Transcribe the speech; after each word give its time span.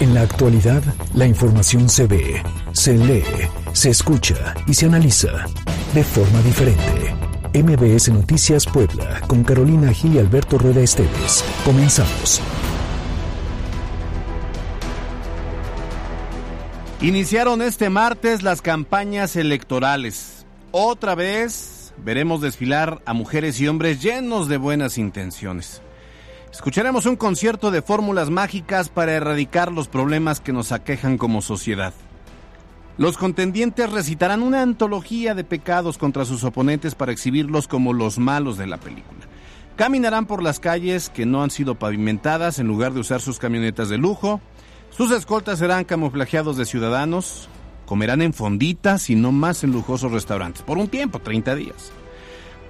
En 0.00 0.14
la 0.14 0.22
actualidad, 0.22 0.82
la 1.12 1.26
información 1.26 1.90
se 1.90 2.06
ve, 2.06 2.42
se 2.72 2.96
lee, 2.96 3.22
se 3.74 3.90
escucha 3.90 4.54
y 4.66 4.72
se 4.72 4.86
analiza 4.86 5.28
de 5.92 6.02
forma 6.02 6.40
diferente. 6.40 7.14
MBS 7.52 8.08
Noticias 8.08 8.64
Puebla, 8.64 9.20
con 9.26 9.44
Carolina 9.44 9.92
Gil 9.92 10.14
y 10.14 10.18
Alberto 10.18 10.56
Rueda 10.56 10.80
Esteves. 10.80 11.44
Comenzamos. 11.66 12.40
Iniciaron 17.02 17.60
este 17.60 17.90
martes 17.90 18.42
las 18.42 18.62
campañas 18.62 19.36
electorales. 19.36 20.46
Otra 20.70 21.14
vez 21.14 21.92
veremos 21.98 22.40
desfilar 22.40 23.02
a 23.04 23.12
mujeres 23.12 23.60
y 23.60 23.68
hombres 23.68 24.00
llenos 24.00 24.48
de 24.48 24.56
buenas 24.56 24.96
intenciones. 24.96 25.82
Escucharemos 26.52 27.06
un 27.06 27.16
concierto 27.16 27.70
de 27.70 27.80
fórmulas 27.80 28.28
mágicas 28.28 28.88
para 28.88 29.12
erradicar 29.12 29.70
los 29.70 29.86
problemas 29.86 30.40
que 30.40 30.52
nos 30.52 30.72
aquejan 30.72 31.16
como 31.16 31.42
sociedad. 31.42 31.94
Los 32.98 33.16
contendientes 33.16 33.90
recitarán 33.90 34.42
una 34.42 34.60
antología 34.60 35.34
de 35.34 35.44
pecados 35.44 35.96
contra 35.96 36.24
sus 36.24 36.42
oponentes 36.44 36.94
para 36.94 37.12
exhibirlos 37.12 37.68
como 37.68 37.92
los 37.92 38.18
malos 38.18 38.58
de 38.58 38.66
la 38.66 38.78
película. 38.78 39.20
Caminarán 39.76 40.26
por 40.26 40.42
las 40.42 40.60
calles 40.60 41.08
que 41.08 41.24
no 41.24 41.42
han 41.42 41.50
sido 41.50 41.76
pavimentadas 41.76 42.58
en 42.58 42.66
lugar 42.66 42.92
de 42.92 43.00
usar 43.00 43.20
sus 43.20 43.38
camionetas 43.38 43.88
de 43.88 43.96
lujo. 43.96 44.40
Sus 44.90 45.12
escoltas 45.12 45.60
serán 45.60 45.84
camuflajeados 45.84 46.56
de 46.56 46.66
ciudadanos. 46.66 47.48
Comerán 47.86 48.22
en 48.22 48.34
fonditas 48.34 49.08
y 49.08 49.14
no 49.14 49.32
más 49.32 49.64
en 49.64 49.70
lujosos 49.70 50.12
restaurantes. 50.12 50.62
Por 50.62 50.76
un 50.78 50.88
tiempo, 50.88 51.20
30 51.20 51.54
días. 51.54 51.92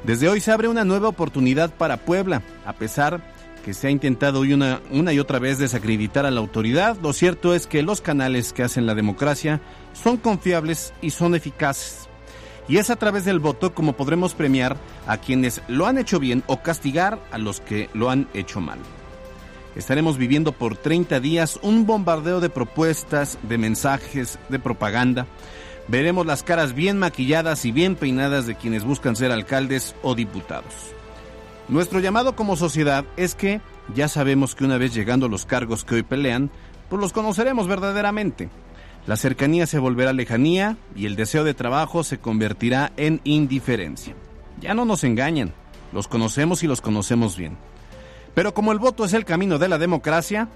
Desde 0.05 0.29
hoy 0.29 0.41
se 0.41 0.53
abre 0.53 0.69
una 0.69 0.85
nueva 0.85 1.09
oportunidad 1.09 1.75
para 1.75 1.97
Puebla, 1.97 2.43
a 2.65 2.75
pesar 2.75 3.21
que 3.65 3.75
se 3.75 3.87
ha 3.87 3.91
intentado 3.91 4.41
una, 4.41 4.81
una 4.91 5.13
y 5.13 5.19
otra 5.19 5.39
vez 5.39 5.59
desacreditar 5.59 6.27
a 6.27 6.31
la 6.31 6.41
autoridad, 6.41 6.97
lo 7.01 7.13
cierto 7.13 7.55
es 7.55 7.67
que 7.67 7.83
los 7.83 8.01
canales 8.01 8.53
que 8.53 8.63
hacen 8.63 8.87
la 8.87 8.95
democracia 8.95 9.61
son 9.93 10.17
confiables 10.17 10.93
y 11.03 11.11
son 11.11 11.35
eficaces. 11.35 12.09
Y 12.69 12.79
es 12.79 12.91
a 12.91 12.97
través 12.97 13.25
del 13.25 13.41
voto 13.41 13.75
como 13.75 13.95
podremos 13.95 14.35
premiar 14.35 14.77
a 15.07 15.19
quienes 15.19 15.61
lo 15.69 15.87
han 15.87 15.99
hecho 15.99 16.21
bien 16.21 16.45
o 16.47 16.63
castigar 16.63 17.19
a 17.33 17.39
los 17.39 17.61
que 17.61 17.91
lo 17.95 18.11
han 18.11 18.29
hecho 18.33 18.61
mal. 18.61 18.79
Estaremos 19.77 20.19
viviendo 20.19 20.53
por 20.53 20.77
30 20.77 21.21
días 21.21 21.59
un 21.63 21.87
bombardeo 21.87 22.41
de 22.41 22.51
propuestas, 22.51 23.39
de 23.43 23.59
mensajes, 23.59 24.39
de 24.49 24.59
propaganda. 24.59 25.27
Veremos 25.89 26.27
las 26.27 26.43
caras 26.43 26.75
bien 26.75 26.99
maquilladas 26.99 27.65
y 27.65 27.73
bien 27.73 27.97
peinadas 27.97 28.47
de 28.47 28.55
quienes 28.55 28.85
buscan 28.85 29.17
ser 29.17 29.33
alcaldes 29.33 29.95
o 30.03 30.15
diputados. 30.15 31.00
Nuestro 31.71 32.01
llamado 32.01 32.35
como 32.35 32.57
sociedad 32.57 33.05
es 33.17 33.37
que 33.37 33.61
ya 33.95 34.09
sabemos 34.09 34.57
que 34.57 34.65
una 34.65 34.77
vez 34.77 34.93
llegando 34.93 35.29
los 35.29 35.47
cargos 35.47 35.85
que 35.85 35.95
hoy 35.95 36.03
pelean, 36.03 36.51
pues 36.89 37.01
los 37.01 37.13
conoceremos 37.13 37.69
verdaderamente. 37.69 38.49
La 39.07 39.17
cercanía 39.17 39.69
se 39.69 39.79
volverá 39.79 40.13
lejanía 40.13 40.77
y 40.97 41.07
el 41.07 41.15
deseo 41.15 41.45
de 41.45 41.55
trabajo 41.55 42.03
se 42.03 42.19
convertirá 42.19 42.91
en 42.97 43.21
indiferencia. 43.23 44.17
Ya 44.61 44.75
no 44.75 44.85
nos 44.85 45.05
engañan, 45.05 45.55
los 45.93 46.09
conocemos 46.09 46.65
y 46.65 46.67
los 46.67 46.81
conocemos 46.81 47.37
bien. 47.37 47.57
Pero 48.35 48.53
como 48.53 48.73
el 48.73 48.81
voto 48.81 49.05
es 49.05 49.13
el 49.13 49.25
camino 49.25 49.59
de 49.59 49.69
la 49.69 49.79
democracia, 49.79 50.49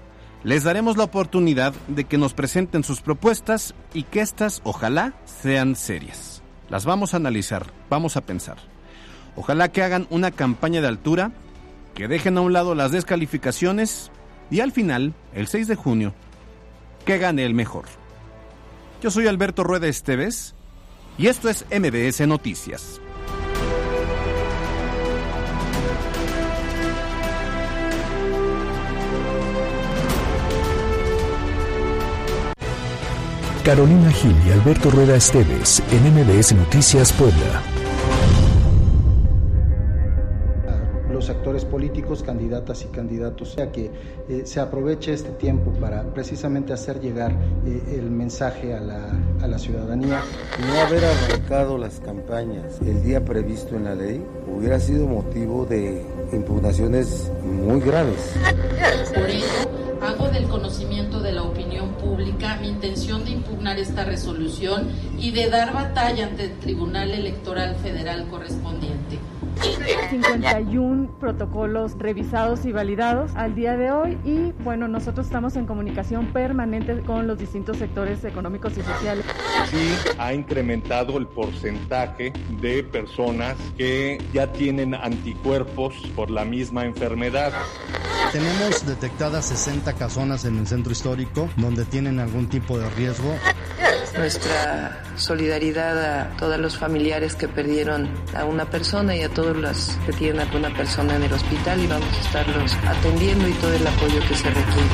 les 0.43 0.65
daremos 0.65 0.97
la 0.97 1.05
oportunidad 1.05 1.73
de 1.87 2.03
que 2.03 2.17
nos 2.17 2.33
presenten 2.33 2.83
sus 2.83 2.99
propuestas 2.99 3.73
y 3.93 4.03
que 4.03 4.19
éstas 4.19 4.59
ojalá 4.65 5.13
sean 5.23 5.77
serias. 5.77 6.43
Las 6.67 6.83
vamos 6.83 7.13
a 7.13 7.17
analizar, 7.17 7.67
vamos 7.89 8.17
a 8.17 8.21
pensar. 8.21 8.74
Ojalá 9.35 9.69
que 9.71 9.83
hagan 9.83 10.07
una 10.09 10.31
campaña 10.31 10.81
de 10.81 10.87
altura, 10.87 11.31
que 11.93 12.07
dejen 12.07 12.37
a 12.37 12.41
un 12.41 12.53
lado 12.53 12.75
las 12.75 12.91
descalificaciones 12.91 14.11
y 14.49 14.59
al 14.59 14.71
final, 14.71 15.13
el 15.33 15.47
6 15.47 15.67
de 15.67 15.75
junio, 15.75 16.13
que 17.05 17.17
gane 17.17 17.45
el 17.45 17.53
mejor. 17.53 17.85
Yo 19.01 19.11
soy 19.11 19.27
Alberto 19.27 19.63
Rueda 19.63 19.87
Esteves 19.87 20.55
y 21.17 21.27
esto 21.27 21.49
es 21.49 21.65
MBS 21.69 22.27
Noticias. 22.27 23.01
Carolina 33.63 34.11
Gil 34.11 34.35
y 34.47 34.51
Alberto 34.51 34.91
Rueda 34.91 35.15
Esteves 35.15 35.81
en 35.91 36.13
MBS 36.13 36.53
Noticias 36.53 37.11
Puebla. 37.13 37.74
Los 41.25 41.35
actores 41.35 41.65
políticos, 41.65 42.21
candidatas 42.21 42.83
y 42.83 42.87
candidatos, 42.89 43.53
sea 43.53 43.71
que 43.71 43.89
eh, 44.29 44.43
se 44.45 44.59
aproveche 44.59 45.11
este 45.11 45.31
tiempo 45.31 45.71
para 45.71 46.03
precisamente 46.13 46.71
hacer 46.71 46.99
llegar 46.99 47.31
eh, 47.65 47.97
el 47.97 48.11
mensaje 48.11 48.75
a 48.75 48.79
la, 48.79 49.09
a 49.41 49.47
la 49.47 49.57
ciudadanía. 49.57 50.21
No 50.67 50.79
haber 50.81 51.03
arrancado 51.03 51.79
las 51.79 51.99
campañas 51.99 52.79
el 52.81 53.01
día 53.01 53.25
previsto 53.25 53.75
en 53.75 53.85
la 53.85 53.95
ley 53.95 54.23
hubiera 54.47 54.79
sido 54.79 55.07
motivo 55.07 55.65
de 55.65 56.05
impugnaciones 56.31 57.31
muy 57.43 57.79
graves. 57.81 58.33
Por 59.11 59.27
ello, 59.27 59.45
hago 60.03 60.27
del 60.27 60.47
conocimiento 60.47 61.21
de 61.21 61.31
la 61.31 61.41
opinión 61.41 61.89
pública 61.93 62.57
mi 62.61 62.69
intención 62.69 63.25
de 63.25 63.31
impugnar 63.31 63.79
esta 63.79 64.05
resolución 64.05 64.89
y 65.17 65.31
de 65.31 65.49
dar 65.49 65.73
batalla 65.73 66.27
ante 66.27 66.45
el 66.45 66.59
Tribunal 66.59 67.09
Electoral 67.09 67.75
Federal 67.77 68.27
correspondiente. 68.27 69.17
51 70.09 71.19
protocolos 71.19 71.93
revisados 71.97 72.65
y 72.65 72.71
validados 72.71 73.35
al 73.35 73.55
día 73.55 73.77
de 73.77 73.91
hoy 73.91 74.17
y 74.23 74.51
bueno, 74.63 74.87
nosotros 74.87 75.25
estamos 75.25 75.55
en 75.55 75.65
comunicación 75.65 76.27
permanente 76.27 76.99
con 77.01 77.27
los 77.27 77.39
distintos 77.39 77.77
sectores 77.77 78.23
económicos 78.23 78.77
y 78.77 78.81
sociales. 78.81 79.25
Sí, 79.69 79.95
ha 80.17 80.33
incrementado 80.33 81.17
el 81.17 81.27
porcentaje 81.27 82.33
de 82.61 82.83
personas 82.83 83.57
que 83.77 84.17
ya 84.33 84.51
tienen 84.51 84.93
anticuerpos 84.93 85.95
por 86.15 86.29
la 86.29 86.45
misma 86.45 86.85
enfermedad. 86.85 87.51
Tenemos 88.31 88.85
detectadas 88.85 89.45
60 89.45 89.93
casonas 89.93 90.45
en 90.45 90.57
el 90.57 90.67
centro 90.67 90.91
histórico 90.91 91.49
donde 91.55 91.85
tienen 91.85 92.19
algún 92.19 92.47
tipo 92.47 92.77
de 92.77 92.89
riesgo. 92.91 93.33
Nuestra 94.17 95.03
solidaridad 95.17 96.21
a 96.21 96.37
todos 96.37 96.57
los 96.57 96.77
familiares 96.77 97.35
que 97.35 97.47
perdieron 97.47 98.09
a 98.33 98.45
una 98.45 98.65
persona 98.65 99.15
y 99.15 99.23
a 99.23 99.29
todos 99.29 99.44
los 99.53 99.97
que 100.05 100.13
tienen 100.13 100.41
alguna 100.41 100.69
persona 100.69 101.15
en 101.15 101.23
el 101.23 101.33
hospital 101.33 101.79
y 101.81 101.87
vamos 101.87 102.07
a 102.11 102.21
estarlos 102.21 102.73
atendiendo 102.85 103.47
y 103.47 103.53
todo 103.53 103.73
el 103.73 103.85
apoyo 103.85 104.19
que 104.27 104.35
se 104.35 104.49
requiere. 104.49 104.89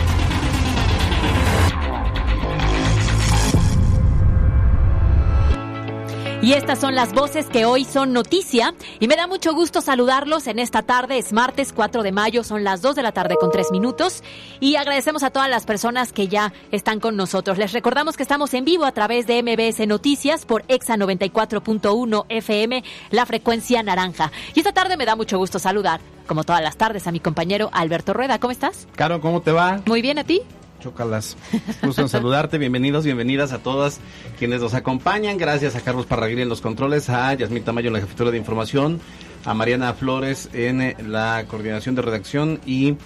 Y 6.42 6.54
estas 6.54 6.80
son 6.80 6.96
las 6.96 7.14
voces 7.14 7.46
que 7.46 7.66
hoy 7.66 7.86
son 7.86 8.14
noticia. 8.14 8.74
Y 9.00 9.08
me 9.08 9.16
da 9.16 9.28
mucho 9.28 9.54
gusto 9.54 9.80
saludarlos 9.80 10.48
en 10.48 10.58
esta 10.58 10.82
tarde. 10.82 11.20
Es 11.20 11.34
martes 11.34 11.72
4 11.72 12.02
de 12.02 12.12
mayo, 12.12 12.44
son 12.44 12.64
las 12.64 12.82
2 12.82 12.96
de 12.96 13.04
la 13.04 13.12
tarde 13.12 13.36
con 13.40 13.52
3 13.52 13.72
minutos. 13.72 14.24
Y 14.60 14.76
agradecemos 14.76 15.22
a 15.22 15.30
todas 15.30 15.52
las 15.52 15.68
personas 15.68 16.12
que 16.12 16.28
ya 16.28 16.52
están 16.72 17.00
con 17.00 17.16
nosotros. 17.16 17.60
Les 17.60 17.74
recordamos 17.74 18.18
que 18.18 18.24
estamos 18.24 18.56
en 18.56 18.66
vivo 18.66 18.86
a 18.86 18.92
través 18.92 19.28
de 19.28 19.44
MBS 19.44 19.86
Noticias 19.88 20.46
por 20.46 20.64
EXA 20.68 20.98
94.1 20.98 22.26
FM, 22.30 22.84
la 23.12 23.28
frecuencia 23.28 23.84
naranja. 23.84 24.32
Y 24.56 24.62
esta 24.62 24.72
tarde 24.72 24.98
me 24.98 25.06
da 25.06 25.16
mucho 25.16 25.38
gusto 25.38 25.60
saludar, 25.60 26.02
como 26.26 26.44
todas 26.44 26.64
las 26.64 26.76
tardes, 26.76 27.06
a 27.06 27.12
mi 27.12 27.20
compañero 27.20 27.70
Alberto 27.72 28.14
Rueda. 28.14 28.40
¿Cómo 28.40 28.52
estás? 28.52 28.88
Caro, 28.96 29.22
¿cómo 29.22 29.42
te 29.42 29.52
va? 29.52 29.82
Muy 29.86 30.02
bien, 30.02 30.18
¿a 30.18 30.24
ti? 30.24 30.42
Chocalas. 30.82 31.38
Gusto 31.84 32.02
en 32.02 32.10
saludarte. 32.10 32.58
Bienvenidos, 32.58 33.06
bienvenidas 33.06 33.54
a 33.54 33.60
todas 33.60 34.00
quienes 34.38 34.62
nos 34.62 34.74
acompañan. 34.74 35.38
Gracias 35.38 35.76
a 35.76 35.82
Carlos 35.82 36.06
Parraguirre 36.06 36.42
en 36.42 36.50
los 36.50 36.62
controles, 36.62 37.10
a 37.10 37.34
Yasmín 37.34 37.64
Tamayo 37.64 37.88
en 37.88 37.94
la 37.94 38.02
jefatura 38.02 38.32
de 38.32 38.38
información, 38.38 39.00
a 39.46 39.54
Mariana 39.54 39.94
Flores 39.94 40.50
en 40.54 40.96
la 41.12 41.46
coordinación 41.48 41.96
de 41.96 42.02
redacción 42.02 42.60
y 42.66 42.98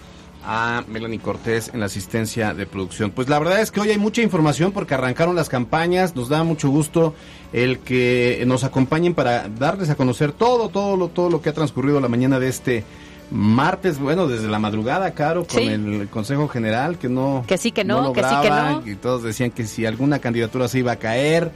a 0.46 0.84
Melanie 0.88 1.20
Cortés 1.20 1.72
en 1.74 1.80
la 1.80 1.88
asistencia 1.88 2.54
de 2.54 2.66
producción. 2.66 3.12
Pues 3.12 3.28
la 3.28 3.40
verdad 3.40 3.62
es 3.62 3.72
que 3.72 3.82
hoy 3.82 3.90
hay 3.90 3.98
mucha 3.98 4.22
información 4.22 4.72
porque 4.72 4.94
arrancaron 4.94 5.36
las 5.36 5.50
campañas. 5.50 6.16
Nos 6.16 6.30
da 6.30 6.44
mucho 6.44 6.70
gusto 6.70 7.14
el 7.52 7.80
que 7.80 8.44
nos 8.48 8.64
acompañen 8.64 9.14
para 9.14 9.50
darles 9.50 9.90
a 9.90 9.96
conocer 9.96 10.32
todo, 10.32 10.70
todo 10.70 11.08
todo 11.10 11.30
lo 11.30 11.42
que 11.42 11.50
ha 11.50 11.54
transcurrido 11.54 12.00
la 12.00 12.08
mañana 12.08 12.40
de 12.40 12.48
este 12.48 12.84
martes, 13.32 14.00
bueno, 14.00 14.28
desde 14.28 14.48
la 14.48 14.60
madrugada, 14.60 15.12
Caro, 15.12 15.46
con 15.46 15.60
Sí. 15.60 15.68
el 15.68 16.08
Consejo 16.10 16.48
General, 16.48 16.98
que 16.98 17.10
no. 17.10 17.44
Que 17.48 17.58
sí, 17.58 17.72
que 17.72 17.84
no, 17.84 18.14
que 18.14 18.24
sí, 18.24 18.36
que 18.42 18.50
no. 18.50 18.84
Y 18.86 18.96
todos 18.96 19.24
decían 19.24 19.52
que 19.52 19.66
si 19.66 19.86
alguna 19.86 20.20
candidatura 20.20 20.68
se 20.68 20.80
iba 20.80 20.94
a 20.94 20.96
caer. 20.98 21.52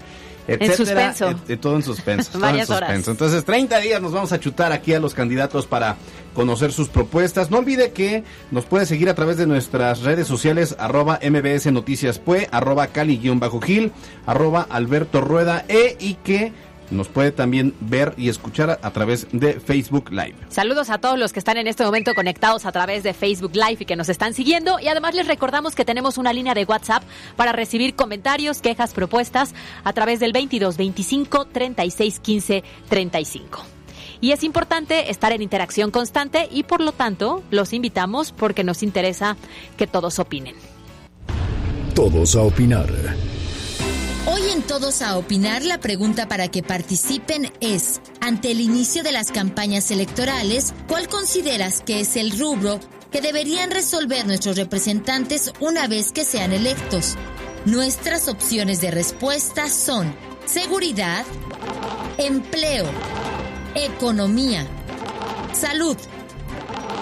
Etcétera, 0.51 1.13
suspenso. 1.13 1.29
et- 1.29 1.49
et- 1.51 1.61
todo 1.61 1.75
en 1.75 1.83
suspenso. 1.83 2.23
todo 2.31 2.37
en 2.37 2.49
Varias 2.49 2.69
horas. 2.71 2.89
suspenso. 2.89 3.11
Entonces, 3.11 3.45
30 3.45 3.77
días 3.81 4.01
nos 4.01 4.13
vamos 4.13 4.31
a 4.31 4.39
chutar 4.39 4.71
aquí 4.71 4.95
a 4.95 4.99
los 4.99 5.13
candidatos 5.13 5.67
para 5.67 5.97
conocer 6.33 6.71
sus 6.71 6.89
propuestas. 6.89 7.51
No 7.51 7.59
olvide 7.59 7.91
que 7.91 8.23
nos 8.49 8.65
puede 8.65 8.87
seguir 8.87 9.09
a 9.09 9.13
través 9.13 9.37
de 9.37 9.45
nuestras 9.45 10.01
redes 10.01 10.25
sociales, 10.25 10.75
arroba 10.79 11.19
MBS 11.21 11.71
Noticias 11.71 12.17
Pue, 12.17 12.47
arroba 12.51 12.87
Cali-Gil, 12.87 13.91
arroba 14.25 14.65
Alberto 14.71 15.21
Rueda, 15.21 15.65
e 15.67 15.95
y 15.99 16.15
que 16.15 16.51
nos 16.91 17.07
puede 17.07 17.31
también 17.31 17.73
ver 17.79 18.13
y 18.17 18.29
escuchar 18.29 18.79
a 18.81 18.91
través 18.91 19.27
de 19.31 19.59
Facebook 19.59 20.11
Live. 20.11 20.35
Saludos 20.49 20.89
a 20.89 20.97
todos 20.97 21.17
los 21.17 21.33
que 21.33 21.39
están 21.39 21.57
en 21.57 21.67
este 21.67 21.83
momento 21.83 22.13
conectados 22.13 22.65
a 22.65 22.71
través 22.71 23.03
de 23.03 23.13
Facebook 23.13 23.53
Live 23.53 23.77
y 23.79 23.85
que 23.85 23.95
nos 23.95 24.09
están 24.09 24.33
siguiendo. 24.33 24.79
Y 24.79 24.87
además 24.87 25.15
les 25.15 25.27
recordamos 25.27 25.75
que 25.75 25.85
tenemos 25.85 26.17
una 26.17 26.33
línea 26.33 26.53
de 26.53 26.65
WhatsApp 26.65 27.03
para 27.35 27.51
recibir 27.51 27.95
comentarios, 27.95 28.61
quejas, 28.61 28.93
propuestas 28.93 29.53
a 29.83 29.93
través 29.93 30.19
del 30.19 30.33
22 30.33 30.77
25 30.77 31.45
36 31.45 32.19
15 32.19 32.63
35. 32.89 33.65
Y 34.21 34.31
es 34.31 34.43
importante 34.43 35.09
estar 35.11 35.31
en 35.31 35.41
interacción 35.41 35.91
constante 35.91 36.49
y 36.51 36.63
por 36.63 36.81
lo 36.81 36.91
tanto 36.91 37.41
los 37.51 37.71
invitamos 37.73 38.31
porque 38.31 38.63
nos 38.63 38.83
interesa 38.83 39.37
que 39.77 39.87
todos 39.87 40.19
opinen. 40.19 40.55
Todos 41.95 42.35
a 42.35 42.41
opinar. 42.41 42.87
Hoy 44.31 44.51
en 44.51 44.61
Todos 44.61 45.01
a 45.01 45.17
Opinar 45.17 45.63
la 45.63 45.79
pregunta 45.79 46.27
para 46.27 46.49
que 46.49 46.61
participen 46.61 47.51
es, 47.61 47.99
ante 48.21 48.51
el 48.51 48.61
inicio 48.61 49.01
de 49.01 49.11
las 49.11 49.31
campañas 49.31 49.89
electorales, 49.89 50.75
¿cuál 50.87 51.07
consideras 51.07 51.81
que 51.81 52.01
es 52.01 52.15
el 52.15 52.37
rubro 52.37 52.79
que 53.11 53.21
deberían 53.21 53.71
resolver 53.71 54.27
nuestros 54.27 54.55
representantes 54.55 55.51
una 55.59 55.87
vez 55.87 56.11
que 56.11 56.25
sean 56.25 56.53
electos? 56.53 57.15
Nuestras 57.65 58.27
opciones 58.27 58.81
de 58.81 58.91
respuesta 58.91 59.67
son 59.67 60.13
seguridad, 60.45 61.25
empleo, 62.19 62.85
economía, 63.73 64.67
salud. 65.53 65.97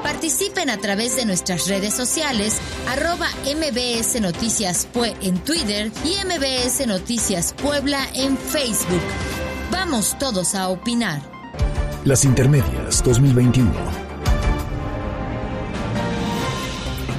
Participen 0.04 0.70
a 0.70 0.78
través 0.78 1.16
de 1.16 1.26
nuestras 1.26 1.68
redes 1.68 1.94
sociales, 1.94 2.58
arroba 2.88 3.28
MBS 3.46 4.22
Noticias 4.22 4.88
Pue 4.94 5.16
en 5.22 5.38
Twitter 5.40 5.92
y 6.04 6.16
MBS 6.26 6.86
Noticias 6.88 7.54
Puebla 7.54 8.00
en 8.14 8.38
Facebook. 8.38 9.02
Vamos 9.72 10.18
todos 10.20 10.56
a 10.56 10.70
opinar. 10.70 11.22
Las 12.06 12.26
Intermedias 12.26 13.04
2021. 13.04 13.72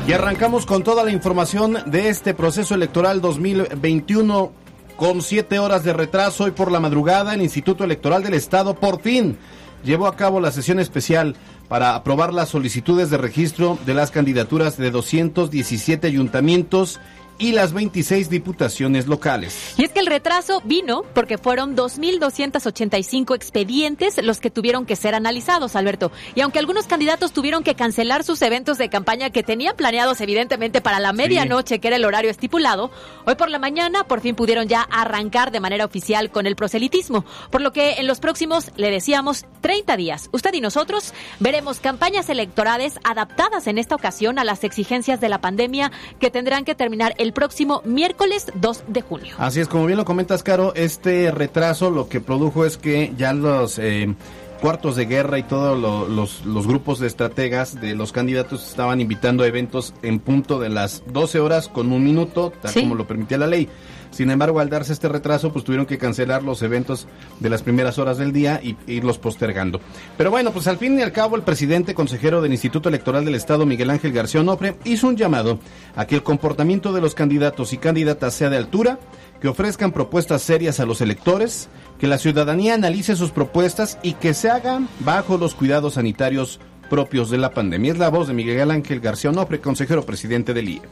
Y 0.07 0.13
arrancamos 0.13 0.65
con 0.65 0.83
toda 0.83 1.05
la 1.05 1.11
información 1.11 1.79
de 1.87 2.09
este 2.09 2.33
proceso 2.33 2.75
electoral 2.75 3.21
2021 3.21 4.53
con 4.97 5.21
siete 5.23 5.59
horas 5.59 5.85
de 5.85 5.93
retraso 5.93 6.45
hoy 6.45 6.53
por 6.53 6.73
la 6.73 6.81
madrugada. 6.81 7.35
El 7.35 7.43
Instituto 7.43 7.85
Electoral 7.85 8.23
del 8.23 8.35
Estado 8.35 8.75
por 8.75 9.01
fin 9.01 9.37
llevó 9.85 10.07
a 10.07 10.17
cabo 10.17 10.41
la 10.41 10.51
sesión 10.51 10.81
especial 10.81 11.37
para 11.69 11.95
aprobar 11.95 12.33
las 12.33 12.49
solicitudes 12.49 13.11
de 13.11 13.19
registro 13.19 13.79
de 13.85 13.95
las 13.95 14.11
candidaturas 14.11 14.77
de 14.77 14.91
217 14.91 16.07
ayuntamientos 16.07 16.99
y 17.39 17.53
las 17.53 17.73
26 17.73 18.29
diputaciones 18.29 19.07
locales. 19.07 19.75
Y 19.77 19.85
es 19.85 19.93
que 19.93 20.01
el 20.01 20.07
retraso 20.07 20.61
vino 20.65 21.05
porque 21.15 21.39
fueron 21.39 21.77
2.285 21.77 23.35
expedientes 23.35 24.23
los 24.23 24.41
que 24.41 24.51
tuvieron 24.51 24.87
que 24.87 24.97
ser 24.97 25.15
analizados, 25.15 25.77
Alberto. 25.77 26.11
Y 26.35 26.41
aunque 26.41 26.59
algunos 26.59 26.87
candidatos 26.87 27.33
tuvieron 27.33 27.63
que 27.63 27.75
cancelar 27.75 28.25
sus 28.25 28.43
eventos 28.43 28.79
de 28.79 28.89
campaña 28.89 29.31
que 29.31 29.43
tenían 29.43 29.77
planeados 29.77 30.21
evidentemente 30.21 30.81
para 30.81 30.99
la 31.01 31.13
medianoche, 31.13 31.79
que 31.79 31.89
era 31.89 31.97
el 31.97 32.05
horario 32.05 32.31
estipulado, 32.31 32.91
hoy 33.25 33.37
por 33.37 33.51
la 33.51 33.59
mañana 33.59 34.05
por 34.05 34.21
fin 34.21 34.35
pudieron 34.35 34.69
ya 34.69 34.83
arrancar 34.83 35.51
de 35.53 35.61
manera 35.61 35.85
oficial 35.85 36.31
con 36.31 36.47
el 36.47 36.57
proselitismo. 36.57 37.25
Por 37.51 37.61
lo 37.61 37.73
que 37.73 37.95
en 37.95 38.07
los 38.07 38.21
próximos, 38.21 38.73
le 38.77 38.91
decíamos, 38.91 39.47
30 39.61 39.97
días, 39.97 40.29
usted 40.33 40.53
y 40.55 40.61
nosotros 40.61 41.15
veremos 41.39 41.81
campañas 41.81 42.29
electorales 42.29 42.99
adaptadas 43.05 43.67
en 43.67 43.79
esta 43.79 43.95
ocasión 43.95 44.39
a 44.39 44.45
las 44.45 44.65
exigencias 44.65 45.21
de 45.21 45.29
la 45.29 45.41
pandemia 45.41 45.93
que 46.19 46.31
tendrán 46.31 46.65
que 46.65 46.75
terminar 46.75 47.15
el 47.19 47.28
el 47.29 47.35
próximo 47.35 47.83
miércoles 47.85 48.47
2 48.55 48.85
de 48.89 49.03
junio. 49.03 49.35
Así 49.39 49.61
es, 49.61 49.69
como 49.69 49.85
bien 49.85 49.99
lo 49.99 50.07
comentas, 50.07 50.43
Caro, 50.43 50.73
este 50.75 51.31
retraso 51.31 51.91
lo 51.91 52.09
que 52.09 52.21
produjo 52.21 52.65
es 52.65 52.77
que 52.79 53.13
ya 53.17 53.33
los... 53.33 53.79
Eh, 53.79 54.15
cuartos 54.61 54.97
de 54.97 55.07
guerra 55.07 55.39
y 55.39 55.45
todos 55.45 55.79
los, 55.79 56.45
los, 56.45 56.67
grupos 56.67 56.99
de 56.99 57.07
estrategas 57.07 57.81
de 57.81 57.95
los 57.95 58.11
candidatos 58.11 58.69
estaban 58.69 59.01
invitando 59.01 59.45
a 59.45 59.47
eventos 59.47 59.95
en 60.03 60.19
punto 60.19 60.59
de 60.59 60.69
las 60.69 61.05
12 61.07 61.39
horas 61.39 61.69
con 61.69 61.93
un 61.93 62.03
minuto, 62.03 62.53
tal 62.61 62.75
como 62.75 62.97
lo 62.97 63.07
permitía 63.07 63.39
la 63.39 63.47
ley. 63.47 63.69
Sin 64.11 64.31
embargo, 64.31 64.61
al 64.61 64.71
darse 64.71 64.93
este 64.93 65.09
retraso, 65.09 65.53
pues 65.53 65.65
tuvieron 65.65 65.87
que 65.87 65.99
cancelar 65.99 66.43
los 66.43 66.63
eventos 66.63 67.07
de 67.41 67.51
las 67.51 67.63
primeras 67.63 67.99
horas 67.99 68.19
del 68.19 68.33
día 68.33 68.61
y 68.63 68.77
irlos 68.87 69.19
postergando. 69.19 69.81
Pero 70.17 70.31
bueno, 70.31 70.53
pues 70.53 70.67
al 70.67 70.79
fin 70.79 70.99
y 70.99 71.03
al 71.03 71.13
cabo, 71.13 71.37
el 71.37 71.43
presidente 71.43 71.95
consejero 71.95 72.41
del 72.41 72.53
Instituto 72.53 72.89
Electoral 72.89 73.25
del 73.25 73.35
Estado, 73.35 73.67
Miguel 73.67 73.91
Ángel 73.91 74.13
García 74.13 74.41
Onofre, 74.41 74.77
hizo 74.85 75.09
un 75.09 75.17
llamado 75.17 75.59
a 75.97 76.07
que 76.07 76.15
el 76.15 76.23
comportamiento 76.23 76.93
de 76.93 77.01
los 77.01 77.15
candidatos 77.15 77.73
y 77.73 77.79
candidatas 77.79 78.35
sea 78.35 78.51
de 78.51 78.57
altura, 78.57 78.99
que 79.41 79.49
ofrezcan 79.49 79.93
propuestas 79.93 80.43
serias 80.43 80.81
a 80.81 80.87
los 80.87 81.01
electores, 81.01 81.69
que 81.99 82.09
la 82.09 82.19
ciudadanía 82.19 82.75
analice 82.75 83.17
sus 83.17 83.31
propuestas 83.31 83.99
y 84.03 84.15
que 84.15 84.35
se 84.35 84.51
hagan 84.51 84.89
bajo 85.01 85.39
los 85.39 85.55
cuidados 85.55 85.95
sanitarios 85.95 86.61
propios 86.89 87.31
de 87.31 87.39
la 87.39 87.51
pandemia. 87.51 87.93
Es 87.93 87.99
la 87.99 88.09
voz 88.09 88.29
de 88.29 88.35
Miguel 88.35 88.71
Ángel 88.71 89.01
García 89.01 89.31
Onofre, 89.31 89.61
consejero 89.61 90.05
presidente 90.05 90.55
del 90.55 90.69
IE 90.69 90.83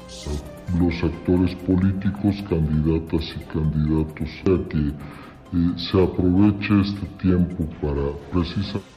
los 0.78 0.94
actores 1.02 1.54
políticos, 1.66 2.34
candidatas 2.48 3.25
y 3.37 3.44
candidatos, 3.52 4.28
sea 4.44 4.69
que 4.69 4.88
eh, 4.88 5.75
se 5.76 6.02
aproveche 6.02 6.81
este 6.81 7.06
tiempo 7.20 7.64
para 7.81 8.12
precisar. 8.32 8.95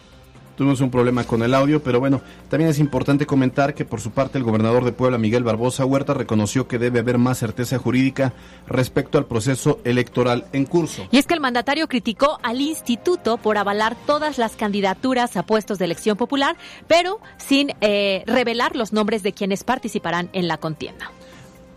Tuvimos 0.60 0.82
un 0.82 0.92
problema 0.92 1.24
con 1.24 1.42
el 1.42 1.54
audio, 1.54 1.82
pero 1.82 2.02
bueno, 2.02 2.20
también 2.50 2.70
es 2.70 2.80
importante 2.80 3.26
comentar 3.26 3.74
que 3.74 3.86
por 3.86 4.02
su 4.02 4.12
parte 4.12 4.38
el 4.38 4.44
gobernador 4.44 4.84
de 4.84 4.92
Puebla, 4.92 5.18
Miguel 5.18 5.46
Barbosa 5.46 5.86
Huerta, 5.86 6.14
reconoció 6.14 6.68
que 6.68 6.78
debe 6.78 7.00
haber 7.00 7.18
más 7.18 7.38
certeza 7.38 7.78
jurídica 7.78 8.34
respecto 8.68 9.18
al 9.18 9.26
proceso 9.26 9.80
electoral 9.86 10.44
en 10.52 10.66
curso. 10.66 11.08
Y 11.12 11.18
es 11.18 11.28
que 11.28 11.34
el 11.34 11.40
mandatario 11.40 11.88
criticó 11.88 12.40
al 12.44 12.60
instituto 12.60 13.38
por 13.38 13.58
avalar 13.58 13.96
todas 14.06 14.38
las 14.38 14.58
candidaturas 14.58 15.38
a 15.38 15.44
puestos 15.44 15.80
de 15.80 15.86
elección 15.86 16.18
popular, 16.18 16.58
pero 16.90 17.22
sin 17.38 17.72
eh, 17.80 18.24
revelar 18.28 18.76
los 18.76 18.92
nombres 18.92 19.24
de 19.24 19.32
quienes 19.32 19.64
participarán 19.64 20.30
en 20.34 20.50
la 20.50 20.58
contienda. 20.58 21.10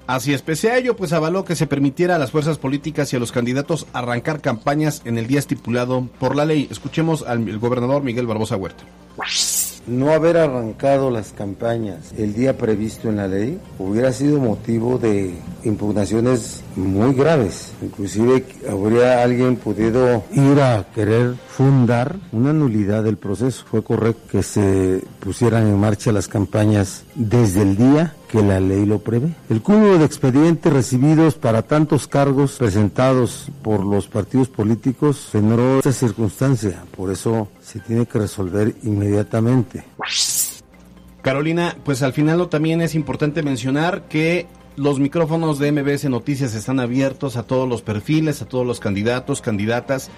Así 0.07 0.35
es, 0.35 0.43
pese 0.43 0.71
a 0.71 0.79
ello, 0.79 0.97
pues 0.97 1.13
avaló 1.13 1.45
que 1.45 1.57
se 1.57 1.67
permitiera 1.67 2.17
a 2.17 2.19
las 2.19 2.33
fuerzas 2.33 2.59
políticas 2.59 3.13
y 3.13 3.17
a 3.17 3.19
los 3.21 3.33
candidatos 3.33 3.87
arrancar 3.93 4.41
campañas 4.41 5.03
en 5.05 5.17
el 5.19 5.27
día 5.27 5.39
estipulado 5.39 6.09
por 6.19 6.37
la 6.37 6.45
ley. 6.45 6.69
Escuchemos 6.71 7.23
al 7.23 7.59
gobernador 7.59 8.03
Miguel 8.03 8.27
Barbosa 8.27 8.57
Huerta. 8.57 8.85
No 9.87 10.13
haber 10.13 10.37
arrancado 10.37 11.11
las 11.11 11.33
campañas 11.33 12.13
el 12.17 12.35
día 12.35 12.57
previsto 12.57 13.09
en 13.09 13.17
la 13.17 13.27
ley 13.27 13.59
hubiera 13.79 14.13
sido 14.13 14.39
motivo 14.39 14.97
de 14.97 15.35
impugnaciones 15.65 16.63
muy 16.77 17.15
graves. 17.15 17.73
Inclusive 17.83 18.45
habría 18.71 19.23
alguien 19.23 19.57
podido 19.57 20.25
ir 20.33 20.61
a 20.61 20.87
querer 20.95 21.35
fundar 21.49 22.17
una 22.33 22.53
nulidad 22.53 23.05
del 23.05 23.17
proceso. 23.17 23.65
Fue 23.71 23.83
correcto 23.83 24.23
que 24.31 24.43
se 24.43 25.03
pusieran 25.21 25.67
en 25.67 25.79
marcha 25.79 26.13
las 26.13 26.29
campañas 26.29 27.05
desde 27.15 27.63
el 27.63 27.77
día 27.77 28.15
que 28.29 28.43
la 28.43 28.61
ley 28.61 28.87
lo 28.87 28.99
prevé. 28.99 29.35
El 29.51 29.61
cúmulo 29.61 29.99
de 29.99 30.07
expedientes 30.07 30.73
recibidos 30.73 31.35
para 31.35 31.63
tantos 31.63 32.09
cargos 32.09 32.57
presentados 32.59 33.49
por 33.63 33.85
los 33.85 34.09
partidos 34.09 34.49
políticos 34.49 35.29
generó 35.31 35.79
esta 35.79 35.93
circunstancia, 35.93 36.83
por 36.97 37.11
eso 37.13 37.49
se 37.63 37.81
tiene 37.81 38.07
que 38.07 38.19
resolver 38.19 38.75
inmediatamente. 38.85 39.85
Carolina, 41.21 41.77
pues 41.85 42.03
al 42.03 42.13
final 42.13 42.49
también 42.49 42.81
es 42.81 42.95
importante 42.95 43.43
mencionar 43.43 44.09
que 44.09 44.47
los 44.77 44.99
micrófonos 44.99 45.59
de 45.59 45.73
MBS 45.73 46.05
Noticias 46.07 46.55
están 46.55 46.81
abiertos 46.81 47.37
a 47.37 47.43
todos 47.43 47.69
los 47.69 47.83
perfiles, 47.83 48.43
a 48.43 48.47
todos 48.47 48.67
los 48.67 48.81
candidatos, 48.81 49.41
candidatas 49.41 50.11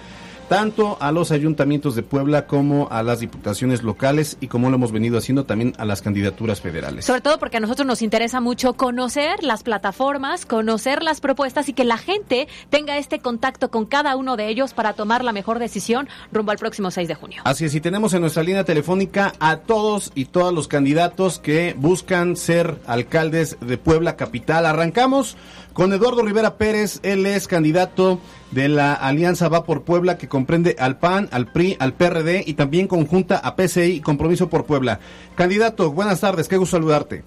tanto 0.47 0.97
a 0.99 1.11
los 1.11 1.31
ayuntamientos 1.31 1.95
de 1.95 2.03
Puebla 2.03 2.47
como 2.47 2.87
a 2.91 3.03
las 3.03 3.19
diputaciones 3.19 3.83
locales 3.83 4.37
y 4.41 4.47
como 4.47 4.69
lo 4.69 4.75
hemos 4.75 4.91
venido 4.91 5.17
haciendo 5.17 5.45
también 5.45 5.73
a 5.77 5.85
las 5.85 6.01
candidaturas 6.01 6.61
federales. 6.61 7.05
Sobre 7.05 7.21
todo 7.21 7.39
porque 7.39 7.57
a 7.57 7.59
nosotros 7.59 7.85
nos 7.85 8.01
interesa 8.01 8.41
mucho 8.41 8.73
conocer 8.73 9.43
las 9.43 9.63
plataformas, 9.63 10.45
conocer 10.45 11.03
las 11.03 11.21
propuestas 11.21 11.69
y 11.69 11.73
que 11.73 11.83
la 11.83 11.97
gente 11.97 12.47
tenga 12.69 12.97
este 12.97 13.19
contacto 13.19 13.69
con 13.69 13.85
cada 13.85 14.15
uno 14.15 14.37
de 14.37 14.49
ellos 14.49 14.73
para 14.73 14.93
tomar 14.93 15.23
la 15.23 15.31
mejor 15.31 15.59
decisión 15.59 16.07
rumbo 16.31 16.51
al 16.51 16.57
próximo 16.57 16.91
6 16.91 17.07
de 17.07 17.15
junio. 17.15 17.41
Así 17.45 17.65
es, 17.65 17.75
y 17.75 17.81
tenemos 17.81 18.13
en 18.13 18.21
nuestra 18.21 18.43
línea 18.43 18.63
telefónica 18.63 19.33
a 19.39 19.57
todos 19.57 20.11
y 20.15 20.25
todas 20.25 20.53
los 20.53 20.67
candidatos 20.67 21.39
que 21.39 21.75
buscan 21.77 22.35
ser 22.35 22.79
alcaldes 22.87 23.57
de 23.61 23.77
Puebla 23.77 24.15
Capital. 24.15 24.65
Arrancamos 24.65 25.37
con 25.75 25.91
Eduardo 25.91 26.23
Rivera 26.23 26.55
Pérez, 26.55 27.01
él 27.03 27.25
es 27.25 27.49
candidato 27.49 28.21
de 28.51 28.69
la 28.69 28.93
Alianza 28.93 29.49
Va 29.49 29.65
por 29.65 29.83
Puebla 29.83 30.17
que 30.17 30.29
comprende 30.29 30.77
al 30.79 30.99
PAN, 30.99 31.27
al 31.33 31.47
PRI, 31.47 31.75
al 31.81 31.93
PRD 31.93 32.45
y 32.47 32.53
también 32.53 32.87
conjunta 32.87 33.37
a 33.37 33.57
PCI 33.57 33.99
Compromiso 33.99 34.49
por 34.49 34.65
Puebla. 34.65 35.01
Candidato, 35.35 35.91
buenas 35.91 36.21
tardes, 36.21 36.47
qué 36.47 36.55
gusto 36.55 36.77
saludarte. 36.77 37.25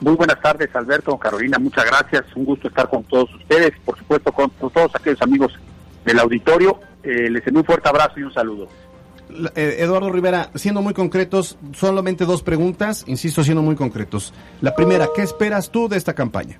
Muy 0.00 0.14
buenas 0.14 0.40
tardes, 0.40 0.74
Alberto, 0.74 1.18
Carolina, 1.18 1.58
muchas 1.58 1.84
gracias. 1.84 2.24
Un 2.34 2.46
gusto 2.46 2.68
estar 2.68 2.88
con 2.88 3.04
todos 3.04 3.32
ustedes, 3.34 3.72
por 3.84 3.98
supuesto 3.98 4.32
con, 4.32 4.50
todos 4.50 4.90
aquellos 4.94 5.20
amigos 5.20 5.52
del 6.06 6.18
auditorio. 6.18 6.80
Eh, 7.02 7.28
les 7.28 7.46
envío 7.46 7.60
un 7.60 7.66
fuerte 7.66 7.90
abrazo 7.90 8.18
y 8.18 8.22
un 8.22 8.32
saludo. 8.32 8.68
Eh, 9.54 9.76
Eduardo 9.80 10.10
Rivera, 10.10 10.48
siendo 10.54 10.80
muy 10.80 10.94
concretos, 10.94 11.58
solamente 11.74 12.24
dos 12.24 12.42
preguntas, 12.42 13.04
insisto, 13.06 13.44
siendo 13.44 13.60
muy 13.60 13.76
concretos. 13.76 14.32
La 14.62 14.74
primera, 14.74 15.08
¿qué 15.14 15.20
esperas 15.20 15.70
tú 15.70 15.90
de 15.90 15.98
esta 15.98 16.14
campaña? 16.14 16.58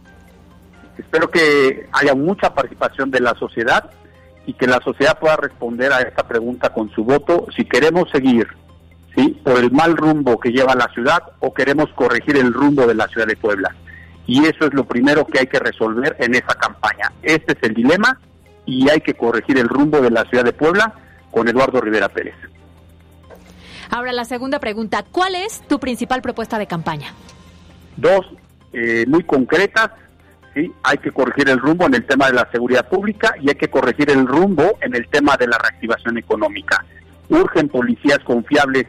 Espero 0.98 1.28
que 1.30 1.88
haya 1.92 2.14
mucha 2.14 2.54
participación 2.54 3.10
de 3.10 3.20
la 3.20 3.34
sociedad 3.34 3.90
y 4.46 4.54
que 4.54 4.66
la 4.66 4.80
sociedad 4.80 5.18
pueda 5.18 5.36
responder 5.36 5.92
a 5.92 6.00
esta 6.00 6.26
pregunta 6.26 6.70
con 6.72 6.90
su 6.90 7.04
voto 7.04 7.46
si 7.56 7.64
queremos 7.64 8.10
seguir 8.10 8.48
¿sí? 9.14 9.40
por 9.44 9.58
el 9.58 9.70
mal 9.70 9.96
rumbo 9.96 10.38
que 10.38 10.50
lleva 10.50 10.74
la 10.74 10.88
ciudad 10.92 11.22
o 11.40 11.54
queremos 11.54 11.90
corregir 11.94 12.36
el 12.36 12.52
rumbo 12.52 12.86
de 12.86 12.94
la 12.94 13.08
ciudad 13.08 13.26
de 13.26 13.36
Puebla. 13.36 13.74
Y 14.26 14.44
eso 14.44 14.66
es 14.66 14.74
lo 14.74 14.84
primero 14.84 15.26
que 15.26 15.40
hay 15.40 15.46
que 15.46 15.58
resolver 15.58 16.16
en 16.18 16.34
esa 16.34 16.54
campaña. 16.54 17.12
Este 17.22 17.52
es 17.52 17.58
el 17.62 17.74
dilema 17.74 18.18
y 18.64 18.88
hay 18.88 19.00
que 19.00 19.14
corregir 19.14 19.58
el 19.58 19.68
rumbo 19.68 20.00
de 20.00 20.10
la 20.10 20.24
ciudad 20.24 20.44
de 20.44 20.52
Puebla 20.52 20.94
con 21.30 21.48
Eduardo 21.48 21.80
Rivera 21.80 22.08
Pérez. 22.08 22.34
Ahora 23.90 24.12
la 24.12 24.24
segunda 24.24 24.58
pregunta, 24.58 25.04
¿cuál 25.10 25.34
es 25.34 25.60
tu 25.68 25.78
principal 25.78 26.22
propuesta 26.22 26.58
de 26.58 26.66
campaña? 26.66 27.12
Dos, 27.96 28.26
eh, 28.72 29.04
muy 29.06 29.22
concretas, 29.24 29.90
¿sí? 30.54 30.72
hay 30.82 30.98
que 30.98 31.10
corregir 31.10 31.48
el 31.48 31.58
rumbo 31.58 31.86
en 31.86 31.94
el 31.94 32.04
tema 32.04 32.26
de 32.26 32.34
la 32.34 32.48
seguridad 32.50 32.88
pública 32.88 33.34
y 33.40 33.48
hay 33.48 33.54
que 33.54 33.68
corregir 33.68 34.10
el 34.10 34.26
rumbo 34.26 34.78
en 34.80 34.94
el 34.94 35.08
tema 35.08 35.36
de 35.36 35.46
la 35.46 35.58
reactivación 35.58 36.18
económica. 36.18 36.84
Urgen 37.28 37.68
policías 37.68 38.18
confiables 38.20 38.86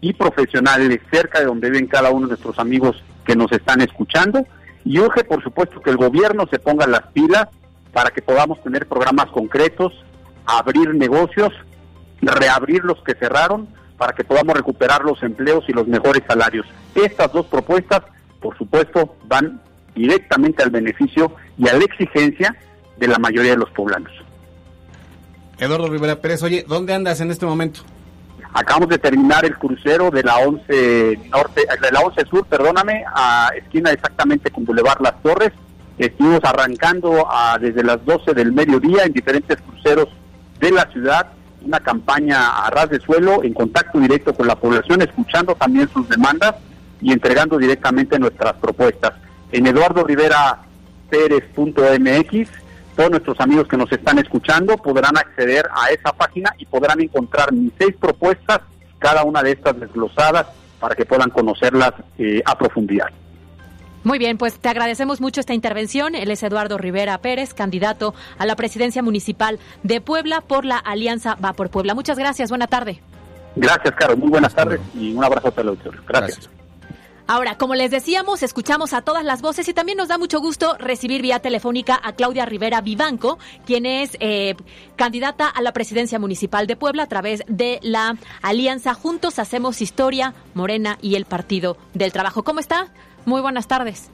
y 0.00 0.12
profesionales 0.12 1.00
cerca 1.10 1.40
de 1.40 1.46
donde 1.46 1.70
viven 1.70 1.86
cada 1.86 2.10
uno 2.10 2.26
de 2.26 2.32
nuestros 2.32 2.58
amigos 2.58 3.02
que 3.24 3.36
nos 3.36 3.50
están 3.52 3.80
escuchando 3.80 4.46
y 4.84 4.98
urge 4.98 5.24
por 5.24 5.42
supuesto 5.42 5.80
que 5.80 5.90
el 5.90 5.96
gobierno 5.96 6.46
se 6.50 6.58
ponga 6.58 6.86
las 6.86 7.06
pilas 7.12 7.48
para 7.92 8.10
que 8.10 8.20
podamos 8.20 8.62
tener 8.62 8.86
programas 8.86 9.26
concretos, 9.26 9.92
abrir 10.44 10.94
negocios, 10.94 11.52
reabrir 12.20 12.84
los 12.84 13.02
que 13.02 13.14
cerraron 13.14 13.68
para 13.96 14.12
que 14.12 14.24
podamos 14.24 14.56
recuperar 14.56 15.04
los 15.04 15.22
empleos 15.22 15.64
y 15.68 15.72
los 15.72 15.86
mejores 15.86 16.22
salarios. 16.26 16.66
Estas 16.94 17.32
dos 17.32 17.46
propuestas, 17.46 18.02
por 18.40 18.56
supuesto, 18.58 19.16
van 19.24 19.60
directamente 19.94 20.62
al 20.62 20.70
beneficio 20.70 21.32
y 21.58 21.68
a 21.68 21.74
la 21.74 21.84
exigencia 21.84 22.56
de 22.96 23.08
la 23.08 23.18
mayoría 23.18 23.52
de 23.52 23.58
los 23.58 23.70
poblanos. 23.70 24.12
Eduardo 25.58 25.88
Rivera 25.88 26.20
Pérez, 26.20 26.42
oye, 26.42 26.64
¿dónde 26.66 26.94
andas 26.94 27.20
en 27.20 27.30
este 27.30 27.46
momento? 27.46 27.80
Acabamos 28.52 28.88
de 28.88 28.98
terminar 28.98 29.44
el 29.44 29.56
crucero 29.56 30.10
de 30.10 30.22
la 30.22 30.38
11 30.38 31.18
norte, 31.30 31.62
de 31.80 31.92
la 31.92 32.00
11 32.00 32.24
sur, 32.26 32.46
perdóname, 32.46 33.04
a 33.12 33.50
esquina 33.56 33.90
exactamente 33.90 34.50
con 34.50 34.64
Boulevard 34.64 35.00
Las 35.00 35.20
Torres. 35.22 35.52
Estuvimos 35.98 36.40
arrancando 36.44 37.26
a, 37.30 37.58
desde 37.58 37.82
las 37.82 38.04
12 38.04 38.32
del 38.34 38.52
mediodía 38.52 39.04
en 39.04 39.12
diferentes 39.12 39.60
cruceros 39.60 40.08
de 40.60 40.70
la 40.70 40.86
ciudad, 40.90 41.26
una 41.62 41.80
campaña 41.80 42.64
a 42.64 42.70
ras 42.70 42.90
de 42.90 43.00
suelo, 43.00 43.42
en 43.42 43.54
contacto 43.54 43.98
directo 43.98 44.34
con 44.34 44.46
la 44.46 44.56
población, 44.56 45.02
escuchando 45.02 45.54
también 45.54 45.88
sus 45.88 46.08
demandas 46.08 46.54
y 47.00 47.12
entregando 47.12 47.58
directamente 47.58 48.18
nuestras 48.18 48.54
propuestas. 48.54 49.14
En 49.54 49.68
Eduardo 49.68 50.02
Rivera 50.02 50.58
Pérez.mx, 51.08 52.48
todos 52.96 53.10
nuestros 53.12 53.38
amigos 53.38 53.68
que 53.68 53.76
nos 53.76 53.90
están 53.92 54.18
escuchando 54.18 54.76
podrán 54.76 55.16
acceder 55.16 55.68
a 55.72 55.90
esa 55.90 56.10
página 56.12 56.52
y 56.58 56.66
podrán 56.66 57.00
encontrar 57.00 57.52
mis 57.52 57.72
seis 57.78 57.94
propuestas, 57.94 58.62
cada 58.98 59.22
una 59.22 59.44
de 59.44 59.52
estas 59.52 59.78
desglosadas, 59.78 60.48
para 60.80 60.96
que 60.96 61.06
puedan 61.06 61.30
conocerlas 61.30 61.92
eh, 62.18 62.42
a 62.44 62.58
profundidad. 62.58 63.06
Muy 64.02 64.18
bien, 64.18 64.38
pues 64.38 64.58
te 64.58 64.68
agradecemos 64.68 65.20
mucho 65.20 65.38
esta 65.38 65.54
intervención. 65.54 66.16
Él 66.16 66.32
es 66.32 66.42
Eduardo 66.42 66.76
Rivera 66.76 67.16
Pérez, 67.18 67.54
candidato 67.54 68.12
a 68.38 68.46
la 68.46 68.56
presidencia 68.56 69.04
municipal 69.04 69.60
de 69.84 70.00
Puebla 70.00 70.40
por 70.40 70.64
la 70.64 70.78
Alianza 70.78 71.36
Va 71.36 71.52
por 71.52 71.70
Puebla. 71.70 71.94
Muchas 71.94 72.18
gracias, 72.18 72.48
buena 72.48 72.66
tarde. 72.66 73.00
Gracias, 73.54 73.94
Caro. 73.94 74.16
Muy 74.16 74.30
buenas 74.30 74.52
tardes 74.52 74.80
y 74.96 75.14
un 75.14 75.22
abrazo 75.22 75.54
a 75.56 75.60
el 75.60 75.68
auditorio. 75.68 76.02
gracias. 76.08 76.50
Ahora, 77.26 77.56
como 77.56 77.74
les 77.74 77.90
decíamos, 77.90 78.42
escuchamos 78.42 78.92
a 78.92 79.00
todas 79.00 79.24
las 79.24 79.40
voces 79.40 79.66
y 79.68 79.72
también 79.72 79.96
nos 79.96 80.08
da 80.08 80.18
mucho 80.18 80.40
gusto 80.40 80.76
recibir 80.78 81.22
vía 81.22 81.38
telefónica 81.38 81.98
a 82.02 82.12
Claudia 82.12 82.44
Rivera 82.44 82.82
Vivanco, 82.82 83.38
quien 83.64 83.86
es 83.86 84.18
eh, 84.20 84.54
candidata 84.96 85.48
a 85.48 85.62
la 85.62 85.72
presidencia 85.72 86.18
municipal 86.18 86.66
de 86.66 86.76
Puebla 86.76 87.04
a 87.04 87.08
través 87.08 87.42
de 87.48 87.80
la 87.82 88.16
alianza 88.42 88.92
Juntos 88.92 89.38
Hacemos 89.38 89.80
Historia, 89.80 90.34
Morena 90.52 90.98
y 91.00 91.14
el 91.14 91.24
Partido 91.24 91.78
del 91.94 92.12
Trabajo. 92.12 92.42
¿Cómo 92.42 92.60
está? 92.60 92.88
Muy 93.24 93.40
buenas 93.40 93.68
tardes. 93.68 94.10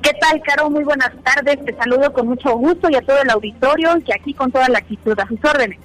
¿Qué 0.00 0.12
tal, 0.20 0.40
Caro? 0.42 0.70
Muy 0.70 0.84
buenas 0.84 1.10
tardes. 1.24 1.64
Te 1.64 1.74
saludo 1.74 2.12
con 2.12 2.28
mucho 2.28 2.56
gusto 2.56 2.88
y 2.88 2.94
a 2.94 3.02
todo 3.02 3.20
el 3.20 3.30
auditorio 3.30 3.96
y 4.06 4.12
aquí 4.12 4.32
con 4.32 4.52
toda 4.52 4.68
la 4.68 4.78
actitud 4.78 5.18
a 5.18 5.26
sus 5.26 5.44
órdenes. 5.44 5.80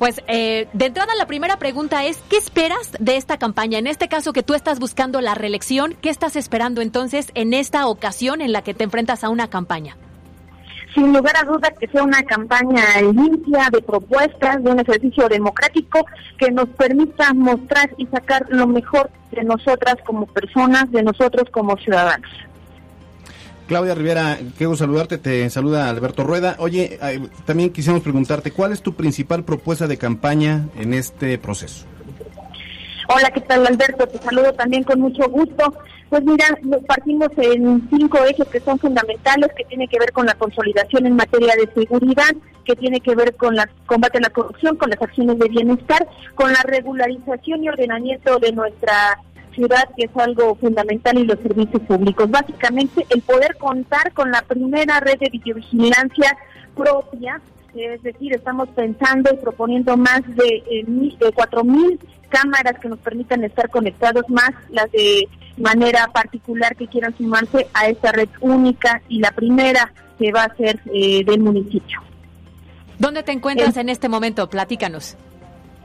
Pues 0.00 0.22
eh, 0.28 0.66
de 0.72 0.86
entrada 0.86 1.14
la 1.14 1.26
primera 1.26 1.58
pregunta 1.58 2.06
es, 2.06 2.16
¿qué 2.30 2.38
esperas 2.38 2.92
de 2.98 3.18
esta 3.18 3.36
campaña? 3.36 3.78
En 3.78 3.86
este 3.86 4.08
caso 4.08 4.32
que 4.32 4.42
tú 4.42 4.54
estás 4.54 4.80
buscando 4.80 5.20
la 5.20 5.34
reelección, 5.34 5.94
¿qué 6.00 6.08
estás 6.08 6.36
esperando 6.36 6.80
entonces 6.80 7.30
en 7.34 7.52
esta 7.52 7.86
ocasión 7.86 8.40
en 8.40 8.52
la 8.52 8.62
que 8.62 8.72
te 8.72 8.82
enfrentas 8.82 9.24
a 9.24 9.28
una 9.28 9.50
campaña? 9.50 9.98
Sin 10.94 11.12
lugar 11.12 11.36
a 11.36 11.44
dudas 11.44 11.72
que 11.78 11.86
sea 11.88 12.02
una 12.02 12.22
campaña 12.22 12.82
limpia 13.12 13.68
de 13.70 13.82
propuestas, 13.82 14.64
de 14.64 14.70
un 14.70 14.80
ejercicio 14.80 15.28
democrático 15.28 16.06
que 16.38 16.50
nos 16.50 16.70
permita 16.70 17.34
mostrar 17.34 17.90
y 17.98 18.06
sacar 18.06 18.46
lo 18.48 18.66
mejor 18.66 19.10
de 19.32 19.44
nosotras 19.44 19.96
como 20.06 20.24
personas, 20.24 20.90
de 20.90 21.02
nosotros 21.02 21.44
como 21.52 21.76
ciudadanos. 21.76 22.30
Claudia 23.70 23.94
Rivera, 23.94 24.36
quiero 24.58 24.74
saludarte, 24.74 25.16
te 25.16 25.48
saluda 25.48 25.88
Alberto 25.88 26.24
Rueda. 26.24 26.56
Oye, 26.58 26.98
también 27.44 27.70
quisiéramos 27.70 28.02
preguntarte, 28.02 28.50
¿cuál 28.50 28.72
es 28.72 28.82
tu 28.82 28.94
principal 28.94 29.44
propuesta 29.44 29.86
de 29.86 29.96
campaña 29.96 30.66
en 30.76 30.92
este 30.92 31.38
proceso? 31.38 31.86
Hola, 33.06 33.30
¿qué 33.30 33.40
tal 33.42 33.64
Alberto? 33.64 34.08
Te 34.08 34.18
saludo 34.18 34.52
también 34.54 34.82
con 34.82 34.98
mucho 34.98 35.22
gusto. 35.28 35.72
Pues 36.08 36.24
mira, 36.24 36.46
partimos 36.88 37.28
en 37.36 37.88
cinco 37.90 38.18
ejes 38.24 38.48
que 38.48 38.58
son 38.58 38.76
fundamentales, 38.80 39.52
que 39.56 39.62
tiene 39.66 39.86
que 39.86 40.00
ver 40.00 40.10
con 40.10 40.26
la 40.26 40.34
consolidación 40.34 41.06
en 41.06 41.14
materia 41.14 41.54
de 41.54 41.72
seguridad, 41.72 42.34
que 42.64 42.74
tiene 42.74 43.00
que 43.00 43.14
ver 43.14 43.36
con 43.36 43.56
el 43.56 43.68
combate 43.86 44.18
a 44.18 44.22
la 44.22 44.30
corrupción, 44.30 44.76
con 44.78 44.90
las 44.90 45.00
acciones 45.00 45.38
de 45.38 45.48
bienestar, 45.48 46.08
con 46.34 46.52
la 46.52 46.62
regularización 46.64 47.62
y 47.62 47.68
ordenamiento 47.68 48.40
de 48.40 48.50
nuestra 48.50 49.20
ciudad, 49.54 49.88
que 49.96 50.04
es 50.04 50.16
algo 50.16 50.54
fundamental, 50.54 51.18
y 51.18 51.24
los 51.24 51.38
servicios 51.40 51.82
públicos. 51.82 52.30
Básicamente, 52.30 53.06
el 53.10 53.22
poder 53.22 53.56
contar 53.56 54.12
con 54.12 54.30
la 54.30 54.42
primera 54.42 55.00
red 55.00 55.18
de 55.18 55.30
videovigilancia 55.30 56.36
propia, 56.74 57.40
es 57.74 58.02
decir, 58.02 58.34
estamos 58.34 58.68
pensando 58.70 59.30
y 59.32 59.36
proponiendo 59.36 59.96
más 59.96 60.22
de, 60.26 60.62
eh, 60.70 60.84
de 60.86 61.32
4.000 61.32 61.98
cámaras 62.28 62.78
que 62.80 62.88
nos 62.88 62.98
permitan 62.98 63.44
estar 63.44 63.68
conectados, 63.70 64.24
más 64.28 64.50
las 64.70 64.90
de 64.92 65.28
manera 65.56 66.08
particular 66.08 66.74
que 66.76 66.86
quieran 66.86 67.16
sumarse 67.16 67.66
a 67.74 67.88
esta 67.88 68.12
red 68.12 68.28
única 68.40 69.02
y 69.08 69.18
la 69.18 69.30
primera 69.32 69.92
que 70.18 70.32
va 70.32 70.44
a 70.44 70.56
ser 70.56 70.80
eh, 70.92 71.24
del 71.24 71.40
municipio. 71.40 72.00
¿Dónde 72.98 73.22
te 73.22 73.32
encuentras 73.32 73.76
en 73.76 73.88
este 73.88 74.08
momento? 74.08 74.48
Platícanos. 74.48 75.16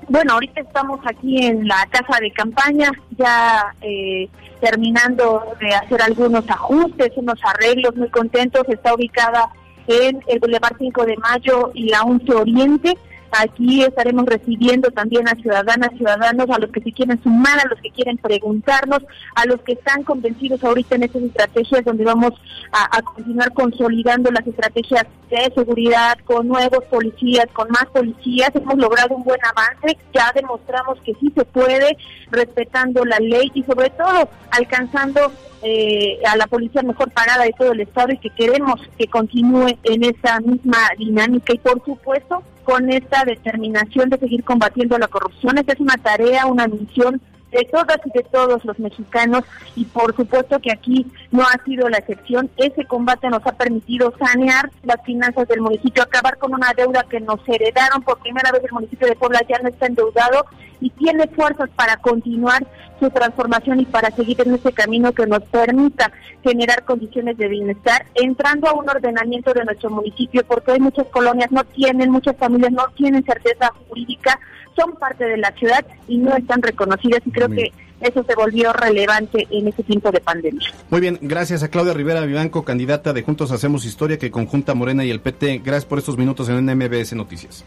Bueno, 0.07 0.33
ahorita 0.33 0.61
estamos 0.61 0.99
aquí 1.05 1.45
en 1.45 1.67
la 1.67 1.87
casa 1.89 2.19
de 2.21 2.31
campaña, 2.31 2.91
ya 3.17 3.73
eh, 3.81 4.29
terminando 4.61 5.43
de 5.59 5.73
hacer 5.73 6.01
algunos 6.01 6.47
ajustes, 6.47 7.11
unos 7.15 7.39
arreglos, 7.43 7.95
muy 7.95 8.09
contentos. 8.09 8.63
Está 8.69 8.93
ubicada 8.93 9.49
en 9.87 10.19
el 10.27 10.39
Boulevard 10.39 10.75
5 10.77 11.05
de 11.05 11.17
Mayo 11.17 11.71
y 11.73 11.89
la 11.89 12.03
11 12.03 12.33
Oriente. 12.33 12.97
Aquí 13.31 13.83
estaremos 13.83 14.25
recibiendo 14.25 14.89
también 14.91 15.27
a 15.27 15.35
ciudadanas, 15.35 15.89
ciudadanos, 15.97 16.49
a 16.49 16.59
los 16.59 16.69
que 16.71 16.81
se 16.81 16.91
quieren 16.91 17.21
sumar, 17.21 17.59
a 17.59 17.67
los 17.67 17.81
que 17.81 17.89
quieren 17.89 18.17
preguntarnos, 18.17 18.99
a 19.35 19.45
los 19.45 19.59
que 19.61 19.73
están 19.73 20.03
convencidos 20.03 20.63
ahorita 20.63 20.95
en 20.95 21.03
estas 21.03 21.23
estrategias 21.23 21.83
donde 21.83 22.05
vamos 22.05 22.31
a, 22.71 23.01
continuar 23.01 23.51
consolidando 23.53 24.31
las 24.31 24.47
estrategias 24.47 25.05
de 25.29 25.51
seguridad 25.53 26.17
con 26.25 26.47
nuevos 26.47 26.83
policías, 26.85 27.47
con 27.53 27.69
más 27.69 27.85
policías. 27.87 28.51
Hemos 28.55 28.77
logrado 28.77 29.15
un 29.15 29.23
buen 29.23 29.39
avance, 29.43 29.97
ya 30.13 30.31
demostramos 30.33 30.99
que 31.01 31.13
sí 31.15 31.31
se 31.35 31.45
puede, 31.45 31.97
respetando 32.31 33.03
la 33.05 33.17
ley 33.19 33.51
y 33.53 33.63
sobre 33.63 33.89
todo 33.91 34.29
alcanzando 34.51 35.31
eh, 35.61 36.19
a 36.27 36.35
la 36.35 36.47
policía 36.47 36.83
mejor 36.83 37.11
pagada 37.11 37.43
de 37.43 37.53
todo 37.57 37.71
el 37.71 37.81
Estado 37.81 38.13
y 38.13 38.17
que 38.17 38.29
queremos 38.29 38.79
que 38.97 39.07
continúe 39.07 39.77
en 39.83 40.03
esa 40.03 40.39
misma 40.39 40.77
dinámica 40.97 41.53
y 41.53 41.57
por 41.57 41.83
supuesto 41.83 42.43
con 42.63 42.91
esta 42.91 43.23
determinación 43.23 44.09
de 44.09 44.17
seguir 44.17 44.43
combatiendo 44.43 44.97
la 44.97 45.07
corrupción. 45.07 45.57
Esta 45.57 45.73
es 45.73 45.79
una 45.79 45.97
tarea, 45.97 46.45
una 46.47 46.67
misión 46.67 47.21
de 47.55 47.63
todas 47.71 47.97
y 48.05 48.11
de 48.17 48.23
todos 48.23 48.65
los 48.65 48.77
mexicanos 48.79 49.43
y 49.75 49.85
por 49.85 50.15
supuesto 50.15 50.59
que 50.59 50.71
aquí 50.71 51.07
no 51.31 51.43
ha 51.43 51.63
sido 51.63 51.87
la 51.87 51.99
excepción. 51.99 52.49
Ese 52.57 52.85
combate 52.85 53.29
nos 53.29 53.45
ha 53.47 53.53
permitido 53.53 54.13
sanear 54.19 54.69
las 54.83 55.01
finanzas 55.05 55.47
del 55.47 55.61
municipio, 55.61 56.03
acabar 56.03 56.37
con 56.37 56.53
una 56.53 56.73
deuda 56.75 57.05
que 57.09 57.21
nos 57.21 57.39
heredaron 57.47 58.03
por 58.03 58.19
primera 58.19 58.51
vez 58.51 58.63
el 58.65 58.73
municipio 58.73 59.07
de 59.07 59.15
Puebla 59.15 59.39
ya 59.47 59.59
no 59.59 59.69
está 59.69 59.85
endeudado 59.85 60.45
y 60.81 60.89
tiene 60.91 61.27
fuerzas 61.27 61.69
para 61.75 61.97
continuar 61.97 62.65
su 62.99 63.09
transformación 63.09 63.79
y 63.79 63.85
para 63.85 64.11
seguir 64.11 64.41
en 64.41 64.55
ese 64.55 64.71
camino 64.71 65.11
que 65.11 65.27
nos 65.27 65.43
permita 65.43 66.11
generar 66.43 66.83
condiciones 66.85 67.37
de 67.37 67.47
bienestar, 67.47 68.05
entrando 68.15 68.69
a 68.69 68.73
un 68.73 68.89
ordenamiento 68.89 69.53
de 69.53 69.65
nuestro 69.65 69.89
municipio, 69.89 70.43
porque 70.45 70.73
hay 70.73 70.79
muchas 70.79 71.07
colonias 71.07 71.51
no 71.51 71.63
tienen, 71.63 72.11
muchas 72.11 72.37
familias 72.37 72.71
no 72.71 72.85
tienen 72.95 73.23
certeza 73.23 73.71
jurídica, 73.87 74.39
son 74.75 74.95
parte 74.95 75.25
de 75.25 75.37
la 75.37 75.51
ciudad 75.51 75.85
y 76.07 76.17
no 76.17 76.35
están 76.35 76.61
reconocidas 76.61 77.21
y 77.25 77.31
creo 77.31 77.49
que 77.49 77.71
eso 78.01 78.23
se 78.23 78.35
volvió 78.35 78.73
relevante 78.73 79.47
en 79.49 79.67
ese 79.67 79.83
tiempo 79.83 80.11
de 80.11 80.19
pandemia. 80.19 80.69
Muy 80.89 81.01
bien, 81.01 81.17
gracias 81.21 81.63
a 81.63 81.69
Claudia 81.69 81.93
Rivera 81.93 82.21
Vivanco, 82.21 82.63
candidata 82.63 83.13
de 83.13 83.23
Juntos 83.23 83.51
Hacemos 83.51 83.85
Historia, 83.85 84.19
que 84.19 84.31
conjunta 84.31 84.75
Morena 84.75 85.05
y 85.05 85.11
el 85.11 85.21
PT. 85.21 85.61
Gracias 85.63 85.85
por 85.85 85.97
estos 85.97 86.17
minutos 86.17 86.49
en 86.49 86.65
MBS 86.65 87.13
Noticias. 87.13 87.63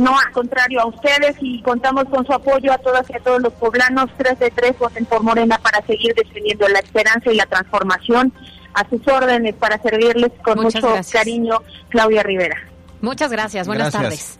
No, 0.00 0.18
al 0.18 0.32
contrario, 0.32 0.80
a 0.80 0.86
ustedes 0.86 1.36
y 1.42 1.60
contamos 1.60 2.04
con 2.04 2.24
su 2.24 2.32
apoyo 2.32 2.72
a 2.72 2.78
todas 2.78 3.04
y 3.10 3.16
a 3.16 3.20
todos 3.20 3.42
los 3.42 3.52
poblanos. 3.52 4.08
Tres 4.16 4.38
de 4.38 4.50
tres 4.50 4.78
voten 4.78 5.04
por 5.04 5.22
Morena 5.22 5.58
para 5.58 5.84
seguir 5.86 6.14
defendiendo 6.14 6.66
la 6.68 6.78
esperanza 6.78 7.30
y 7.30 7.36
la 7.36 7.44
transformación. 7.44 8.32
A 8.72 8.88
sus 8.88 9.06
órdenes 9.06 9.56
para 9.56 9.76
servirles 9.82 10.32
con 10.42 10.58
mucho 10.58 10.94
cariño, 11.12 11.58
Claudia 11.90 12.22
Rivera. 12.22 12.56
Muchas 13.02 13.30
gracias, 13.30 13.66
buenas 13.66 13.92
tardes. 13.92 14.38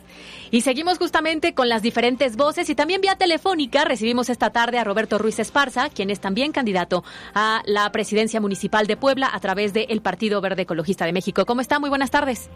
Y 0.49 0.61
seguimos 0.61 0.97
justamente 0.97 1.53
con 1.53 1.69
las 1.69 1.83
diferentes 1.83 2.37
voces 2.37 2.67
y 2.71 2.73
también 2.73 3.01
vía 3.01 3.15
telefónica 3.15 3.85
recibimos 3.85 4.31
esta 4.31 4.49
tarde 4.49 4.79
a 4.79 4.83
Roberto 4.83 5.19
Ruiz 5.19 5.37
Esparza, 5.37 5.89
quien 5.89 6.09
es 6.09 6.19
también 6.19 6.53
candidato 6.53 7.03
a 7.35 7.61
la 7.65 7.91
presidencia 7.91 8.41
municipal 8.41 8.87
de 8.87 8.97
Puebla 8.97 9.29
a 9.31 9.39
través 9.39 9.73
del 9.73 10.01
Partido 10.01 10.41
Verde 10.41 10.63
Ecologista 10.63 11.05
de 11.05 11.13
México. 11.13 11.45
¿Cómo 11.45 11.61
está? 11.61 11.79
Muy 11.79 11.89
buenas 11.89 12.09
tardes. 12.09 12.49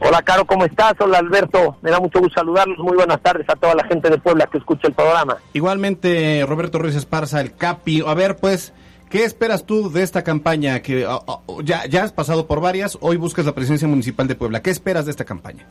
Hola, 0.00 0.22
Caro, 0.22 0.44
¿cómo 0.44 0.64
estás? 0.64 0.94
Hola, 1.00 1.18
Alberto. 1.18 1.76
Me 1.82 1.90
da 1.90 1.98
mucho 1.98 2.20
gusto 2.20 2.40
saludarlos. 2.40 2.78
Muy 2.78 2.96
buenas 2.96 3.20
tardes 3.20 3.48
a 3.48 3.56
toda 3.56 3.74
la 3.74 3.84
gente 3.84 4.08
de 4.08 4.18
Puebla 4.18 4.46
que 4.46 4.58
escucha 4.58 4.86
el 4.86 4.94
programa. 4.94 5.38
Igualmente, 5.52 6.44
Roberto 6.46 6.78
Ruiz 6.78 6.94
Esparza, 6.94 7.40
el 7.40 7.54
CAPI. 7.56 8.04
A 8.06 8.14
ver, 8.14 8.36
pues, 8.36 8.72
¿qué 9.10 9.24
esperas 9.24 9.66
tú 9.66 9.90
de 9.90 10.02
esta 10.02 10.22
campaña? 10.22 10.80
Que 10.80 11.04
ah, 11.04 11.18
ah, 11.26 11.40
ya, 11.64 11.86
ya 11.86 12.04
has 12.04 12.12
pasado 12.12 12.46
por 12.46 12.60
varias, 12.60 12.96
hoy 13.00 13.16
buscas 13.16 13.44
la 13.44 13.54
presidencia 13.54 13.88
municipal 13.88 14.28
de 14.28 14.36
Puebla. 14.36 14.62
¿Qué 14.62 14.70
esperas 14.70 15.04
de 15.04 15.10
esta 15.10 15.24
campaña? 15.24 15.66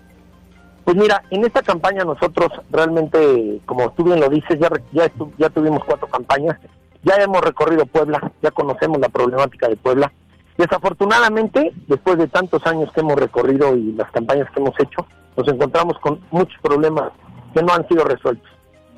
Pues 0.83 0.97
mira, 0.97 1.23
en 1.31 1.45
esta 1.45 1.61
campaña 1.61 2.03
nosotros 2.03 2.49
realmente, 2.69 3.61
como 3.65 3.91
tú 3.91 4.03
bien 4.03 4.19
lo 4.19 4.29
dices, 4.29 4.57
ya, 4.59 4.69
ya, 4.91 5.11
ya 5.37 5.49
tuvimos 5.49 5.83
cuatro 5.85 6.07
campañas, 6.07 6.57
ya 7.03 7.15
hemos 7.15 7.41
recorrido 7.41 7.85
Puebla, 7.85 8.31
ya 8.41 8.51
conocemos 8.51 8.99
la 8.99 9.09
problemática 9.09 9.67
de 9.69 9.77
Puebla. 9.77 10.11
Desafortunadamente, 10.57 11.71
después 11.87 12.17
de 12.17 12.27
tantos 12.27 12.65
años 12.65 12.91
que 12.91 13.01
hemos 13.01 13.15
recorrido 13.15 13.75
y 13.75 13.93
las 13.93 14.11
campañas 14.11 14.49
que 14.51 14.59
hemos 14.59 14.77
hecho, 14.79 15.05
nos 15.35 15.47
encontramos 15.47 15.99
con 15.99 16.19
muchos 16.31 16.59
problemas 16.61 17.11
que 17.53 17.61
no 17.61 17.73
han 17.73 17.87
sido 17.87 18.03
resueltos. 18.05 18.49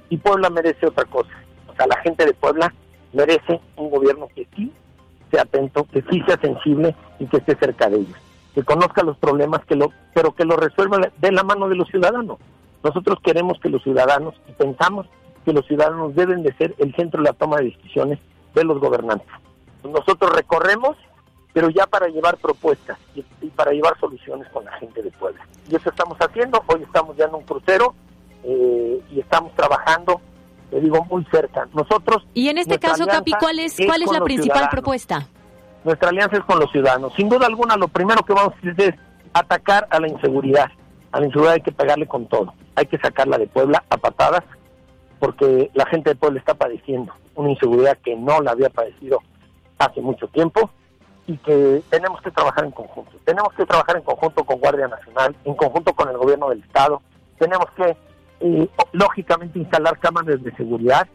Y 0.09 0.17
Puebla 0.17 0.49
merece 0.49 0.87
otra 0.87 1.05
cosa. 1.05 1.31
O 1.67 1.75
sea, 1.75 1.85
la 1.87 1.99
gente 2.01 2.25
de 2.25 2.33
Puebla 2.33 2.73
merece 3.13 3.59
un 3.75 3.89
gobierno 3.89 4.27
que 4.33 4.47
sí 4.55 4.71
sea 5.31 5.43
atento, 5.43 5.85
que 5.91 6.01
sí 6.09 6.21
sea 6.25 6.39
sensible 6.39 6.95
y 7.19 7.25
que 7.25 7.37
esté 7.37 7.55
cerca 7.55 7.89
de 7.89 7.97
ellos 7.97 8.17
que 8.53 8.63
conozca 8.63 9.03
los 9.03 9.17
problemas, 9.17 9.63
que 9.65 9.75
lo, 9.75 9.91
pero 10.13 10.33
que 10.33 10.45
lo 10.45 10.55
resuelva 10.57 10.99
de 11.17 11.31
la 11.31 11.43
mano 11.43 11.69
de 11.69 11.75
los 11.75 11.87
ciudadanos. 11.89 12.39
Nosotros 12.83 13.19
queremos 13.23 13.59
que 13.59 13.69
los 13.69 13.83
ciudadanos, 13.83 14.35
y 14.47 14.51
pensamos 14.53 15.07
que 15.45 15.53
los 15.53 15.65
ciudadanos 15.65 16.15
deben 16.15 16.43
de 16.43 16.53
ser 16.53 16.75
el 16.77 16.95
centro 16.95 17.21
de 17.21 17.29
la 17.29 17.33
toma 17.33 17.57
de 17.57 17.65
decisiones 17.65 18.19
de 18.55 18.63
los 18.63 18.79
gobernantes. 18.79 19.27
Nosotros 19.83 20.31
recorremos, 20.35 20.97
pero 21.53 21.69
ya 21.69 21.85
para 21.87 22.07
llevar 22.07 22.37
propuestas 22.37 22.97
y, 23.15 23.23
para 23.49 23.71
llevar 23.71 23.99
soluciones 23.99 24.47
con 24.49 24.65
la 24.65 24.71
gente 24.73 25.01
de 25.01 25.11
Puebla. 25.11 25.45
Y 25.69 25.75
eso 25.75 25.89
estamos 25.89 26.17
haciendo, 26.19 26.63
hoy 26.67 26.83
estamos 26.83 27.17
ya 27.17 27.25
en 27.25 27.35
un 27.35 27.43
crucero 27.43 27.95
eh, 28.43 29.01
y 29.11 29.19
estamos 29.19 29.53
trabajando, 29.55 30.21
te 30.69 30.79
digo, 30.79 31.03
muy 31.05 31.25
cerca. 31.31 31.67
Nosotros... 31.73 32.25
Y 32.33 32.49
en 32.49 32.57
este 32.59 32.79
caso, 32.79 33.05
Capi, 33.05 33.33
¿cuál 33.39 33.59
es, 33.59 33.75
cuál 33.85 34.03
es 34.03 34.11
la 34.11 34.21
principal 34.21 34.69
propuesta? 34.69 35.27
Nuestra 35.83 36.09
alianza 36.09 36.37
es 36.37 36.43
con 36.43 36.59
los 36.59 36.71
ciudadanos. 36.71 37.13
Sin 37.15 37.29
duda 37.29 37.47
alguna, 37.47 37.75
lo 37.75 37.87
primero 37.87 38.23
que 38.23 38.33
vamos 38.33 38.53
a 38.53 38.57
hacer 38.57 38.89
es 38.89 38.95
atacar 39.33 39.87
a 39.89 39.99
la 39.99 40.07
inseguridad. 40.07 40.69
A 41.11 41.19
la 41.19 41.25
inseguridad 41.25 41.55
hay 41.55 41.61
que 41.61 41.71
pegarle 41.71 42.05
con 42.05 42.27
todo. 42.27 42.53
Hay 42.75 42.85
que 42.85 42.97
sacarla 42.99 43.37
de 43.37 43.47
Puebla 43.47 43.83
a 43.89 43.97
patadas, 43.97 44.43
porque 45.19 45.71
la 45.73 45.85
gente 45.87 46.11
de 46.11 46.15
Puebla 46.15 46.39
está 46.39 46.53
padeciendo 46.53 47.13
una 47.35 47.51
inseguridad 47.51 47.97
que 48.03 48.15
no 48.15 48.41
la 48.41 48.51
había 48.51 48.69
padecido 48.69 49.21
hace 49.77 50.01
mucho 50.01 50.27
tiempo 50.27 50.69
y 51.29 51.37
que 51.37 51.83
tenemos 51.91 52.19
que 52.23 52.31
trabajar 52.31 52.65
en 52.65 52.71
conjunto. 52.71 53.11
Tenemos 53.23 53.53
que 53.53 53.63
trabajar 53.63 53.97
en 53.97 54.01
conjunto 54.01 54.43
con 54.43 54.59
Guardia 54.59 54.87
Nacional, 54.87 55.35
en 55.45 55.53
conjunto 55.53 55.93
con 55.93 56.09
el 56.09 56.17
gobierno 56.17 56.49
del 56.49 56.61
Estado. 56.61 57.03
Tenemos 57.37 57.67
que, 57.75 57.95
eh, 58.39 58.67
lógicamente, 58.93 59.59
instalar 59.59 59.99
cámaras 59.99 60.41
de 60.41 60.51
seguridad 60.55 61.07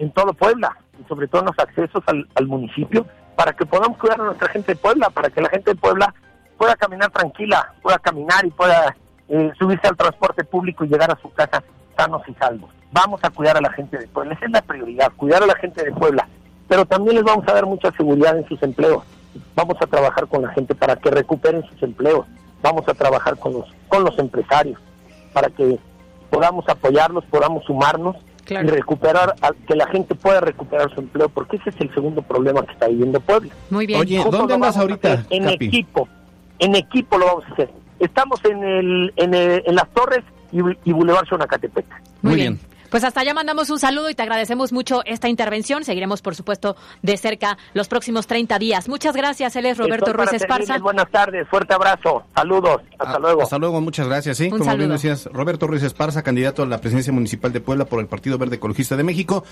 en 0.00 0.10
todo 0.10 0.32
Puebla 0.32 0.76
y 1.00 1.04
sobre 1.04 1.28
todo 1.28 1.42
en 1.42 1.46
los 1.46 1.58
accesos 1.60 2.02
al, 2.06 2.46
municipio 2.48 3.06
para 3.36 3.52
que 3.52 3.64
podamos 3.64 3.98
cuidar 3.98 4.20
a 4.20 4.24
nuestra 4.24 4.48
gente 4.48 4.72
de 4.72 4.80
Puebla, 4.80 5.10
para 5.10 5.30
que 5.30 5.40
la 5.40 5.48
gente 5.48 5.70
de 5.70 5.76
Puebla 5.76 6.12
pueda 6.58 6.74
caminar 6.74 7.12
tranquila, 7.12 7.72
pueda 7.82 8.00
caminar 8.00 8.44
y 8.44 8.50
pueda 8.50 8.96
eh, 9.28 9.52
subirse 9.60 9.86
al 9.86 9.96
transporte 9.96 10.42
público 10.42 10.84
y 10.84 10.88
llegar 10.88 11.12
a 11.12 11.22
su 11.22 11.30
casa 11.30 11.62
sanos 11.96 12.22
y 12.26 12.34
salvos. 12.34 12.70
Vamos 12.90 13.22
a 13.22 13.30
cuidar 13.30 13.56
a 13.58 13.60
la 13.60 13.70
gente 13.70 13.96
de 13.96 14.08
Puebla, 14.08 14.34
esa 14.34 14.46
es 14.46 14.50
la 14.50 14.62
prioridad, 14.62 15.12
cuidar 15.16 15.44
a 15.44 15.46
la 15.46 15.54
gente 15.54 15.84
de 15.84 15.92
Puebla, 15.92 16.26
pero 16.66 16.84
también 16.84 17.14
les 17.14 17.24
vamos 17.24 17.46
a 17.46 17.52
dar 17.52 17.64
mucha 17.64 17.92
seguridad 17.92 18.36
en 18.36 18.48
sus 18.48 18.60
empleos. 18.60 19.04
Vamos 19.54 19.76
a 19.80 19.86
trabajar 19.86 20.26
con 20.26 20.42
la 20.42 20.50
gente 20.52 20.74
para 20.74 20.96
que 20.96 21.10
recuperen 21.10 21.64
sus 21.68 21.82
empleos. 21.82 22.26
Vamos 22.62 22.86
a 22.88 22.94
trabajar 22.94 23.38
con 23.38 23.54
los 23.54 23.66
con 23.88 24.04
los 24.04 24.18
empresarios 24.18 24.78
para 25.32 25.48
que 25.50 25.78
podamos 26.30 26.68
apoyarlos, 26.68 27.24
podamos 27.26 27.64
sumarnos 27.64 28.16
y 28.48 28.54
recuperar, 28.54 29.34
que 29.66 29.74
la 29.74 29.86
gente 29.86 30.14
pueda 30.14 30.40
recuperar 30.40 30.92
su 30.94 31.00
empleo, 31.00 31.28
porque 31.28 31.56
ese 31.56 31.70
es 31.70 31.80
el 31.80 31.94
segundo 31.94 32.22
problema 32.22 32.62
que 32.64 32.72
está 32.72 32.88
viviendo 32.88 33.20
Puebla. 33.20 33.52
Muy 33.70 33.86
bien. 33.86 34.00
Oye, 34.00 34.22
¿dónde 34.30 34.54
andas 34.54 34.76
ahorita? 34.76 35.24
En 35.30 35.48
equipo, 35.48 36.08
en 36.58 36.74
equipo 36.74 37.18
lo 37.18 37.26
vamos 37.26 37.44
a 37.48 37.52
hacer. 37.52 37.70
Estamos 37.98 38.44
en, 38.44 38.62
el, 38.64 39.12
en, 39.16 39.34
en 39.34 39.74
las 39.74 39.88
torres 39.90 40.24
y, 40.50 40.58
y 40.84 40.92
Boulevard 40.92 41.26
Xonacatepec. 41.28 41.86
Muy, 42.22 42.34
bien. 42.34 42.60
Pues 42.92 43.04
hasta 43.04 43.22
allá 43.22 43.32
mandamos 43.32 43.70
un 43.70 43.78
saludo 43.78 44.10
y 44.10 44.14
te 44.14 44.20
agradecemos 44.20 44.70
mucho 44.70 45.00
esta 45.06 45.26
intervención. 45.26 45.82
Seguiremos, 45.82 46.20
por 46.20 46.34
supuesto, 46.34 46.76
de 47.00 47.16
cerca 47.16 47.56
los 47.72 47.88
próximos 47.88 48.26
30 48.26 48.58
días. 48.58 48.86
Muchas 48.86 49.16
gracias. 49.16 49.56
Él 49.56 49.64
es 49.64 49.78
Roberto 49.78 50.12
Ruiz 50.12 50.30
Esparza. 50.34 50.76
Buenas 50.76 51.10
tardes, 51.10 51.48
fuerte 51.48 51.72
abrazo. 51.72 52.24
Saludos. 52.34 52.82
Hasta 52.98 53.14
ah, 53.14 53.18
luego. 53.18 53.42
Hasta 53.44 53.56
luego, 53.56 53.80
muchas 53.80 54.06
gracias. 54.08 54.36
Sí, 54.36 54.50
como 54.50 54.76
bien 54.76 54.90
decías, 54.90 55.24
Roberto 55.32 55.66
Ruiz 55.66 55.82
Esparza, 55.82 56.22
candidato 56.22 56.64
a 56.64 56.66
la 56.66 56.82
presidencia 56.82 57.14
municipal 57.14 57.50
de 57.50 57.62
Puebla 57.62 57.86
por 57.86 57.98
el 57.98 58.08
Partido 58.08 58.36
Verde 58.36 58.56
Ecologista 58.56 58.94
de 58.94 59.04
México. 59.04 59.42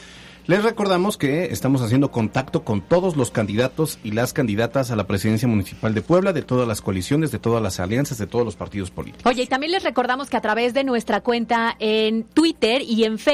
Les 0.47 0.63
recordamos 0.63 1.17
que 1.17 1.45
estamos 1.47 1.81
haciendo 1.81 2.11
contacto 2.11 2.65
con 2.65 2.81
todos 2.81 3.17
los 3.17 3.31
candidatos 3.31 3.99
y 4.03 4.11
las 4.13 4.33
candidatas 4.33 4.91
a 4.91 4.97
la 4.97 5.07
presidencia 5.07 5.47
municipal 5.47 5.95
de 5.95 6.03
Puebla, 6.03 6.33
de 6.33 6.43
todas 6.43 6.67
las 6.67 6.81
coaliciones, 6.81 7.31
de 7.31 7.39
todas 7.39 7.63
las 7.63 7.79
alianzas, 7.79 8.19
de 8.19 8.27
todos 8.27 8.45
los 8.45 8.57
partidos 8.57 8.91
políticos. 8.91 9.25
Oye, 9.25 9.45
y 9.45 9.47
también 9.47 9.73
les 9.73 9.83
recordamos 9.83 10.29
que 10.29 10.37
a 10.37 10.41
través 10.41 10.75
de 10.75 10.83
nuestra 10.83 11.21
cuenta 11.21 11.77
en 11.79 12.25
Twitter 12.25 12.83
y 12.83 13.05
en 13.05 13.19
Facebook, 13.19 13.30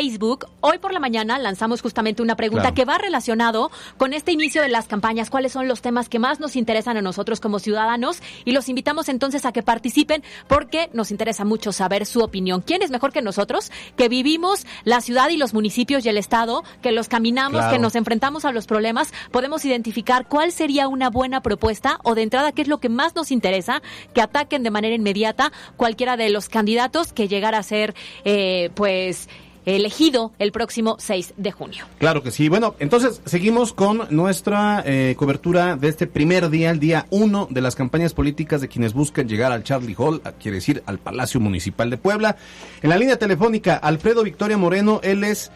hoy 0.61 0.79
por 0.79 0.93
la 0.93 1.01
mañana 1.01 1.39
lanzamos 1.39 1.81
justamente 1.81 2.23
una 2.23 2.37
pregunta 2.37 2.75
que 2.75 2.85
va 2.85 2.99
relacionado 2.99 3.71
con 3.97 4.13
este 4.13 4.31
inicio 4.31 4.61
de 4.61 4.69
las 4.69 4.89
campañas, 4.89 5.31
cuáles 5.31 5.53
son 5.53 5.69
los 5.69 5.81
temas 5.81 6.11
que 6.11 6.19
más 6.19 6.39
nos 6.39 6.55
interesan 6.55 6.99
a 6.99 7.03
nosotros 7.03 7.41
como 7.41 7.61
ciudadanos 7.61 8.21
y 8.45 8.53
los 8.53 8.69
invitamos 8.69 9.09
entonces 9.09 9.47
a 9.47 9.53
que 9.53 9.63
participen 9.63 10.23
porque 10.49 10.91
nos 10.93 11.11
interesa 11.11 11.47
mucho 11.47 11.73
saber 11.73 12.05
su 12.05 12.21
opinión. 12.21 12.61
¿Quién 12.61 12.83
es 12.83 12.91
mejor 12.91 13.11
que 13.11 13.23
nosotros 13.23 13.73
que 13.97 14.11
vivimos 14.11 14.67
la 14.85 15.01
ciudad 15.01 15.31
y 15.31 15.39
los 15.39 15.55
municipios 15.55 16.05
y 16.05 16.11
el 16.11 16.19
estado 16.19 16.63
que 16.83 16.93
los 16.93 17.09
caminamos, 17.09 17.65
que 17.65 17.79
nos 17.79 17.97
enfrentamos 17.97 18.45
a 18.45 18.53
los 18.53 18.67
problemas, 18.67 19.15
podemos 19.31 19.65
identificar 19.65 20.29
cuál 20.29 20.53
sería 20.53 20.89
una 20.89 21.09
buena 21.09 21.41
propuesta 21.41 22.01
o 22.05 22.15
de 22.15 22.23
entrada 22.23 22.53
qué 22.53 22.61
es 22.61 22.69
lo 22.69 22.81
que 22.81 22.91
más 22.91 23.15
nos 23.15 23.31
interesa 23.31 23.81
que 24.13 24.21
ataquen 24.21 24.63
de 24.63 24.71
manera 24.71 24.95
inmediata 24.95 25.53
cualquiera 25.79 26.19
de 26.19 26.29
los 26.29 26.51
candidatos 26.51 27.15
que 27.15 27.29
llegara 27.29 27.57
a 27.57 27.63
ser, 27.63 27.95
eh, 28.27 28.69
pues, 28.75 29.31
elegido 29.67 30.33
el 30.39 30.53
próximo 30.53 30.97
6 30.99 31.35
de 31.37 31.53
junio. 31.53 31.85
Claro 31.99 32.23
que 32.23 32.31
sí. 32.31 32.49
Bueno, 32.49 32.77
entonces 32.79 33.21
seguimos 33.25 33.73
con 33.73 34.03
nuestra 34.11 34.83
eh, 34.87 35.15
cobertura 35.19 35.77
de 35.77 35.89
este 35.89 36.07
primer 36.07 36.49
día, 36.49 36.71
el 36.71 36.79
día 36.79 37.07
1 37.11 37.49
de 37.51 37.61
las 37.61 37.75
campañas 37.75 38.15
políticas 38.15 38.61
de 38.61 38.69
quienes 38.69 38.95
buscan 38.95 39.29
llegar 39.29 39.53
al 39.53 39.65
Charlie 39.65 39.97
Hall, 39.99 40.23
quiere 40.41 40.57
decir 40.57 40.83
al 40.87 40.99
Palacio 40.99 41.41
Municipal 41.41 41.91
de 41.91 41.99
Puebla. 41.99 42.37
En 42.81 42.91
la 42.91 42.97
línea 42.97 43.19
telefónica, 43.19 43.77
Alfredo 43.77 44.23
Victoria 44.23 44.57
Moreno, 44.57 45.01
él 45.03 45.25
es 45.25 45.51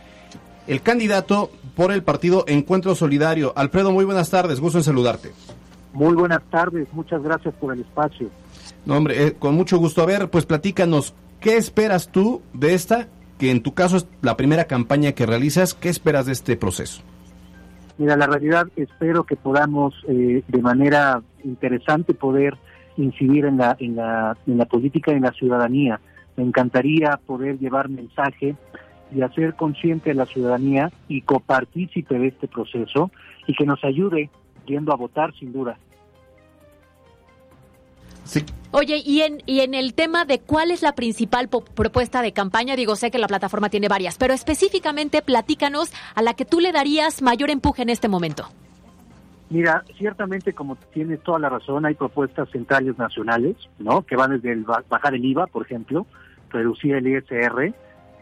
el 0.67 0.83
candidato 0.83 1.51
por 1.77 1.93
el 1.93 2.03
partido 2.03 2.45
Encuentro 2.49 2.95
Solidario. 2.95 3.53
Alfredo, 3.57 3.93
muy 3.93 4.05
buenas 4.05 4.31
tardes, 4.31 4.61
gusto 4.61 4.79
en 4.79 4.85
saludarte. 4.85 5.33
Muy 5.93 6.15
buenas 6.15 6.43
tardes, 6.51 6.89
muchas 6.93 7.23
gracias 7.23 7.55
por 7.55 7.75
el 7.75 7.81
espacio. 7.81 8.29
No, 8.87 8.97
hombre, 8.97 9.27
eh, 9.27 9.33
con 9.39 9.55
mucho 9.55 9.79
gusto. 9.79 10.03
A 10.03 10.07
ver, 10.07 10.31
pues 10.31 10.47
platícanos, 10.47 11.15
¿qué 11.41 11.57
esperas 11.57 12.09
tú 12.11 12.43
de 12.53 12.75
esta, 12.75 13.09
que 13.41 13.51
en 13.51 13.63
tu 13.63 13.73
caso 13.73 13.97
es 13.97 14.07
la 14.21 14.37
primera 14.37 14.67
campaña 14.67 15.13
que 15.13 15.25
realizas? 15.25 15.73
¿Qué 15.73 15.89
esperas 15.89 16.27
de 16.27 16.33
este 16.33 16.57
proceso? 16.57 17.03
Mira, 17.97 18.15
la 18.17 18.27
realidad 18.27 18.69
espero 18.77 19.25
que 19.25 19.35
podamos 19.35 19.95
eh, 20.09 20.43
de 20.47 20.63
manera 20.63 21.23
interesante 21.43 22.13
poder 22.13 22.59
incidir 22.99 23.47
en 23.47 23.57
la, 23.57 23.77
en 23.81 23.97
la, 23.97 24.37
en 24.47 24.59
la 24.59 24.67
política 24.67 25.13
y 25.13 25.17
en 25.17 25.23
la 25.23 25.33
ciudadanía. 25.33 26.01
Me 26.37 26.45
encantaría 26.45 27.19
poder 27.27 27.59
llevar 27.59 27.89
mensaje 27.89 28.57
y 29.11 29.23
hacer 29.23 29.55
consciente 29.55 30.11
a 30.11 30.15
la 30.15 30.27
ciudadanía 30.27 30.93
y 31.09 31.23
copartícipe 31.23 32.19
de 32.19 32.29
este 32.29 32.47
proceso 32.47 33.11
y 33.47 33.55
que 33.55 33.65
nos 33.65 33.83
ayude 33.85 34.29
yendo 34.67 34.93
a 34.93 34.97
votar 34.97 35.33
sin 35.35 35.53
duda. 35.53 35.79
Sí. 38.31 38.45
Oye, 38.71 39.03
y 39.05 39.23
en, 39.23 39.43
y 39.47 39.61
en 39.61 39.75
el 39.75 39.93
tema 39.93 40.25
de 40.25 40.39
cuál 40.39 40.71
es 40.71 40.83
la 40.83 40.95
principal 40.95 41.49
propuesta 41.49 42.23
de 42.23 42.33
campaña, 42.33 42.77
digo, 42.77 42.95
sé 42.95 43.11
que 43.11 43.19
la 43.19 43.27
plataforma 43.27 43.71
tiene 43.71 43.89
varias, 43.89 44.17
pero 44.19 44.33
específicamente 44.33 45.21
platícanos 45.21 45.93
a 46.15 46.23
la 46.23 46.35
que 46.35 46.45
tú 46.45 46.61
le 46.61 46.71
darías 46.71 47.23
mayor 47.23 47.51
empuje 47.51 47.83
en 47.83 47.89
este 47.89 48.07
momento. 48.07 48.45
Mira, 49.49 49.83
ciertamente, 49.99 50.53
como 50.53 50.77
tienes 50.77 51.21
toda 51.25 51.41
la 51.41 51.49
razón, 51.49 51.85
hay 51.85 51.95
propuestas 51.95 52.49
centrales 52.51 52.97
nacionales, 52.97 53.57
¿no? 53.81 54.03
Que 54.03 54.15
van 54.15 54.31
desde 54.31 54.53
el 54.53 54.63
bajar 54.63 55.17
el 55.17 55.25
IVA, 55.25 55.49
por 55.49 55.67
ejemplo, 55.67 56.07
reducir 56.51 56.95
el 56.95 57.09
ISR, 57.09 57.75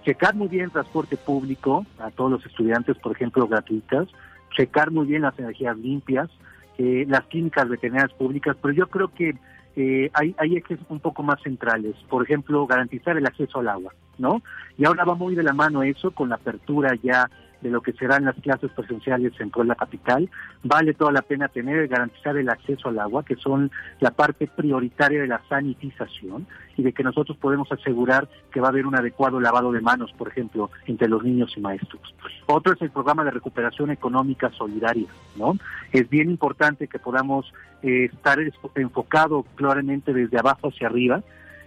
checar 0.07 0.35
muy 0.35 0.49
bien 0.49 0.65
el 0.65 0.71
transporte 0.71 1.19
público 1.19 1.85
a 1.99 2.11
todos 2.11 2.31
los 2.31 2.47
estudiantes, 2.47 2.97
por 2.97 3.13
ejemplo, 3.13 3.47
gratuitas, 3.47 4.09
checar 4.57 4.91
muy 4.91 5.07
bien 5.07 5.21
las 5.21 5.39
energías 5.39 5.77
limpias, 5.77 6.31
eh, 6.79 7.05
las 7.07 7.27
clínicas 7.27 7.69
veterinarias 7.69 8.17
públicas, 8.17 8.57
pero 8.63 8.73
yo 8.73 8.87
creo 8.87 9.09
que 9.09 9.35
eh, 9.81 10.11
hay, 10.13 10.35
hay 10.39 10.57
ejes 10.57 10.81
un 10.89 10.99
poco 10.99 11.23
más 11.23 11.41
centrales. 11.41 11.95
Por 12.09 12.25
ejemplo, 12.25 12.67
garantizar 12.67 13.17
el 13.17 13.25
acceso 13.25 13.61
al 13.61 13.69
agua, 13.69 13.95
¿no? 14.19 14.43
Y 14.77 14.85
ahora 14.85 15.05
va 15.05 15.15
muy 15.15 15.37
de 15.37 15.45
la 15.45 15.53
mano 15.53 15.85
eso 15.85 16.11
con 16.11 16.31
la 16.31 16.35
apertura 16.35 16.97
ya 17.01 17.31
de 17.61 17.71
lo 17.71 17.81
que 17.81 17.93
serán 17.93 18.25
las 18.25 18.37
clases 18.37 18.71
presenciales 18.73 19.33
en 19.41 19.51
la 19.67 19.75
Capital, 19.75 20.31
vale 20.63 20.95
toda 20.95 21.13
la 21.13 21.23
pena 21.23 21.49
tener 21.49 21.89
garantizar 21.89 22.37
el 22.37 22.49
acceso 22.49 22.89
al 22.89 22.99
agua, 22.99 23.25
que 23.25 23.37
son 23.37 23.71
la 24.01 24.11
parte 24.13 24.47
prioritaria 24.47 25.21
de 25.21 25.27
la 25.27 25.41
sanitización 25.49 26.47
y 26.77 26.83
de 26.83 26.93
que 26.93 27.03
nosotros 27.03 27.37
podemos 27.39 27.71
asegurar 27.73 28.29
que 28.53 28.61
va 28.61 28.69
a 28.69 28.71
haber 28.71 28.87
un 28.87 28.95
adecuado 28.95 29.41
lavado 29.41 29.73
de 29.73 29.81
manos, 29.81 30.13
por 30.17 30.29
ejemplo, 30.29 30.71
entre 30.87 31.09
los 31.09 31.25
niños 31.25 31.53
y 31.57 31.61
maestros. 31.61 32.15
Otro 32.47 32.73
es 32.73 32.83
el 32.83 32.91
programa 32.91 33.25
de 33.25 33.33
recuperación 33.33 33.91
económica 33.91 34.51
solidaria, 34.53 35.09
¿no? 35.37 35.55
Es 35.93 36.09
bien 36.09 36.31
importante 36.31 36.87
que 36.87 36.99
podamos 36.99 37.53
eh, 37.83 38.11
estar 38.13 38.39
enfocado 38.77 39.45
claramente 39.57 40.13
desde 40.13 40.39
abajo 40.39 40.69
hacia 40.69 40.87
arriba 40.87 41.23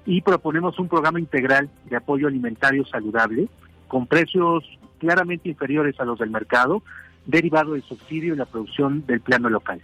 y 0.06 0.22
proponemos 0.22 0.80
un 0.80 0.88
programa 0.88 1.20
integral 1.20 1.70
de 1.90 1.96
apoyo 1.96 2.28
alimentario 2.28 2.86
saludable 2.86 3.50
con 3.92 4.08
precios 4.08 4.64
claramente 5.00 5.50
inferiores 5.50 6.00
a 6.00 6.06
los 6.06 6.18
del 6.18 6.30
mercado, 6.30 6.82
derivado 7.26 7.74
del 7.74 7.84
subsidio 7.84 8.34
y 8.34 8.38
la 8.38 8.46
producción 8.46 9.06
del 9.06 9.20
plano 9.20 9.50
local. 9.50 9.82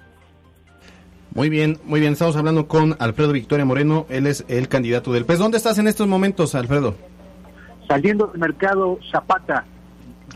Muy 1.34 1.50
bien, 1.50 1.78
muy 1.84 2.00
bien. 2.00 2.14
Estamos 2.14 2.38
hablando 2.38 2.70
con 2.70 2.96
Alfredo 3.00 3.34
Victoria 3.34 3.66
Moreno. 3.66 4.06
Él 4.08 4.26
es 4.26 4.46
el 4.48 4.70
candidato 4.70 5.12
del 5.12 5.26
PES. 5.26 5.40
¿Dónde 5.40 5.58
estás 5.58 5.78
en 5.78 5.90
estos 5.90 6.08
momentos, 6.08 6.56
Alfredo? 6.56 6.96
Saliendo 7.86 8.28
del 8.28 8.40
mercado 8.40 8.98
Zapata. 9.12 9.66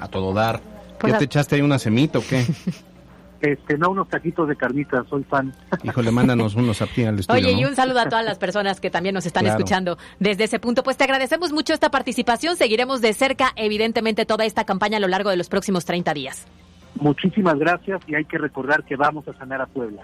A 0.01 0.09
todo 0.09 0.33
dar. 0.33 0.59
Pues 0.99 1.13
¿Ya 1.13 1.19
te 1.19 1.25
echaste 1.25 1.55
ahí 1.55 1.61
una 1.61 1.79
semita 1.79 2.19
o 2.19 2.21
qué? 2.21 2.45
Este, 3.41 3.75
no 3.77 3.89
unos 3.89 4.07
taquitos 4.07 4.47
de 4.47 4.55
carnitas, 4.55 5.07
soy 5.09 5.23
fan. 5.23 5.51
Híjole, 5.83 6.11
mándanos 6.11 6.55
unos 6.55 6.81
a 6.81 6.87
ti 6.87 7.03
al 7.03 7.19
estudio. 7.19 7.41
Oye, 7.41 7.51
y 7.59 7.65
un 7.65 7.75
saludo 7.75 7.99
a 7.99 8.09
todas 8.09 8.23
las 8.23 8.37
personas 8.37 8.79
que 8.79 8.91
también 8.91 9.15
nos 9.15 9.25
están 9.25 9.47
escuchando 9.47 9.97
desde 10.19 10.43
ese 10.43 10.59
punto. 10.59 10.83
Pues 10.83 10.97
te 10.97 11.05
agradecemos 11.05 11.51
mucho 11.51 11.73
esta 11.73 11.89
participación. 11.89 12.55
Seguiremos 12.55 13.01
de 13.01 13.13
cerca, 13.13 13.51
evidentemente, 13.55 14.25
toda 14.25 14.45
esta 14.45 14.63
campaña 14.63 14.97
a 14.97 14.99
lo 14.99 15.07
largo 15.07 15.31
de 15.31 15.37
los 15.37 15.49
próximos 15.49 15.85
30 15.85 16.13
días. 16.13 16.47
Muchísimas 16.95 17.57
gracias 17.57 18.01
y 18.07 18.15
hay 18.15 18.25
que 18.25 18.37
recordar 18.37 18.83
que 18.83 18.95
vamos 18.95 19.27
a 19.27 19.33
sanar 19.33 19.61
a 19.61 19.65
Puebla. 19.65 20.03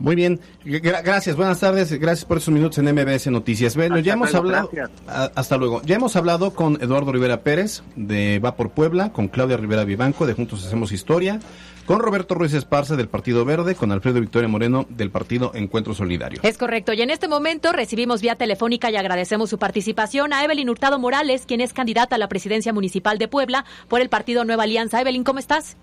Muy 0.00 0.16
bien, 0.16 0.40
gracias, 0.64 1.36
buenas 1.36 1.60
tardes, 1.60 1.92
gracias 1.92 2.24
por 2.24 2.38
esos 2.38 2.52
minutos 2.54 2.78
en 2.78 2.86
MBS 2.86 3.26
Noticias. 3.26 3.76
Bueno, 3.76 3.98
ya 3.98 4.14
hemos 4.14 4.34
hablado, 4.34 4.70
hasta 5.06 5.58
luego, 5.58 5.82
ya 5.82 5.96
hemos 5.96 6.16
hablado 6.16 6.54
con 6.54 6.82
Eduardo 6.82 7.12
Rivera 7.12 7.42
Pérez 7.42 7.82
de 7.96 8.38
Va 8.38 8.56
por 8.56 8.70
Puebla, 8.70 9.12
con 9.12 9.28
Claudia 9.28 9.58
Rivera 9.58 9.84
Vivanco 9.84 10.26
de 10.26 10.32
Juntos 10.32 10.64
Hacemos 10.64 10.90
Historia, 10.90 11.38
con 11.84 12.00
Roberto 12.00 12.34
Ruiz 12.34 12.54
Esparza 12.54 12.96
del 12.96 13.08
Partido 13.08 13.44
Verde, 13.44 13.74
con 13.74 13.92
Alfredo 13.92 14.20
Victoria 14.20 14.48
Moreno 14.48 14.86
del 14.88 15.10
Partido 15.10 15.52
Encuentro 15.54 15.92
Solidario. 15.92 16.40
Es 16.44 16.56
correcto, 16.56 16.94
y 16.94 17.02
en 17.02 17.10
este 17.10 17.28
momento 17.28 17.70
recibimos 17.72 18.22
vía 18.22 18.36
telefónica 18.36 18.90
y 18.90 18.96
agradecemos 18.96 19.50
su 19.50 19.58
participación 19.58 20.32
a 20.32 20.42
Evelyn 20.42 20.70
Hurtado 20.70 20.98
Morales, 20.98 21.44
quien 21.46 21.60
es 21.60 21.74
candidata 21.74 22.16
a 22.16 22.18
la 22.18 22.28
presidencia 22.28 22.72
municipal 22.72 23.18
de 23.18 23.28
Puebla 23.28 23.66
por 23.88 24.00
el 24.00 24.08
Partido 24.08 24.46
Nueva 24.46 24.62
Alianza. 24.62 24.98
Evelyn, 24.98 25.24
¿cómo 25.24 25.40
estás? 25.40 25.76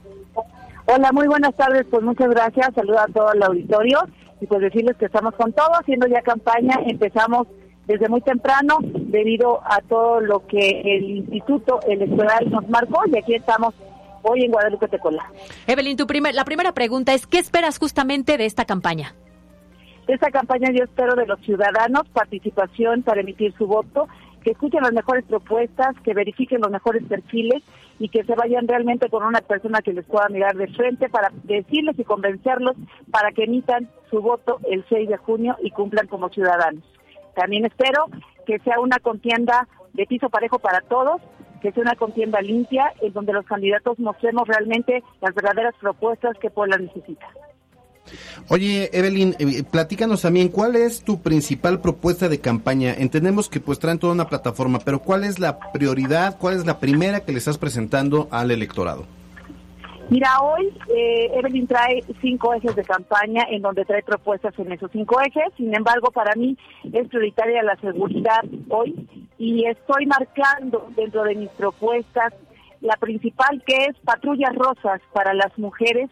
Hola, 0.89 1.11
muy 1.11 1.27
buenas 1.27 1.53
tardes, 1.55 1.85
pues 1.89 2.01
muchas 2.01 2.29
gracias, 2.29 2.73
saludos 2.73 3.01
a 3.01 3.11
todo 3.11 3.33
el 3.33 3.43
auditorio. 3.43 3.99
Y 4.39 4.47
pues 4.47 4.61
decirles 4.61 4.95
que 4.95 5.07
estamos 5.07 5.35
con 5.35 5.51
todo, 5.51 5.71
haciendo 5.77 6.07
ya 6.07 6.21
campaña, 6.21 6.79
empezamos 6.85 7.45
desde 7.87 8.07
muy 8.07 8.21
temprano 8.21 8.77
debido 8.81 9.59
a 9.65 9.81
todo 9.81 10.21
lo 10.21 10.47
que 10.47 10.81
el 10.85 11.09
Instituto 11.09 11.81
Electoral 11.85 12.49
nos 12.49 12.69
marcó. 12.69 13.01
Y 13.11 13.17
aquí 13.17 13.35
estamos 13.35 13.73
hoy 14.21 14.45
en 14.45 14.51
Guadalupe 14.51 14.87
Tecola. 14.87 15.29
Evelyn, 15.67 15.97
tu 15.97 16.07
primer, 16.07 16.33
la 16.33 16.45
primera 16.45 16.71
pregunta 16.71 17.13
es, 17.13 17.27
¿qué 17.27 17.39
esperas 17.39 17.79
justamente 17.79 18.37
de 18.37 18.45
esta 18.45 18.63
campaña? 18.63 19.13
De 20.07 20.13
esta 20.13 20.31
campaña 20.31 20.69
yo 20.71 20.85
espero 20.85 21.15
de 21.15 21.25
los 21.25 21.39
ciudadanos 21.41 22.07
participación 22.13 23.03
para 23.03 23.19
emitir 23.19 23.53
su 23.57 23.67
voto, 23.67 24.07
que 24.47 24.53
escuchen 24.53 24.81
las 24.81 24.93
mejores 24.93 25.25
propuestas, 25.25 25.93
que 26.05 26.13
verifiquen 26.13 26.61
los 26.61 26.71
mejores 26.71 27.03
perfiles 27.03 27.61
y 27.99 28.07
que 28.07 28.23
se 28.23 28.33
vayan 28.33 28.65
realmente 28.65 29.09
con 29.09 29.23
una 29.23 29.41
persona 29.41 29.81
que 29.81 29.91
les 29.91 30.05
pueda 30.05 30.29
mirar 30.29 30.55
de 30.55 30.67
frente 30.67 31.09
para 31.09 31.33
decirles 31.43 31.99
y 31.99 32.05
convencerlos 32.05 32.77
para 33.11 33.33
que 33.33 33.43
emitan 33.43 33.89
su 34.09 34.21
voto 34.21 34.61
el 34.71 34.85
6 34.87 35.09
de 35.09 35.17
junio 35.17 35.57
y 35.61 35.71
cumplan 35.71 36.07
como 36.07 36.29
ciudadanos. 36.29 36.81
También 37.35 37.65
espero 37.65 38.05
que 38.45 38.59
sea 38.59 38.79
una 38.79 38.99
contienda 38.99 39.67
de 39.91 40.05
piso 40.05 40.29
parejo 40.29 40.59
para 40.59 40.79
todos, 40.79 41.21
que 41.61 41.73
sea 41.73 41.83
una 41.83 41.95
contienda 41.95 42.39
limpia, 42.39 42.93
en 43.01 43.11
donde 43.11 43.33
los 43.33 43.45
candidatos 43.45 43.99
mostremos 43.99 44.47
realmente 44.47 45.03
las 45.19 45.35
verdaderas 45.35 45.75
propuestas 45.81 46.37
que 46.37 46.49
Puebla 46.49 46.77
necesita. 46.77 47.27
Oye, 48.49 48.89
Evelyn, 48.93 49.35
eh, 49.39 49.63
platícanos 49.69 50.21
también, 50.21 50.49
¿cuál 50.49 50.75
es 50.75 51.03
tu 51.03 51.21
principal 51.21 51.81
propuesta 51.81 52.29
de 52.29 52.39
campaña? 52.39 52.93
Entendemos 52.97 53.49
que 53.49 53.59
pues 53.59 53.79
traen 53.79 53.99
toda 53.99 54.13
una 54.13 54.27
plataforma, 54.27 54.79
pero 54.79 54.99
¿cuál 54.99 55.23
es 55.23 55.39
la 55.39 55.59
prioridad, 55.71 56.37
cuál 56.37 56.55
es 56.55 56.65
la 56.65 56.79
primera 56.79 57.21
que 57.21 57.31
le 57.31 57.39
estás 57.39 57.57
presentando 57.57 58.27
al 58.31 58.51
electorado? 58.51 59.05
Mira, 60.09 60.39
hoy 60.39 60.73
eh, 60.95 61.31
Evelyn 61.33 61.67
trae 61.67 62.01
cinco 62.21 62.53
ejes 62.53 62.73
de 62.77 62.83
campaña 62.83 63.43
en 63.49 63.61
donde 63.61 63.83
trae 63.83 64.01
propuestas 64.03 64.57
en 64.57 64.71
esos 64.71 64.89
cinco 64.91 65.19
ejes. 65.19 65.53
Sin 65.57 65.75
embargo, 65.75 66.11
para 66.11 66.33
mí 66.35 66.57
es 66.93 67.09
prioritaria 67.09 67.61
la 67.61 67.75
seguridad 67.75 68.45
hoy 68.69 68.95
y 69.37 69.65
estoy 69.65 70.05
marcando 70.05 70.87
dentro 70.95 71.23
de 71.23 71.35
mis 71.35 71.49
propuestas 71.49 72.33
la 72.79 72.95
principal 72.95 73.61
que 73.65 73.85
es 73.85 73.97
patrullas 74.05 74.55
rosas 74.55 75.01
para 75.11 75.33
las 75.33 75.57
mujeres 75.57 76.09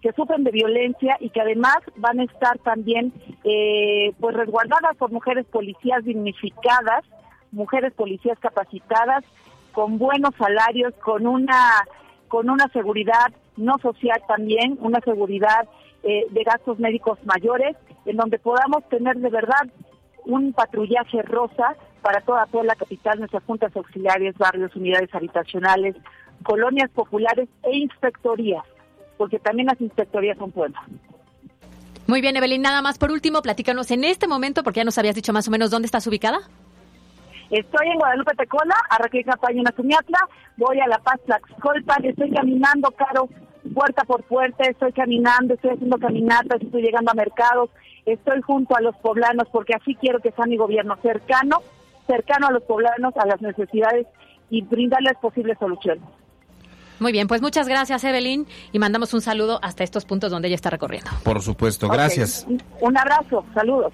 que 0.00 0.12
sufren 0.12 0.44
de 0.44 0.50
violencia 0.50 1.16
y 1.20 1.30
que 1.30 1.40
además 1.40 1.78
van 1.96 2.20
a 2.20 2.24
estar 2.24 2.58
también 2.58 3.12
eh, 3.44 4.12
pues 4.18 4.34
resguardadas 4.34 4.96
por 4.96 5.12
mujeres 5.12 5.46
policías 5.46 6.04
dignificadas, 6.04 7.04
mujeres 7.52 7.92
policías 7.94 8.38
capacitadas, 8.38 9.24
con 9.72 9.98
buenos 9.98 10.34
salarios, 10.36 10.94
con 11.02 11.26
una 11.26 11.86
con 12.28 12.48
una 12.48 12.68
seguridad 12.68 13.32
no 13.56 13.76
social 13.78 14.22
también, 14.28 14.78
una 14.80 15.00
seguridad 15.00 15.68
eh, 16.02 16.26
de 16.30 16.44
gastos 16.44 16.78
médicos 16.78 17.18
mayores, 17.24 17.76
en 18.06 18.16
donde 18.16 18.38
podamos 18.38 18.88
tener 18.88 19.16
de 19.16 19.30
verdad 19.30 19.68
un 20.24 20.52
patrullaje 20.52 21.22
rosa 21.22 21.76
para 22.02 22.20
toda, 22.20 22.46
toda 22.46 22.64
la 22.64 22.74
capital, 22.74 23.18
nuestras 23.18 23.42
juntas 23.44 23.74
auxiliares, 23.76 24.38
barrios, 24.38 24.74
unidades 24.76 25.14
habitacionales, 25.14 25.96
colonias 26.42 26.90
populares 26.90 27.48
e 27.64 27.76
inspectorías, 27.76 28.64
porque 29.20 29.38
también 29.38 29.66
las 29.66 29.78
inspectorías 29.82 30.38
son 30.38 30.50
buenas. 30.50 30.82
Muy 32.06 32.22
bien, 32.22 32.38
Evelyn, 32.38 32.62
nada 32.62 32.80
más 32.80 32.96
por 32.96 33.10
último, 33.10 33.42
platícanos 33.42 33.90
en 33.90 34.04
este 34.04 34.26
momento, 34.26 34.62
porque 34.62 34.78
ya 34.78 34.84
nos 34.84 34.96
habías 34.96 35.14
dicho 35.14 35.34
más 35.34 35.46
o 35.46 35.50
menos 35.50 35.70
dónde 35.70 35.84
estás 35.84 36.06
ubicada. 36.06 36.38
Estoy 37.50 37.88
en 37.88 37.98
Guadalupe 37.98 38.34
Tecola, 38.34 38.74
arranqué 38.88 39.22
campaña 39.22 39.60
en 39.60 39.76
Sumiatla, 39.76 40.20
voy 40.56 40.80
a 40.80 40.88
La 40.88 40.96
Paz 41.00 41.20
Tlaxcolpan, 41.26 42.02
estoy 42.06 42.30
caminando, 42.30 42.90
Caro, 42.92 43.28
puerta 43.74 44.04
por 44.04 44.22
puerta, 44.22 44.64
estoy 44.64 44.92
caminando, 44.92 45.52
estoy 45.52 45.72
haciendo 45.72 45.98
caminatas, 45.98 46.62
estoy 46.62 46.80
llegando 46.80 47.10
a 47.10 47.14
mercados, 47.14 47.68
estoy 48.06 48.40
junto 48.40 48.74
a 48.74 48.80
los 48.80 48.96
poblanos 48.96 49.48
porque 49.52 49.74
así 49.74 49.96
quiero 49.96 50.20
que 50.20 50.30
sea 50.30 50.46
mi 50.46 50.56
gobierno 50.56 50.96
cercano, 51.02 51.58
cercano 52.06 52.46
a 52.46 52.52
los 52.52 52.62
poblanos, 52.62 53.14
a 53.18 53.26
las 53.26 53.42
necesidades 53.42 54.06
y 54.48 54.62
brindarles 54.62 55.18
posibles 55.20 55.58
soluciones. 55.58 56.04
Muy 57.00 57.12
bien, 57.12 57.26
pues 57.26 57.42
muchas 57.42 57.66
gracias 57.66 58.04
Evelyn 58.04 58.46
y 58.72 58.78
mandamos 58.78 59.12
un 59.14 59.22
saludo 59.22 59.58
hasta 59.62 59.82
estos 59.82 60.04
puntos 60.04 60.30
donde 60.30 60.48
ella 60.48 60.54
está 60.54 60.70
recorriendo. 60.70 61.10
Por 61.24 61.40
supuesto, 61.42 61.88
gracias. 61.88 62.46
Un 62.80 62.96
abrazo, 62.96 63.44
saludos. 63.54 63.92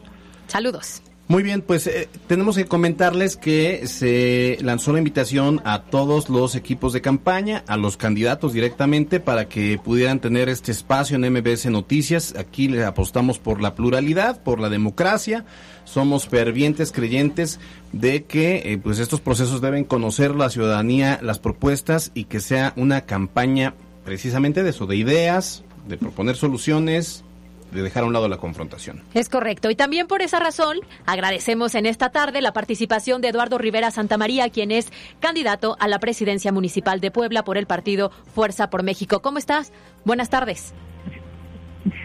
Saludos. 0.48 1.02
Muy 1.28 1.42
bien, 1.42 1.60
pues 1.60 1.88
eh, 1.88 2.08
tenemos 2.28 2.54
que 2.54 2.66
comentarles 2.66 3.36
que 3.36 3.88
se 3.88 4.58
lanzó 4.60 4.92
la 4.92 4.98
invitación 4.98 5.60
a 5.64 5.82
todos 5.82 6.28
los 6.28 6.54
equipos 6.54 6.92
de 6.92 7.00
campaña, 7.00 7.64
a 7.66 7.76
los 7.76 7.96
candidatos 7.96 8.52
directamente, 8.52 9.18
para 9.18 9.48
que 9.48 9.76
pudieran 9.82 10.20
tener 10.20 10.48
este 10.48 10.70
espacio 10.70 11.16
en 11.16 11.32
MBS 11.32 11.66
Noticias. 11.66 12.36
Aquí 12.38 12.68
le 12.68 12.84
apostamos 12.84 13.40
por 13.40 13.60
la 13.60 13.74
pluralidad, 13.74 14.40
por 14.40 14.60
la 14.60 14.68
democracia. 14.68 15.44
Somos 15.84 16.28
fervientes 16.28 16.92
creyentes 16.92 17.58
de 17.92 18.22
que 18.22 18.62
eh, 18.64 18.78
pues 18.78 19.00
estos 19.00 19.20
procesos 19.20 19.60
deben 19.60 19.82
conocer 19.82 20.32
la 20.32 20.48
ciudadanía, 20.48 21.18
las 21.22 21.40
propuestas 21.40 22.12
y 22.14 22.24
que 22.24 22.38
sea 22.38 22.72
una 22.76 23.00
campaña 23.00 23.74
precisamente 24.04 24.62
de 24.62 24.70
eso, 24.70 24.86
de 24.86 24.94
ideas, 24.94 25.64
de 25.88 25.96
proponer 25.98 26.36
soluciones 26.36 27.24
de 27.72 27.82
dejar 27.82 28.04
a 28.04 28.06
un 28.06 28.12
lado 28.12 28.28
la 28.28 28.38
confrontación. 28.38 29.02
Es 29.14 29.28
correcto. 29.28 29.70
Y 29.70 29.76
también 29.76 30.06
por 30.06 30.22
esa 30.22 30.38
razón 30.38 30.78
agradecemos 31.04 31.74
en 31.74 31.86
esta 31.86 32.10
tarde 32.10 32.40
la 32.40 32.52
participación 32.52 33.20
de 33.20 33.28
Eduardo 33.28 33.58
Rivera 33.58 33.90
Santamaría, 33.90 34.48
quien 34.50 34.70
es 34.70 34.92
candidato 35.20 35.76
a 35.80 35.88
la 35.88 35.98
presidencia 35.98 36.52
municipal 36.52 37.00
de 37.00 37.10
Puebla 37.10 37.44
por 37.44 37.58
el 37.58 37.66
partido 37.66 38.10
Fuerza 38.34 38.70
por 38.70 38.82
México. 38.82 39.20
¿Cómo 39.20 39.38
estás? 39.38 39.72
Buenas 40.04 40.30
tardes. 40.30 40.72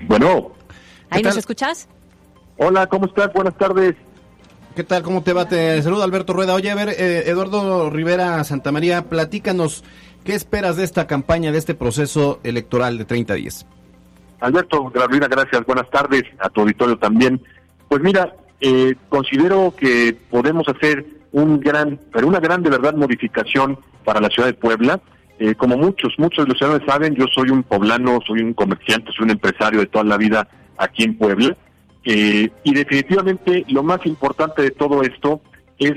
Bueno. 0.07 0.51
¿Ahí 1.09 1.23
nos 1.23 1.37
escuchas? 1.37 1.87
Hola, 2.57 2.87
¿cómo 2.87 3.05
estás? 3.05 3.31
Buenas 3.33 3.57
tardes. 3.57 3.95
¿Qué 4.75 4.83
tal? 4.83 5.03
¿Cómo 5.03 5.21
te 5.21 5.33
va? 5.33 5.47
Te 5.47 5.81
saluda 5.81 6.05
Alberto 6.05 6.31
Rueda. 6.31 6.53
Oye, 6.53 6.71
a 6.71 6.75
ver, 6.75 6.89
eh, 6.89 7.23
Eduardo 7.25 7.89
Rivera 7.89 8.41
Santamaría, 8.45 9.09
platícanos, 9.09 9.83
¿qué 10.23 10.33
esperas 10.33 10.77
de 10.77 10.85
esta 10.85 11.07
campaña, 11.07 11.51
de 11.51 11.57
este 11.57 11.75
proceso 11.75 12.39
electoral 12.43 12.97
de 12.97 13.05
30 13.05 13.33
días? 13.33 13.65
Alberto, 14.41 14.91
Carolina, 14.91 15.27
gracias. 15.27 15.65
Buenas 15.65 15.89
tardes 15.89 16.23
a 16.39 16.49
tu 16.49 16.61
auditorio 16.61 16.97
también. 16.97 17.41
Pues 17.87 18.01
mira, 18.01 18.35
eh, 18.59 18.95
considero 19.09 19.73
que 19.77 20.17
podemos 20.29 20.67
hacer 20.67 21.05
un 21.31 21.59
gran, 21.59 21.99
pero 22.11 22.27
una 22.27 22.39
gran 22.39 22.61
de 22.61 22.69
verdad 22.69 22.93
modificación 22.95 23.77
para 24.03 24.19
la 24.19 24.29
ciudad 24.29 24.49
de 24.49 24.53
Puebla. 24.53 24.99
Eh, 25.39 25.55
como 25.55 25.77
muchos, 25.77 26.13
muchos 26.17 26.45
de 26.45 26.49
los 26.49 26.57
ciudadanos 26.57 26.85
saben, 26.85 27.15
yo 27.15 27.25
soy 27.33 27.49
un 27.49 27.63
poblano, 27.63 28.19
soy 28.27 28.41
un 28.41 28.53
comerciante, 28.53 29.11
soy 29.11 29.25
un 29.25 29.31
empresario 29.31 29.79
de 29.79 29.87
toda 29.87 30.03
la 30.03 30.17
vida 30.17 30.47
aquí 30.77 31.03
en 31.03 31.17
Puebla 31.17 31.55
eh, 32.03 32.49
y 32.63 32.73
definitivamente 32.73 33.65
lo 33.69 33.83
más 33.83 34.05
importante 34.05 34.61
de 34.63 34.71
todo 34.71 35.03
esto 35.03 35.41
es 35.77 35.93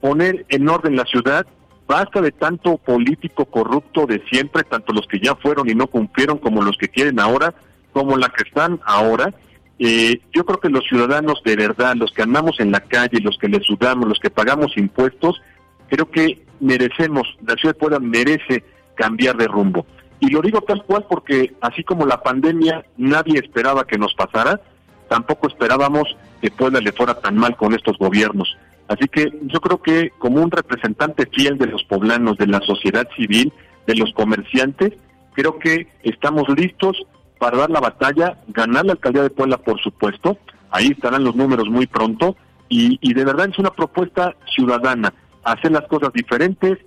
poner 0.00 0.44
en 0.48 0.68
orden 0.68 0.96
la 0.96 1.04
ciudad. 1.04 1.46
Basta 1.86 2.20
de 2.20 2.32
tanto 2.32 2.78
político 2.78 3.44
corrupto 3.44 4.06
de 4.06 4.22
siempre, 4.30 4.64
tanto 4.64 4.92
los 4.92 5.06
que 5.06 5.20
ya 5.20 5.34
fueron 5.36 5.68
y 5.68 5.74
no 5.74 5.86
cumplieron 5.86 6.38
como 6.38 6.62
los 6.62 6.76
que 6.78 6.88
quieren 6.88 7.20
ahora, 7.20 7.54
como 7.94 8.18
la 8.18 8.28
que 8.28 8.46
están 8.46 8.80
ahora. 8.84 9.32
Eh, 9.78 10.20
yo 10.34 10.44
creo 10.44 10.60
que 10.60 10.68
los 10.68 10.84
ciudadanos 10.84 11.40
de 11.44 11.56
verdad, 11.56 11.94
los 11.96 12.12
que 12.12 12.22
andamos 12.22 12.60
en 12.60 12.70
la 12.70 12.80
calle, 12.80 13.20
los 13.20 13.38
que 13.38 13.48
le 13.48 13.60
sudamos, 13.60 14.06
los 14.06 14.18
que 14.18 14.30
pagamos 14.30 14.76
impuestos, 14.76 15.40
creo 15.88 16.10
que 16.10 16.44
merecemos, 16.60 17.26
la 17.46 17.54
ciudad 17.54 17.74
de 17.74 17.80
Puebla 17.80 17.98
merece 18.00 18.64
cambiar 18.96 19.36
de 19.36 19.46
rumbo. 19.48 19.86
Y 20.20 20.28
lo 20.28 20.42
digo 20.42 20.60
tal 20.60 20.84
cual 20.84 21.06
porque 21.08 21.54
así 21.60 21.82
como 21.82 22.04
la 22.06 22.22
pandemia 22.22 22.84
nadie 22.96 23.38
esperaba 23.38 23.86
que 23.86 23.98
nos 23.98 24.14
pasara, 24.14 24.60
tampoco 25.08 25.48
esperábamos 25.48 26.16
que 26.40 26.50
Puebla 26.50 26.80
le 26.80 26.92
fuera 26.92 27.14
tan 27.14 27.36
mal 27.36 27.56
con 27.56 27.74
estos 27.74 27.96
gobiernos. 27.98 28.56
Así 28.88 29.06
que 29.08 29.32
yo 29.42 29.60
creo 29.60 29.80
que 29.80 30.10
como 30.18 30.42
un 30.42 30.50
representante 30.50 31.26
fiel 31.26 31.58
de 31.58 31.66
los 31.66 31.84
poblanos, 31.84 32.36
de 32.38 32.46
la 32.46 32.60
sociedad 32.60 33.08
civil, 33.16 33.52
de 33.86 33.94
los 33.94 34.12
comerciantes, 34.12 34.92
creo 35.34 35.58
que 35.58 35.88
estamos 36.02 36.48
listos 36.48 36.96
para 37.44 37.68
la 37.68 37.80
batalla, 37.80 38.38
ganar 38.48 38.86
la 38.86 38.92
alcaldía 38.92 39.22
de 39.22 39.28
Puebla, 39.28 39.58
por 39.58 39.78
supuesto. 39.78 40.38
Ahí 40.70 40.92
estarán 40.92 41.24
los 41.24 41.36
números 41.36 41.68
muy 41.68 41.86
pronto. 41.86 42.36
Y, 42.70 42.98
y 43.02 43.12
de 43.12 43.22
verdad 43.22 43.50
es 43.50 43.58
una 43.58 43.68
propuesta 43.68 44.34
ciudadana, 44.54 45.12
hacer 45.42 45.70
las 45.70 45.86
cosas 45.86 46.10
diferentes, 46.14 46.78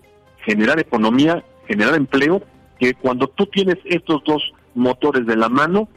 generar 0.44 0.80
economía, 0.80 1.44
generar 1.68 1.94
empleo, 1.94 2.42
que 2.80 2.96
cuando 2.96 3.28
tú 3.28 3.46
tienes 3.46 3.78
estos 3.86 4.24
dos 4.24 4.52
motores 4.74 5.28
de 5.28 5.36
la 5.36 5.48
mano, 5.48 5.90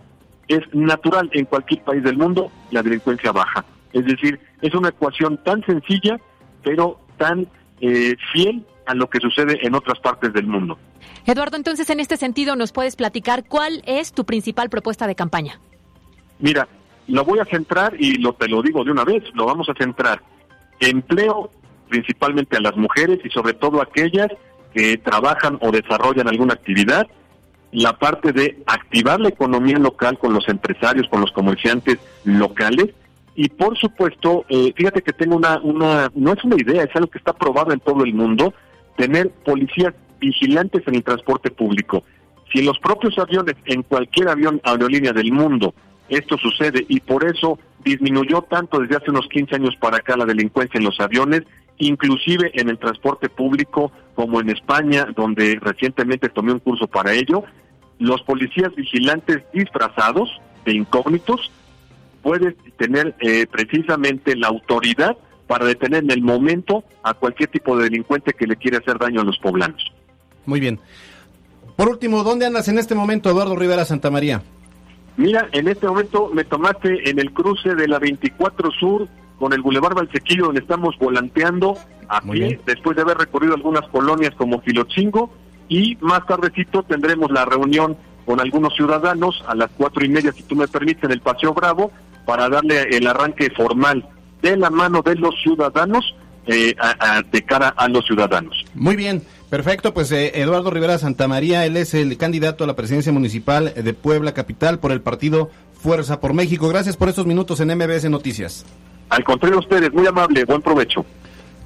es 0.46 0.60
natural 0.74 1.30
en 1.32 1.46
cualquier 1.46 1.82
país 1.82 2.02
del 2.02 2.18
mundo 2.18 2.52
la 2.70 2.82
delincuencia 2.82 3.32
baja. 3.32 3.64
Es 3.94 4.04
decir, 4.04 4.38
es 4.60 4.74
una 4.74 4.90
ecuación 4.90 5.38
tan 5.42 5.64
sencilla, 5.64 6.20
pero 6.62 7.00
tan 7.16 7.46
eh, 7.80 8.14
fiel 8.30 8.66
a 8.90 8.94
lo 8.94 9.08
que 9.08 9.20
sucede 9.20 9.64
en 9.66 9.74
otras 9.74 9.98
partes 10.00 10.32
del 10.32 10.46
mundo. 10.46 10.78
Eduardo, 11.26 11.56
entonces 11.56 11.88
en 11.90 12.00
este 12.00 12.16
sentido 12.16 12.56
nos 12.56 12.72
puedes 12.72 12.96
platicar 12.96 13.44
cuál 13.44 13.82
es 13.86 14.12
tu 14.12 14.24
principal 14.24 14.68
propuesta 14.68 15.06
de 15.06 15.14
campaña. 15.14 15.60
Mira, 16.38 16.66
lo 17.06 17.24
voy 17.24 17.38
a 17.38 17.44
centrar 17.44 17.94
y 17.98 18.14
lo 18.14 18.32
te 18.32 18.48
lo 18.48 18.62
digo 18.62 18.84
de 18.84 18.90
una 18.90 19.04
vez, 19.04 19.22
lo 19.34 19.46
vamos 19.46 19.68
a 19.68 19.74
centrar. 19.74 20.22
Empleo 20.80 21.50
principalmente 21.88 22.56
a 22.56 22.60
las 22.60 22.76
mujeres 22.76 23.20
y 23.24 23.30
sobre 23.30 23.52
todo 23.52 23.80
a 23.80 23.84
aquellas 23.84 24.28
que 24.72 24.96
trabajan 24.98 25.58
o 25.60 25.70
desarrollan 25.70 26.28
alguna 26.28 26.54
actividad 26.54 27.06
la 27.72 27.96
parte 27.96 28.32
de 28.32 28.62
activar 28.66 29.20
la 29.20 29.28
economía 29.28 29.78
local 29.78 30.18
con 30.18 30.32
los 30.32 30.48
empresarios, 30.48 31.08
con 31.08 31.20
los 31.20 31.30
comerciantes 31.30 31.98
locales 32.24 32.88
y 33.34 33.48
por 33.48 33.78
supuesto, 33.78 34.44
eh, 34.48 34.72
fíjate 34.76 35.02
que 35.02 35.12
tengo 35.12 35.36
una, 35.36 35.58
una, 35.60 36.10
no 36.14 36.32
es 36.32 36.44
una 36.44 36.56
idea, 36.56 36.82
es 36.82 36.94
algo 36.94 37.08
que 37.08 37.18
está 37.18 37.32
probado 37.32 37.72
en 37.72 37.80
todo 37.80 38.04
el 38.04 38.12
mundo, 38.12 38.52
tener 39.00 39.30
policías 39.30 39.94
vigilantes 40.20 40.82
en 40.86 40.96
el 40.96 41.02
transporte 41.02 41.50
público. 41.50 42.04
Si 42.52 42.58
en 42.58 42.66
los 42.66 42.78
propios 42.78 43.18
aviones, 43.18 43.56
en 43.64 43.82
cualquier 43.82 44.28
avión 44.28 44.60
aerolínea 44.62 45.14
del 45.14 45.32
mundo, 45.32 45.72
esto 46.10 46.36
sucede 46.36 46.84
y 46.86 47.00
por 47.00 47.24
eso 47.24 47.58
disminuyó 47.82 48.42
tanto 48.42 48.78
desde 48.78 48.96
hace 48.96 49.10
unos 49.10 49.26
15 49.28 49.54
años 49.54 49.74
para 49.76 49.96
acá 49.96 50.18
la 50.18 50.26
delincuencia 50.26 50.76
en 50.76 50.84
los 50.84 51.00
aviones, 51.00 51.44
inclusive 51.78 52.50
en 52.60 52.68
el 52.68 52.78
transporte 52.78 53.30
público 53.30 53.90
como 54.14 54.38
en 54.38 54.50
España, 54.50 55.06
donde 55.16 55.58
recientemente 55.62 56.28
tomé 56.28 56.52
un 56.52 56.58
curso 56.58 56.86
para 56.86 57.14
ello, 57.14 57.44
los 57.98 58.20
policías 58.22 58.74
vigilantes 58.74 59.44
disfrazados 59.54 60.28
de 60.66 60.74
incógnitos 60.74 61.50
pueden 62.20 62.54
tener 62.76 63.14
eh, 63.20 63.46
precisamente 63.46 64.36
la 64.36 64.48
autoridad 64.48 65.16
para 65.50 65.66
detener 65.66 66.04
en 66.04 66.12
el 66.12 66.22
momento 66.22 66.84
a 67.02 67.12
cualquier 67.12 67.50
tipo 67.50 67.76
de 67.76 67.82
delincuente 67.82 68.34
que 68.34 68.46
le 68.46 68.54
quiere 68.54 68.76
hacer 68.76 68.98
daño 68.98 69.20
a 69.20 69.24
los 69.24 69.36
poblanos. 69.38 69.82
Muy 70.46 70.60
bien. 70.60 70.78
Por 71.74 71.88
último, 71.88 72.22
¿dónde 72.22 72.46
andas 72.46 72.68
en 72.68 72.78
este 72.78 72.94
momento, 72.94 73.28
Eduardo 73.30 73.56
Rivera 73.56 73.84
Santa 73.84 74.12
María? 74.12 74.42
Mira, 75.16 75.48
en 75.50 75.66
este 75.66 75.88
momento 75.88 76.30
me 76.32 76.44
tomaste 76.44 77.10
en 77.10 77.18
el 77.18 77.32
cruce 77.32 77.74
de 77.74 77.88
la 77.88 77.98
24 77.98 78.70
Sur 78.70 79.08
con 79.40 79.52
el 79.52 79.60
Boulevard 79.60 79.96
Valsequillo, 79.96 80.44
donde 80.44 80.60
estamos 80.60 80.96
volanteando 81.00 81.76
a 82.06 82.20
pie, 82.20 82.60
después 82.64 82.94
de 82.94 83.02
haber 83.02 83.18
recorrido 83.18 83.54
algunas 83.56 83.88
colonias 83.88 84.32
como 84.36 84.60
Filochingo, 84.60 85.32
y 85.68 85.98
más 86.00 86.24
tardecito 86.28 86.84
tendremos 86.84 87.32
la 87.32 87.44
reunión 87.44 87.96
con 88.24 88.38
algunos 88.38 88.72
ciudadanos 88.76 89.42
a 89.48 89.56
las 89.56 89.72
cuatro 89.76 90.04
y 90.04 90.10
media, 90.10 90.30
si 90.30 90.44
tú 90.44 90.54
me 90.54 90.68
permites, 90.68 91.02
en 91.02 91.10
el 91.10 91.22
Paseo 91.22 91.54
Bravo, 91.54 91.90
para 92.24 92.48
darle 92.48 92.82
el 92.82 93.04
arranque 93.08 93.50
formal 93.50 94.06
de 94.42 94.56
la 94.56 94.70
mano 94.70 95.02
de 95.02 95.16
los 95.16 95.34
ciudadanos 95.42 96.14
eh, 96.46 96.74
de 97.30 97.42
cara 97.42 97.68
a 97.68 97.88
los 97.88 98.04
ciudadanos. 98.06 98.64
Muy 98.74 98.96
bien, 98.96 99.22
perfecto. 99.50 99.94
Pues 99.94 100.10
eh, 100.12 100.40
Eduardo 100.40 100.70
Rivera 100.70 100.98
Santamaría, 100.98 101.64
él 101.66 101.76
es 101.76 101.94
el 101.94 102.16
candidato 102.16 102.64
a 102.64 102.66
la 102.66 102.76
presidencia 102.76 103.12
municipal 103.12 103.72
de 103.74 103.94
Puebla 103.94 104.32
Capital 104.32 104.78
por 104.78 104.92
el 104.92 105.00
partido 105.00 105.50
Fuerza 105.72 106.20
por 106.20 106.34
México. 106.34 106.68
Gracias 106.68 106.96
por 106.96 107.08
estos 107.08 107.26
minutos 107.26 107.60
en 107.60 107.68
MBS 107.76 108.08
Noticias. 108.10 108.66
Al 109.08 109.24
contrario, 109.24 109.58
ustedes, 109.58 109.92
muy 109.92 110.06
amable, 110.06 110.44
buen 110.44 110.62
provecho. 110.62 111.04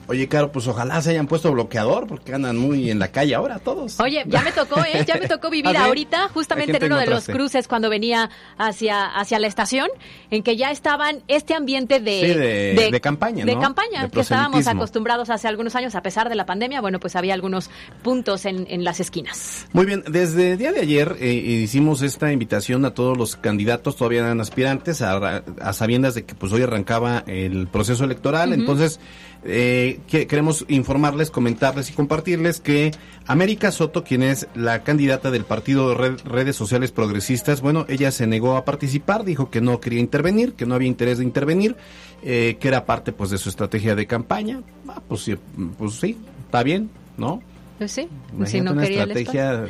Oye, 0.06 0.28
Caro, 0.28 0.52
pues 0.52 0.66
ojalá 0.66 1.00
se 1.00 1.10
hayan 1.10 1.26
puesto 1.26 1.50
bloqueador 1.52 2.06
porque 2.06 2.34
andan 2.34 2.56
muy 2.56 2.90
en 2.90 2.98
la 2.98 3.08
calle 3.08 3.34
ahora 3.34 3.58
todos. 3.58 3.98
Oye, 4.00 4.22
ya 4.26 4.42
me 4.42 4.52
tocó, 4.52 4.80
¿eh? 4.80 5.04
Ya 5.06 5.16
me 5.16 5.28
tocó 5.28 5.48
vivir 5.50 5.76
¿Ah, 5.76 5.86
ahorita, 5.86 6.28
justamente 6.28 6.76
en 6.76 6.84
uno 6.84 6.98
de 6.98 7.06
los 7.06 7.26
cruces 7.26 7.68
cuando 7.68 7.88
venía 7.88 8.30
hacia, 8.58 9.06
hacia 9.06 9.38
la 9.38 9.46
estación, 9.46 9.88
en 10.30 10.42
que 10.42 10.56
ya 10.56 10.70
estaban 10.70 11.22
este 11.28 11.54
ambiente 11.54 12.00
de, 12.00 12.90
de, 12.90 13.00
campaña, 13.00 13.44
De 13.44 13.58
campaña, 13.58 14.08
que 14.10 14.20
estábamos 14.20 14.66
acostumbrados 14.66 15.30
hace 15.30 15.48
algunos 15.48 15.74
años, 15.74 15.94
a 15.94 16.02
pesar 16.02 16.28
de 16.28 16.34
la 16.34 16.44
pandemia, 16.44 16.80
bueno, 16.80 17.00
pues 17.00 17.16
había 17.16 17.34
algunos 17.34 17.70
puntos 18.02 18.44
en, 18.44 18.66
en 18.68 18.84
las 18.84 19.00
esquinas. 19.00 19.66
Muy 19.72 19.86
bien, 19.86 20.04
desde 20.06 20.52
el 20.52 20.58
día 20.58 20.72
de 20.72 20.80
ayer 20.80 21.16
eh, 21.20 21.32
hicimos 21.32 22.02
esta 22.02 22.30
invitación 22.30 22.84
a 22.84 22.92
todos 22.92 23.16
los 23.16 23.36
candidatos, 23.36 23.96
todavía 23.96 24.20
eran 24.20 24.40
aspirantes, 24.40 25.00
a, 25.02 25.42
a 25.60 25.72
sabiendas 25.72 26.14
de 26.14 26.24
que 26.24 26.34
pues 26.34 26.52
hoy 26.52 26.62
arrancaba 26.62 27.24
el 27.26 27.68
proceso 27.68 28.04
electoral, 28.04 28.52
entonces 28.52 29.00
eh, 29.46 30.00
que, 30.08 30.26
queremos 30.26 30.64
informarles, 30.68 31.30
comentarles 31.30 31.90
y 31.90 31.92
compartirles 31.92 32.60
que 32.60 32.92
América 33.26 33.70
Soto, 33.70 34.02
quien 34.02 34.22
es 34.22 34.48
la 34.54 34.82
candidata 34.82 35.30
del 35.30 35.44
partido 35.44 35.90
de 35.90 36.16
redes 36.16 36.56
sociales 36.56 36.92
progresistas, 36.92 37.60
bueno, 37.60 37.84
ella 37.88 38.10
se 38.10 38.26
negó 38.26 38.56
a 38.56 38.64
participar, 38.64 39.24
dijo 39.24 39.50
que 39.50 39.60
no 39.60 39.80
quería 39.80 40.00
intervenir, 40.00 40.54
que 40.54 40.64
no 40.64 40.74
había 40.74 40.88
interés 40.88 41.18
de 41.18 41.24
intervenir, 41.24 41.76
eh, 42.22 42.56
que 42.58 42.68
era 42.68 42.86
parte 42.86 43.12
pues 43.12 43.28
de 43.30 43.38
su 43.38 43.50
estrategia 43.50 43.94
de 43.94 44.06
campaña. 44.06 44.62
Ah, 44.88 45.02
pues, 45.06 45.22
sí, 45.22 45.36
pues 45.78 45.94
sí, 45.94 46.16
está 46.46 46.62
bien, 46.62 46.88
¿no? 47.18 47.42
Pues 47.78 47.92
sí, 47.92 48.08
si 48.46 48.60
no 48.60 48.76
quería 48.76 49.02
estrategia 49.02 49.66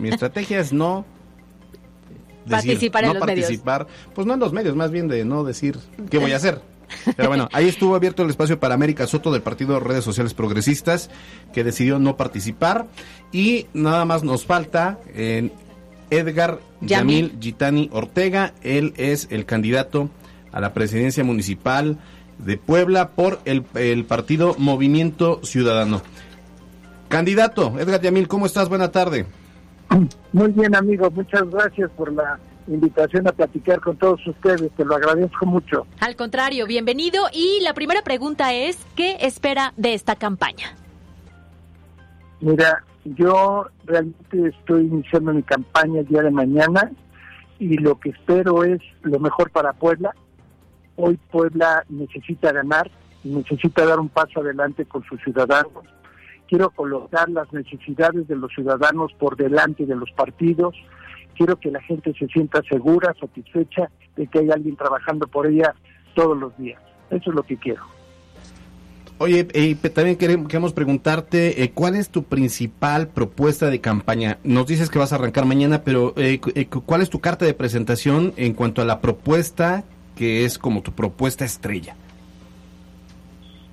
mi 0.00 0.10
estrategia 0.10 0.60
es 0.60 0.72
no 0.72 1.06
participar 2.48 3.04
en 3.04 3.08
no 3.08 3.14
los 3.14 3.26
participar, 3.26 3.86
pues 4.14 4.26
no 4.26 4.34
en 4.34 4.40
los 4.40 4.52
medios, 4.52 4.76
más 4.76 4.90
bien 4.90 5.08
de 5.08 5.24
no 5.24 5.42
decir 5.42 5.78
qué 6.08 6.18
voy 6.18 6.32
a 6.32 6.36
hacer. 6.36 6.60
Pero 7.16 7.28
bueno, 7.28 7.48
ahí 7.52 7.68
estuvo 7.68 7.94
abierto 7.94 8.22
el 8.22 8.30
espacio 8.30 8.58
para 8.58 8.74
América 8.74 9.06
Soto 9.06 9.32
del 9.32 9.42
Partido 9.42 9.78
Redes 9.80 10.04
Sociales 10.04 10.34
Progresistas, 10.34 11.10
que 11.52 11.64
decidió 11.64 11.98
no 11.98 12.16
participar. 12.16 12.86
Y 13.32 13.66
nada 13.74 14.04
más 14.04 14.24
nos 14.24 14.44
falta 14.44 14.98
en 15.14 15.52
Edgar 16.10 16.60
Yamil 16.80 17.36
Gitani 17.40 17.90
Ortega. 17.92 18.54
Él 18.62 18.94
es 18.96 19.28
el 19.30 19.44
candidato 19.44 20.10
a 20.52 20.60
la 20.60 20.72
presidencia 20.72 21.24
municipal 21.24 21.98
de 22.38 22.56
Puebla 22.56 23.10
por 23.10 23.40
el, 23.44 23.64
el 23.74 24.04
partido 24.04 24.54
Movimiento 24.58 25.40
Ciudadano. 25.44 26.02
Candidato, 27.08 27.78
Edgar 27.78 28.00
Yamil, 28.00 28.28
¿cómo 28.28 28.46
estás? 28.46 28.68
Buena 28.68 28.90
tarde. 28.90 29.26
Muy 30.32 30.52
bien, 30.52 30.74
amigo. 30.74 31.10
Muchas 31.10 31.48
gracias 31.50 31.90
por 31.96 32.12
la 32.12 32.38
invitación 32.68 33.26
a 33.26 33.32
platicar 33.32 33.80
con 33.80 33.96
todos 33.96 34.24
ustedes, 34.26 34.70
te 34.76 34.84
lo 34.84 34.94
agradezco 34.96 35.46
mucho. 35.46 35.86
Al 36.00 36.16
contrario, 36.16 36.66
bienvenido. 36.66 37.24
Y 37.32 37.60
la 37.62 37.74
primera 37.74 38.02
pregunta 38.02 38.52
es, 38.52 38.78
¿qué 38.94 39.16
espera 39.20 39.72
de 39.76 39.94
esta 39.94 40.16
campaña? 40.16 40.74
Mira, 42.40 42.84
yo 43.04 43.66
realmente 43.84 44.48
estoy 44.48 44.82
iniciando 44.82 45.32
mi 45.32 45.42
campaña 45.42 46.00
el 46.00 46.06
día 46.06 46.22
de 46.22 46.30
mañana 46.30 46.92
y 47.58 47.76
lo 47.78 47.98
que 47.98 48.10
espero 48.10 48.64
es 48.64 48.80
lo 49.02 49.18
mejor 49.18 49.50
para 49.50 49.72
Puebla. 49.72 50.14
Hoy 50.96 51.18
Puebla 51.30 51.84
necesita 51.88 52.52
ganar, 52.52 52.90
necesita 53.24 53.84
dar 53.84 53.98
un 53.98 54.08
paso 54.08 54.40
adelante 54.40 54.84
con 54.84 55.02
sus 55.04 55.20
ciudadanos. 55.22 55.84
Quiero 56.48 56.70
colocar 56.70 57.28
las 57.28 57.52
necesidades 57.52 58.26
de 58.26 58.36
los 58.36 58.52
ciudadanos 58.52 59.12
por 59.18 59.36
delante 59.36 59.84
de 59.84 59.96
los 59.96 60.10
partidos. 60.12 60.74
Quiero 61.38 61.56
que 61.56 61.70
la 61.70 61.80
gente 61.80 62.12
se 62.18 62.26
sienta 62.26 62.60
segura, 62.68 63.14
satisfecha 63.18 63.88
de 64.16 64.26
que 64.26 64.40
hay 64.40 64.50
alguien 64.50 64.76
trabajando 64.76 65.26
por 65.28 65.46
ella 65.46 65.74
todos 66.14 66.36
los 66.36 66.56
días. 66.58 66.82
Eso 67.10 67.30
es 67.30 67.36
lo 67.36 67.44
que 67.44 67.56
quiero. 67.56 67.82
Oye, 69.20 69.46
eh, 69.52 69.74
también 69.74 70.16
queremos 70.16 70.72
preguntarte, 70.72 71.62
eh, 71.62 71.70
¿cuál 71.72 71.94
es 71.94 72.08
tu 72.10 72.24
principal 72.24 73.08
propuesta 73.08 73.70
de 73.70 73.80
campaña? 73.80 74.38
Nos 74.42 74.66
dices 74.66 74.90
que 74.90 74.98
vas 74.98 75.12
a 75.12 75.16
arrancar 75.16 75.44
mañana, 75.44 75.82
pero 75.82 76.12
eh, 76.16 76.40
¿cuál 76.40 77.02
es 77.02 77.10
tu 77.10 77.20
carta 77.20 77.44
de 77.44 77.54
presentación 77.54 78.32
en 78.36 78.52
cuanto 78.54 78.82
a 78.82 78.84
la 78.84 79.00
propuesta 79.00 79.84
que 80.16 80.44
es 80.44 80.58
como 80.58 80.82
tu 80.82 80.92
propuesta 80.92 81.44
estrella? 81.44 81.96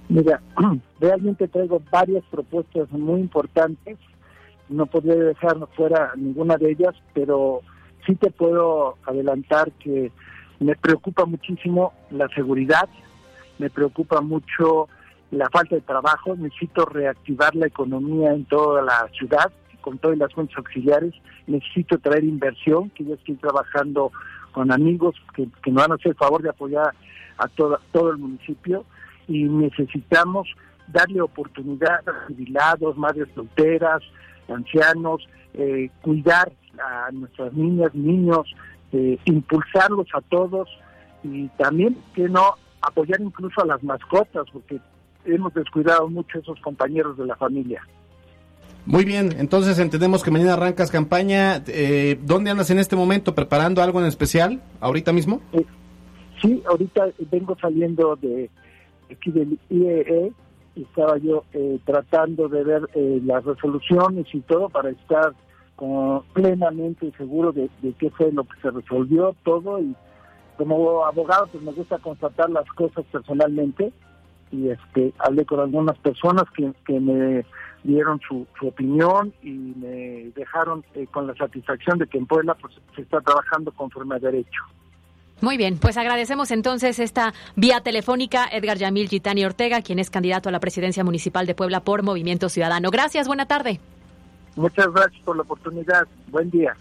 Mira, 0.10 0.39
realmente 0.99 1.47
traigo 1.47 1.82
varias 1.91 2.23
propuestas 2.30 2.91
muy 2.91 3.21
importantes. 3.21 3.97
No 4.69 4.86
podría 4.86 5.15
dejar 5.15 5.58
fuera 5.75 6.13
ninguna 6.15 6.58
de 6.58 6.71
ellas, 6.71 6.95
pero 7.13 7.62
sí 8.06 8.15
te 8.15 8.32
puedo 8.32 8.97
adelantar 9.06 9.71
que 9.73 10.12
me 10.60 10.75
preocupa 10.75 11.25
muchísimo 11.25 11.93
la 12.12 12.28
seguridad, 12.30 12.88
me 13.60 13.69
preocupa 13.69 14.21
mucho 14.21 14.88
la 15.32 15.49
falta 15.49 15.75
de 15.75 15.82
trabajo, 15.82 16.36
necesito 16.36 16.86
reactivar 16.86 17.56
la 17.56 17.67
economía 17.67 18.34
en 18.34 18.45
toda 18.45 18.82
la 18.82 19.10
ciudad, 19.13 19.51
con 19.82 19.97
todas 19.97 20.17
las 20.17 20.34
fuentes 20.34 20.58
auxiliares, 20.58 21.13
necesito 21.45 21.97
traer 21.99 22.23
inversión, 22.23 22.89
que 22.91 23.06
yo 23.06 23.13
estoy 23.15 23.36
trabajando 23.36 24.12
con 24.51 24.71
amigos 24.71 25.15
que, 25.36 25.47
que 25.62 25.71
me 25.71 25.82
van 25.82 25.91
a 25.91 25.95
hacer 25.95 26.12
el 26.12 26.17
favor 26.17 26.41
de 26.41 26.49
apoyar 26.49 26.93
a 27.38 27.47
todo, 27.49 27.80
todo 27.91 28.12
el 28.12 28.17
municipio 28.17 28.86
y 29.28 29.43
necesitamos 29.43 30.47
darle 30.88 31.21
oportunidad 31.21 32.08
a 32.08 32.28
jubilados, 32.28 32.97
madres 32.97 33.28
solteras, 33.36 34.01
ancianos, 34.47 35.27
eh, 35.53 35.89
cuidar 36.01 36.51
a 36.79 37.12
nuestras 37.12 37.53
niñas, 37.53 37.93
niños, 37.93 38.53
eh, 38.91 39.17
impulsarlos 39.25 40.08
a 40.13 40.21
todos 40.21 40.69
y 41.23 41.47
también 41.58 41.97
que 42.13 42.29
no 42.29 42.55
apoyar 42.81 43.19
incluso 43.21 43.62
a 43.62 43.65
las 43.65 43.84
mascotas, 43.84 44.45
porque 44.51 44.79
hemos 45.25 45.53
descuidado 45.53 46.08
mucho 46.08 46.38
a 46.38 46.41
esos 46.41 46.60
compañeros 46.62 47.17
de 47.17 47.25
la 47.25 47.36
familia. 47.36 47.81
Muy 48.86 49.03
bien, 49.03 49.34
entonces 49.39 49.79
entendemos 49.79 50.23
que 50.23 50.29
mañana 50.29 50.53
arrancas 50.53 50.91
campaña. 50.91 51.63
Eh, 51.67 52.19
¿Dónde 52.21 52.51
andas 52.51 52.69
en 52.69 52.77
este 52.77 52.95
momento? 52.95 53.34
¿Preparando 53.34 53.81
algo 53.81 53.99
en 53.99 54.05
especial 54.05 54.62
ahorita 54.79 55.12
mismo? 55.12 55.41
Eh, 55.53 55.65
sí, 56.39 56.62
ahorita 56.69 57.08
vengo 57.31 57.58
saliendo 57.60 58.15
de 58.17 58.51
aquí 59.12 59.31
del 59.31 59.58
IEE 59.69 60.27
y 60.27 60.44
estaba 60.76 61.18
yo 61.18 61.44
eh, 61.54 61.80
tratando 61.86 62.48
de 62.50 62.64
ver 62.64 62.90
eh, 62.94 63.22
las 63.24 63.44
resoluciones 63.46 64.26
y 64.34 64.42
todo 64.42 64.70
para 64.70 64.90
estar 64.90 65.34
plenamente 66.32 67.12
seguro 67.18 67.52
de, 67.52 67.70
de 67.82 67.92
qué 68.00 68.10
fue 68.12 68.32
lo 68.32 68.46
que 68.46 68.58
se 68.62 68.72
resolvió 68.72 69.36
todo 69.44 69.78
y 69.80 69.94
como 70.58 71.06
abogado 71.06 71.48
pues 71.48 71.62
me 71.64 71.74
gusta 71.74 71.98
constatar 71.98 72.50
las 72.50 72.66
cosas 72.70 73.04
personalmente 73.12 73.92
y 74.52 74.70
este 74.70 75.14
hablé 75.20 75.46
con 75.46 75.60
algunas 75.60 75.98
personas 75.98 76.46
que, 76.56 76.72
que 76.86 77.00
me 77.00 77.46
dieron 77.84 78.20
su, 78.28 78.48
opinión 78.62 79.34
y 79.42 79.52
me 79.52 80.32
dejaron 80.36 80.84
eh, 80.96 81.08
con 81.12 81.28
la 81.28 81.36
satisfacción 81.36 82.00
de 82.00 82.08
que 82.08 82.18
en 82.18 82.26
Puebla 82.26 82.56
pues, 82.56 82.74
se 82.96 83.02
está 83.02 83.22
trabajando 83.22 83.72
conforme 83.72 84.16
a 84.16 84.20
derecho. 84.20 84.64
Muy 85.41 85.58
bien, 85.58 85.78
pues 85.78 85.98
agradecemos 85.98 86.50
entonces 86.52 87.00
esta 87.00 87.34
vía 87.56 87.82
telefónica 87.82 88.48
Edgar 88.52 88.78
Yamil 88.78 89.10
Gitani 89.10 89.43
Ortega, 89.45 89.82
quien 89.82 90.00
es 90.00 90.10
candidato 90.10 90.50
a 90.50 90.52
la 90.52 90.60
presidencia 90.60 91.04
municipal 91.04 91.45
de 91.45 91.56
Puebla 91.56 91.82
por 91.82 92.04
Movimiento 92.04 92.50
Ciudadano. 92.50 92.89
Gracias, 92.89 93.28
buena 93.28 93.45
tarde. 93.45 93.80
Muchas 94.56 94.88
gracias 94.93 95.21
por 95.24 95.36
la 95.36 95.41
oportunidad. 95.41 96.08
Buen 96.28 96.50
día. 96.50 96.76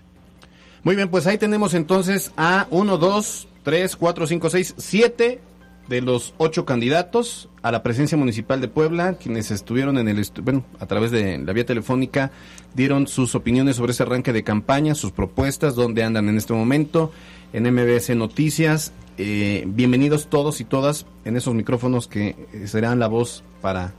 Muy 0.84 0.94
bien, 0.96 1.08
pues 1.08 1.26
ahí 1.26 1.38
tenemos 1.38 1.74
entonces 1.74 2.32
a 2.36 2.66
1, 2.70 2.98
2, 2.98 3.48
3, 3.64 3.96
4, 3.96 4.26
5, 4.26 4.50
6, 4.50 4.74
7 4.76 5.40
de 5.88 6.00
los 6.00 6.34
ocho 6.38 6.64
candidatos 6.64 7.48
a 7.62 7.70
la 7.72 7.82
presidencia 7.82 8.16
municipal 8.16 8.60
de 8.60 8.68
Puebla, 8.68 9.14
quienes 9.14 9.50
estuvieron 9.50 9.98
en 9.98 10.08
el, 10.08 10.26
bueno, 10.42 10.64
a 10.80 10.86
través 10.86 11.10
de 11.10 11.38
la 11.38 11.52
vía 11.52 11.66
telefónica, 11.66 12.30
dieron 12.74 13.06
sus 13.06 13.34
opiniones 13.34 13.76
sobre 13.76 13.92
ese 13.92 14.02
arranque 14.02 14.32
de 14.32 14.44
campaña, 14.44 14.94
sus 14.94 15.12
propuestas, 15.12 15.74
dónde 15.74 16.02
andan 16.02 16.28
en 16.28 16.36
este 16.36 16.52
momento, 16.52 17.12
en 17.52 17.72
MBS 17.72 18.14
Noticias. 18.16 18.92
Eh, 19.16 19.64
bienvenidos 19.66 20.28
todos 20.28 20.60
y 20.60 20.64
todas 20.64 21.06
en 21.24 21.36
esos 21.36 21.54
micrófonos 21.54 22.08
que 22.08 22.34
serán 22.66 22.98
la 22.98 23.06
voz 23.06 23.44
para 23.60 23.94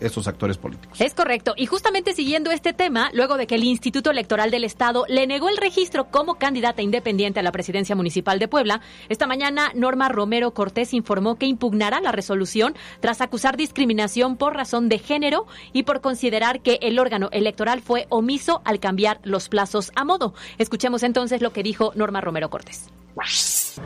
esos 0.00 0.28
actores 0.28 0.58
políticos. 0.58 1.00
Es 1.00 1.14
correcto. 1.14 1.54
Y 1.56 1.66
justamente 1.66 2.12
siguiendo 2.12 2.50
este 2.50 2.72
tema, 2.72 3.10
luego 3.12 3.36
de 3.36 3.46
que 3.46 3.54
el 3.54 3.64
Instituto 3.64 4.10
Electoral 4.10 4.50
del 4.50 4.64
Estado 4.64 5.04
le 5.08 5.26
negó 5.26 5.48
el 5.48 5.56
registro 5.56 6.10
como 6.10 6.36
candidata 6.36 6.82
independiente 6.82 7.40
a 7.40 7.42
la 7.42 7.52
presidencia 7.52 7.96
municipal 7.96 8.38
de 8.38 8.48
Puebla, 8.48 8.80
esta 9.08 9.26
mañana 9.26 9.70
Norma 9.74 10.08
Romero 10.08 10.52
Cortés 10.52 10.94
informó 10.94 11.36
que 11.36 11.46
impugnará 11.46 12.00
la 12.00 12.12
resolución 12.12 12.74
tras 13.00 13.20
acusar 13.20 13.56
discriminación 13.56 14.36
por 14.36 14.54
razón 14.54 14.88
de 14.88 14.98
género 14.98 15.46
y 15.72 15.84
por 15.84 16.00
considerar 16.00 16.60
que 16.60 16.78
el 16.82 16.98
órgano 16.98 17.28
electoral 17.32 17.80
fue 17.80 18.06
omiso 18.08 18.62
al 18.64 18.80
cambiar 18.80 19.20
los 19.22 19.48
plazos 19.48 19.92
a 19.94 20.04
modo. 20.04 20.34
Escuchemos 20.58 21.02
entonces 21.02 21.42
lo 21.42 21.52
que 21.52 21.62
dijo 21.62 21.92
Norma 21.94 22.20
Romero 22.20 22.50
Cortés. 22.50 22.90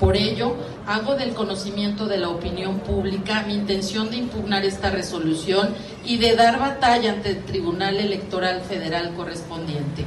Por 0.01 0.17
ello, 0.17 0.57
hago 0.87 1.15
del 1.15 1.35
conocimiento 1.35 2.07
de 2.07 2.19
la 2.19 2.31
opinión 2.31 2.81
pública 2.81 3.45
mi 3.47 3.55
intención 3.55 4.11
de 4.11 4.17
impugnar 4.17 4.65
esta 4.65 4.91
resolución 4.91 5.73
y 6.05 6.17
de 6.19 6.35
dar 6.35 6.59
batalla 6.59 7.13
ante 7.13 7.31
el 7.31 7.45
Tribunal 7.45 7.97
Electoral 7.99 8.61
Federal 8.63 9.15
correspondiente, 9.15 10.05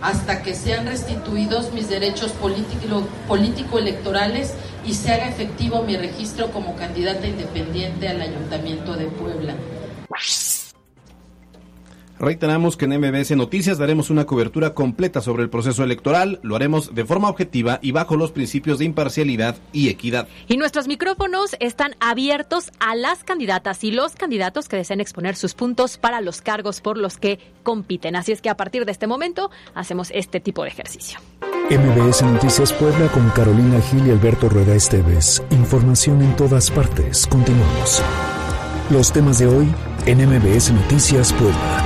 hasta 0.00 0.42
que 0.42 0.54
sean 0.54 0.86
restituidos 0.86 1.72
mis 1.72 1.88
derechos 1.88 2.32
político-electorales 3.28 4.54
y 4.84 4.94
se 4.94 5.12
haga 5.12 5.28
efectivo 5.28 5.84
mi 5.84 5.96
registro 5.96 6.50
como 6.50 6.74
candidata 6.74 7.24
independiente 7.24 8.08
al 8.08 8.20
Ayuntamiento 8.20 8.94
de 8.94 9.06
Puebla. 9.06 9.54
Reiteramos 12.18 12.76
que 12.76 12.86
en 12.86 12.98
MBS 12.98 13.36
Noticias 13.36 13.78
daremos 13.78 14.10
una 14.10 14.24
cobertura 14.24 14.74
completa 14.74 15.20
sobre 15.20 15.42
el 15.42 15.50
proceso 15.50 15.84
electoral. 15.84 16.40
Lo 16.42 16.56
haremos 16.56 16.94
de 16.94 17.04
forma 17.04 17.28
objetiva 17.28 17.78
y 17.82 17.92
bajo 17.92 18.16
los 18.16 18.32
principios 18.32 18.78
de 18.78 18.86
imparcialidad 18.86 19.56
y 19.72 19.88
equidad. 19.88 20.28
Y 20.48 20.56
nuestros 20.56 20.88
micrófonos 20.88 21.56
están 21.60 21.94
abiertos 22.00 22.70
a 22.80 22.94
las 22.94 23.22
candidatas 23.22 23.84
y 23.84 23.90
los 23.90 24.14
candidatos 24.14 24.68
que 24.68 24.76
deseen 24.76 25.00
exponer 25.00 25.36
sus 25.36 25.54
puntos 25.54 25.98
para 25.98 26.20
los 26.20 26.40
cargos 26.40 26.80
por 26.80 26.96
los 26.96 27.18
que 27.18 27.38
compiten. 27.62 28.16
Así 28.16 28.32
es 28.32 28.40
que 28.40 28.48
a 28.48 28.56
partir 28.56 28.86
de 28.86 28.92
este 28.92 29.06
momento 29.06 29.50
hacemos 29.74 30.10
este 30.14 30.40
tipo 30.40 30.62
de 30.62 30.68
ejercicio. 30.68 31.18
MBS 31.68 32.22
Noticias 32.22 32.72
Puebla 32.72 33.08
con 33.08 33.28
Carolina 33.30 33.80
Gil 33.80 34.06
y 34.06 34.10
Alberto 34.10 34.48
Rueda 34.48 34.74
Esteves. 34.74 35.42
Información 35.50 36.22
en 36.22 36.34
todas 36.36 36.70
partes. 36.70 37.26
Continuamos. 37.26 38.02
Los 38.88 39.12
temas 39.12 39.40
de 39.40 39.48
hoy 39.48 39.68
en 40.06 40.18
MBS 40.18 40.70
Noticias 40.70 41.32
Puebla. 41.32 41.85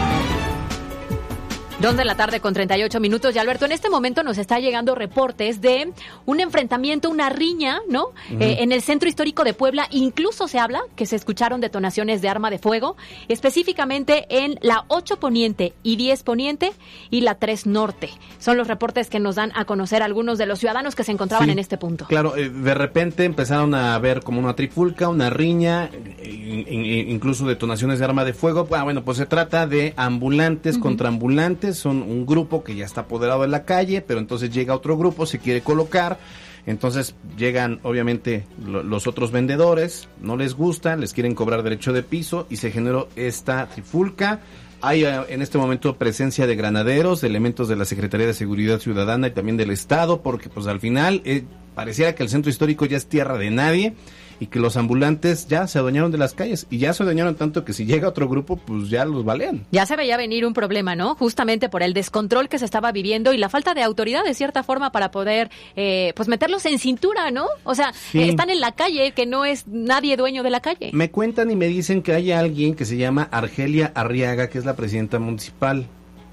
Dos 1.80 1.96
de 1.96 2.04
la 2.04 2.14
tarde 2.14 2.40
con 2.40 2.52
38 2.52 3.00
minutos. 3.00 3.34
Y 3.34 3.38
Alberto, 3.38 3.64
en 3.64 3.72
este 3.72 3.88
momento 3.88 4.22
nos 4.22 4.36
está 4.36 4.58
llegando 4.58 4.94
reportes 4.94 5.62
de 5.62 5.90
un 6.26 6.40
enfrentamiento, 6.40 7.08
una 7.08 7.30
riña, 7.30 7.80
¿no? 7.88 8.08
Eh, 8.38 8.58
en 8.60 8.72
el 8.72 8.82
centro 8.82 9.08
histórico 9.08 9.44
de 9.44 9.54
Puebla. 9.54 9.86
Incluso 9.90 10.46
se 10.46 10.58
habla 10.58 10.82
que 10.94 11.06
se 11.06 11.16
escucharon 11.16 11.62
detonaciones 11.62 12.20
de 12.20 12.28
arma 12.28 12.50
de 12.50 12.58
fuego, 12.58 12.98
específicamente 13.28 14.26
en 14.28 14.58
la 14.60 14.84
8 14.88 15.18
Poniente 15.20 15.72
y 15.82 15.96
10 15.96 16.22
Poniente 16.22 16.72
y 17.08 17.22
la 17.22 17.36
3 17.36 17.64
Norte. 17.66 18.10
Son 18.38 18.58
los 18.58 18.68
reportes 18.68 19.08
que 19.08 19.18
nos 19.18 19.36
dan 19.36 19.50
a 19.54 19.64
conocer 19.64 20.02
algunos 20.02 20.36
de 20.36 20.44
los 20.44 20.58
ciudadanos 20.58 20.94
que 20.94 21.04
se 21.04 21.12
encontraban 21.12 21.48
en 21.48 21.58
este 21.58 21.78
punto. 21.78 22.04
Claro, 22.08 22.36
eh, 22.36 22.50
de 22.50 22.74
repente 22.74 23.24
empezaron 23.24 23.74
a 23.74 23.98
ver 23.98 24.20
como 24.20 24.38
una 24.38 24.54
trifulca, 24.54 25.08
una 25.08 25.30
riña, 25.30 25.88
eh, 26.18 27.06
incluso 27.08 27.46
detonaciones 27.46 28.00
de 28.00 28.04
arma 28.04 28.26
de 28.26 28.34
fuego. 28.34 28.68
Ah, 28.72 28.82
bueno, 28.82 29.02
pues 29.02 29.16
se 29.16 29.24
trata 29.24 29.66
de 29.66 29.94
ambulantes 29.96 30.76
contra 30.76 31.08
ambulantes 31.08 31.69
son 31.76 32.02
un 32.02 32.26
grupo 32.26 32.62
que 32.62 32.74
ya 32.74 32.84
está 32.84 33.02
apoderado 33.02 33.42
de 33.42 33.48
la 33.48 33.64
calle, 33.64 34.00
pero 34.02 34.20
entonces 34.20 34.50
llega 34.50 34.74
otro 34.74 34.96
grupo, 34.96 35.26
se 35.26 35.38
quiere 35.38 35.62
colocar, 35.62 36.18
Entonces 36.66 37.14
llegan 37.36 37.80
obviamente 37.82 38.44
los 38.62 39.06
otros 39.06 39.32
vendedores, 39.32 40.08
no 40.20 40.36
les 40.36 40.54
gusta, 40.54 40.96
les 40.96 41.12
quieren 41.12 41.34
cobrar 41.34 41.62
derecho 41.62 41.92
de 41.92 42.02
piso 42.02 42.46
y 42.50 42.56
se 42.56 42.70
generó 42.70 43.08
esta 43.16 43.66
trifulca. 43.66 44.40
Hay 44.82 45.04
eh, 45.04 45.20
en 45.28 45.42
este 45.42 45.58
momento 45.58 45.96
presencia 45.96 46.46
de 46.46 46.56
granaderos, 46.56 47.20
de 47.20 47.28
elementos 47.28 47.68
de 47.68 47.76
la 47.76 47.84
Secretaría 47.84 48.26
de 48.26 48.34
Seguridad 48.34 48.78
Ciudadana 48.78 49.28
y 49.28 49.30
también 49.32 49.56
del 49.56 49.70
Estado, 49.70 50.22
porque 50.22 50.48
pues 50.48 50.66
al 50.66 50.80
final 50.80 51.22
eh, 51.24 51.44
pareciera 51.74 52.14
que 52.14 52.22
el 52.22 52.28
centro 52.28 52.50
histórico 52.50 52.86
ya 52.86 52.96
es 52.96 53.06
tierra 53.06 53.36
de 53.38 53.50
nadie 53.50 53.94
y 54.40 54.46
que 54.46 54.58
los 54.58 54.76
ambulantes 54.78 55.46
ya 55.46 55.68
se 55.68 55.78
adueñaron 55.78 56.10
de 56.10 56.18
las 56.18 56.32
calles 56.32 56.66
y 56.70 56.78
ya 56.78 56.94
se 56.94 57.02
adueñaron 57.02 57.36
tanto 57.36 57.64
que 57.64 57.74
si 57.74 57.84
llega 57.84 58.08
otro 58.08 58.26
grupo 58.26 58.56
pues 58.56 58.88
ya 58.88 59.04
los 59.04 59.22
balean. 59.24 59.66
Ya 59.70 59.84
se 59.84 59.94
veía 59.96 60.16
venir 60.16 60.46
un 60.46 60.54
problema, 60.54 60.96
¿no? 60.96 61.14
Justamente 61.14 61.68
por 61.68 61.82
el 61.82 61.92
descontrol 61.92 62.48
que 62.48 62.58
se 62.58 62.64
estaba 62.64 62.90
viviendo 62.90 63.34
y 63.34 63.36
la 63.36 63.50
falta 63.50 63.74
de 63.74 63.82
autoridad 63.82 64.24
de 64.24 64.34
cierta 64.34 64.62
forma 64.62 64.90
para 64.92 65.10
poder 65.10 65.50
eh, 65.76 66.14
pues 66.16 66.28
meterlos 66.28 66.64
en 66.64 66.78
cintura, 66.78 67.30
¿no? 67.30 67.46
O 67.64 67.74
sea, 67.74 67.92
están 68.14 68.48
en 68.48 68.60
la 68.60 68.72
calle, 68.72 69.12
que 69.12 69.26
no 69.26 69.44
es 69.44 69.68
nadie 69.68 70.16
dueño 70.16 70.42
de 70.42 70.50
la 70.50 70.60
calle. 70.60 70.90
Me 70.94 71.10
cuentan 71.10 71.50
y 71.50 71.56
me 71.56 71.66
dicen 71.66 72.02
que 72.02 72.14
hay 72.14 72.32
alguien 72.32 72.74
que 72.74 72.86
se 72.86 72.96
llama 72.96 73.28
Argelia 73.30 73.92
Arriaga, 73.94 74.48
que 74.48 74.58
es 74.58 74.64
la 74.64 74.74
presidenta 74.74 75.18
municipal. 75.18 75.86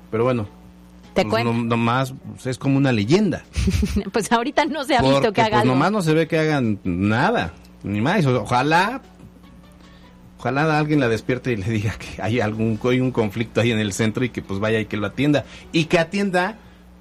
Pero 0.09 0.23
bueno, 0.23 0.47
¿Te 1.13 1.25
pues 1.25 1.43
no, 1.43 1.51
nomás 1.51 2.13
pues, 2.31 2.45
es 2.45 2.57
como 2.57 2.77
una 2.77 2.93
leyenda. 2.93 3.43
pues 4.13 4.31
ahorita 4.31 4.63
no 4.65 4.85
se 4.85 4.95
ha 4.95 5.01
visto 5.01 5.33
que 5.33 5.41
haga 5.41 5.57
pues. 5.57 5.65
Nomás 5.65 5.91
no 5.91 6.01
se 6.01 6.13
ve 6.13 6.27
que 6.27 6.37
hagan 6.37 6.79
nada 6.85 7.51
ni 7.83 8.01
más. 8.01 8.25
Ojalá, 8.25 9.01
ojalá 10.37 10.77
alguien 10.77 10.99
la 10.99 11.09
despierte 11.09 11.51
y 11.51 11.57
le 11.57 11.69
diga 11.69 11.93
que 11.97 12.21
hay 12.21 12.39
algún 12.39 12.79
hay 12.83 12.99
un 12.99 13.11
conflicto 13.11 13.61
ahí 13.61 13.71
en 13.71 13.79
el 13.79 13.93
centro 13.93 14.23
y 14.23 14.29
que 14.29 14.41
pues 14.41 14.59
vaya 14.59 14.79
y 14.79 14.85
que 14.85 14.97
lo 14.97 15.07
atienda 15.07 15.45
y 15.71 15.85
que 15.85 15.99
atienda 15.99 16.57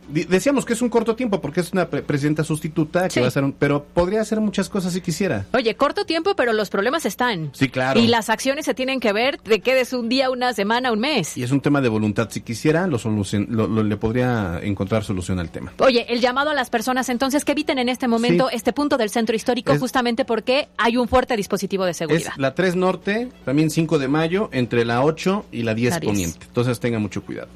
Decíamos 0.08 0.64
que 0.64 0.72
es 0.72 0.82
un 0.82 0.88
corto 0.88 1.16
tiempo 1.16 1.40
porque 1.40 1.60
es 1.60 1.72
una 1.72 1.88
presidenta 1.88 2.44
sustituta 2.44 3.08
que 3.08 3.20
va 3.20 3.28
a 3.28 3.30
ser 3.30 3.44
pero 3.58 3.84
podría 3.84 4.20
hacer 4.20 4.40
muchas 4.40 4.68
cosas 4.68 4.92
si 4.92 5.00
quisiera. 5.00 5.46
Oye, 5.52 5.74
corto 5.74 6.04
tiempo, 6.04 6.34
pero 6.36 6.52
los 6.52 6.70
problemas 6.70 7.06
están. 7.06 7.50
Sí, 7.52 7.68
claro. 7.68 8.00
Y 8.00 8.06
las 8.06 8.30
acciones 8.30 8.64
se 8.64 8.74
tienen 8.74 9.00
que 9.00 9.12
ver 9.12 9.40
de 9.42 9.60
qué 9.60 9.80
es 9.80 9.92
un 9.92 10.08
día, 10.08 10.30
una 10.30 10.52
semana, 10.52 10.92
un 10.92 11.00
mes. 11.00 11.36
Y 11.36 11.42
es 11.42 11.50
un 11.50 11.60
tema 11.60 11.80
de 11.80 11.88
voluntad. 11.88 12.28
Si 12.30 12.40
quisiera, 12.40 12.86
lo, 12.86 13.82
le 13.82 13.96
podría 13.96 14.60
encontrar 14.62 15.04
solución 15.04 15.38
al 15.38 15.50
tema. 15.50 15.72
Oye, 15.78 16.06
el 16.08 16.20
llamado 16.20 16.50
a 16.50 16.54
las 16.54 16.70
personas 16.70 17.08
entonces 17.08 17.44
que 17.44 17.52
eviten 17.52 17.78
en 17.78 17.88
este 17.88 18.08
momento 18.08 18.50
este 18.50 18.72
punto 18.72 18.96
del 18.96 19.10
centro 19.10 19.36
histórico 19.36 19.76
justamente 19.78 20.24
porque 20.24 20.68
hay 20.76 20.96
un 20.96 21.08
fuerte 21.08 21.36
dispositivo 21.36 21.84
de 21.84 21.94
seguridad. 21.94 22.32
Es 22.32 22.38
la 22.38 22.54
3 22.54 22.76
Norte, 22.76 23.28
también 23.44 23.70
5 23.70 23.98
de 23.98 24.08
mayo, 24.08 24.48
entre 24.52 24.84
la 24.84 25.04
8 25.04 25.46
y 25.52 25.62
la 25.62 25.74
10, 25.74 25.90
la 25.90 26.00
10. 26.00 26.12
Poniente. 26.12 26.46
Entonces 26.46 26.80
tenga 26.80 26.98
mucho 26.98 27.22
cuidado. 27.22 27.48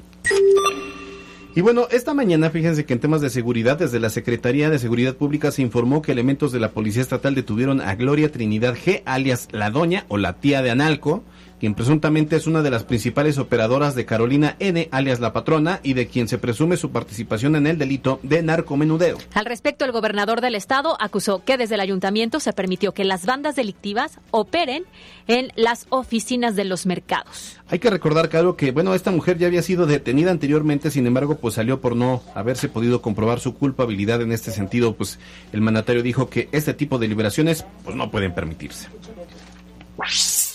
Y 1.53 1.59
bueno, 1.59 1.87
esta 1.91 2.13
mañana 2.13 2.49
fíjense 2.49 2.85
que 2.85 2.93
en 2.93 3.01
temas 3.01 3.19
de 3.19 3.29
seguridad, 3.29 3.77
desde 3.77 3.99
la 3.99 4.09
Secretaría 4.09 4.69
de 4.69 4.79
Seguridad 4.79 5.15
Pública 5.15 5.51
se 5.51 5.61
informó 5.61 6.01
que 6.01 6.13
elementos 6.13 6.53
de 6.53 6.61
la 6.61 6.71
Policía 6.71 7.01
Estatal 7.01 7.35
detuvieron 7.35 7.81
a 7.81 7.93
Gloria 7.95 8.31
Trinidad 8.31 8.77
G, 8.77 9.01
alias 9.03 9.49
La 9.51 9.69
Doña 9.69 10.05
o 10.07 10.17
la 10.17 10.39
tía 10.39 10.61
de 10.61 10.71
Analco, 10.71 11.25
quien 11.61 11.75
presuntamente 11.75 12.35
es 12.35 12.47
una 12.47 12.63
de 12.63 12.71
las 12.71 12.85
principales 12.85 13.37
operadoras 13.37 13.93
de 13.93 14.03
Carolina 14.03 14.55
N, 14.57 14.89
alias 14.91 15.19
la 15.19 15.31
patrona, 15.31 15.79
y 15.83 15.93
de 15.93 16.07
quien 16.07 16.27
se 16.27 16.39
presume 16.39 16.75
su 16.75 16.89
participación 16.89 17.55
en 17.55 17.67
el 17.67 17.77
delito 17.77 18.19
de 18.23 18.41
narcomenudeo. 18.41 19.19
Al 19.35 19.45
respecto, 19.45 19.85
el 19.85 19.91
gobernador 19.91 20.41
del 20.41 20.55
estado 20.55 20.97
acusó 20.99 21.43
que 21.45 21.57
desde 21.57 21.75
el 21.75 21.81
ayuntamiento 21.81 22.39
se 22.39 22.51
permitió 22.51 22.95
que 22.95 23.03
las 23.03 23.27
bandas 23.27 23.55
delictivas 23.55 24.17
operen 24.31 24.85
en 25.27 25.53
las 25.55 25.85
oficinas 25.89 26.55
de 26.55 26.65
los 26.65 26.87
mercados. 26.87 27.59
Hay 27.67 27.77
que 27.77 27.91
recordar, 27.91 28.29
claro, 28.29 28.57
que 28.57 28.71
bueno, 28.71 28.95
esta 28.95 29.11
mujer 29.11 29.37
ya 29.37 29.45
había 29.45 29.61
sido 29.61 29.85
detenida 29.85 30.31
anteriormente, 30.31 30.89
sin 30.89 31.05
embargo, 31.05 31.35
pues 31.35 31.53
salió 31.53 31.79
por 31.79 31.95
no 31.95 32.23
haberse 32.33 32.69
podido 32.69 33.03
comprobar 33.03 33.39
su 33.39 33.53
culpabilidad 33.53 34.19
en 34.23 34.31
este 34.31 34.49
sentido, 34.49 34.95
pues 34.95 35.19
el 35.53 35.61
mandatario 35.61 36.01
dijo 36.01 36.27
que 36.27 36.49
este 36.53 36.73
tipo 36.73 36.97
de 36.97 37.07
liberaciones 37.07 37.67
pues 37.83 37.95
no 37.95 38.09
pueden 38.09 38.33
permitirse 38.33 38.87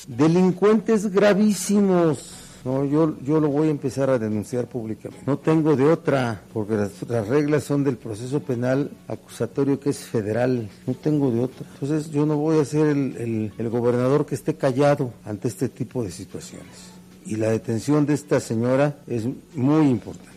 delincuentes 0.07 1.11
gravísimos. 1.11 2.43
No, 2.65 2.85
yo, 2.85 3.17
yo 3.21 3.39
lo 3.39 3.49
voy 3.49 3.69
a 3.69 3.71
empezar 3.71 4.11
a 4.11 4.19
denunciar 4.19 4.67
públicamente. 4.67 5.25
No 5.25 5.39
tengo 5.39 5.77
de 5.77 5.85
otra, 5.85 6.43
porque 6.53 6.75
las, 6.75 7.29
reglas 7.29 7.63
son 7.63 7.85
del 7.85 7.97
proceso 7.97 8.41
penal 8.41 8.91
acusatorio 9.07 9.79
que 9.79 9.91
es 9.91 9.99
federal. 9.99 10.69
No 10.85 10.95
tengo 10.95 11.31
de 11.31 11.45
otra. 11.45 11.65
Entonces 11.75 12.11
yo 12.11 12.27
no 12.27 12.37
voy 12.37 12.59
a 12.59 12.65
ser 12.65 12.89
el, 12.89 13.53
el 13.57 13.69
gobernador 13.71 14.27
que 14.27 14.35
esté 14.35 14.57
callado 14.57 15.13
ante 15.25 15.47
este 15.47 15.69
tipo 15.69 16.03
de 16.03 16.11
situaciones. 16.11 16.91
Y 17.25 17.37
la 17.37 17.51
detención 17.51 18.05
de 18.05 18.15
esta 18.15 18.41
señora 18.41 18.99
es 19.07 19.25
muy 19.55 19.89
importante. 19.89 20.37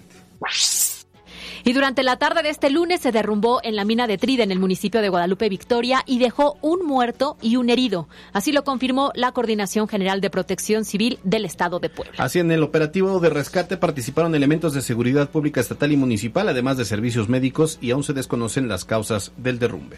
Y 1.63 1.73
durante 1.73 2.03
la 2.03 2.17
tarde 2.17 2.43
de 2.43 2.49
este 2.49 2.69
lunes 2.69 3.01
se 3.01 3.11
derrumbó 3.11 3.59
en 3.63 3.75
la 3.75 3.85
mina 3.85 4.07
de 4.07 4.17
Trida 4.17 4.43
en 4.43 4.51
el 4.51 4.59
municipio 4.59 5.01
de 5.01 5.09
Guadalupe 5.09 5.49
Victoria 5.49 6.03
y 6.05 6.19
dejó 6.19 6.57
un 6.61 6.85
muerto 6.85 7.37
y 7.41 7.55
un 7.55 7.69
herido. 7.69 8.07
Así 8.33 8.51
lo 8.51 8.63
confirmó 8.63 9.11
la 9.15 9.31
Coordinación 9.31 9.87
General 9.87 10.21
de 10.21 10.29
Protección 10.29 10.85
Civil 10.85 11.19
del 11.23 11.45
Estado 11.45 11.79
de 11.79 11.89
Puebla. 11.89 12.15
Así 12.17 12.39
en 12.39 12.51
el 12.51 12.63
operativo 12.63 13.19
de 13.19 13.29
rescate 13.29 13.77
participaron 13.77 14.35
elementos 14.35 14.73
de 14.73 14.81
seguridad 14.81 15.29
pública 15.29 15.61
estatal 15.61 15.91
y 15.91 15.97
municipal, 15.97 16.47
además 16.49 16.77
de 16.77 16.85
servicios 16.85 17.29
médicos, 17.29 17.77
y 17.81 17.91
aún 17.91 18.03
se 18.03 18.13
desconocen 18.13 18.67
las 18.67 18.85
causas 18.85 19.31
del 19.37 19.59
derrumbe. 19.59 19.97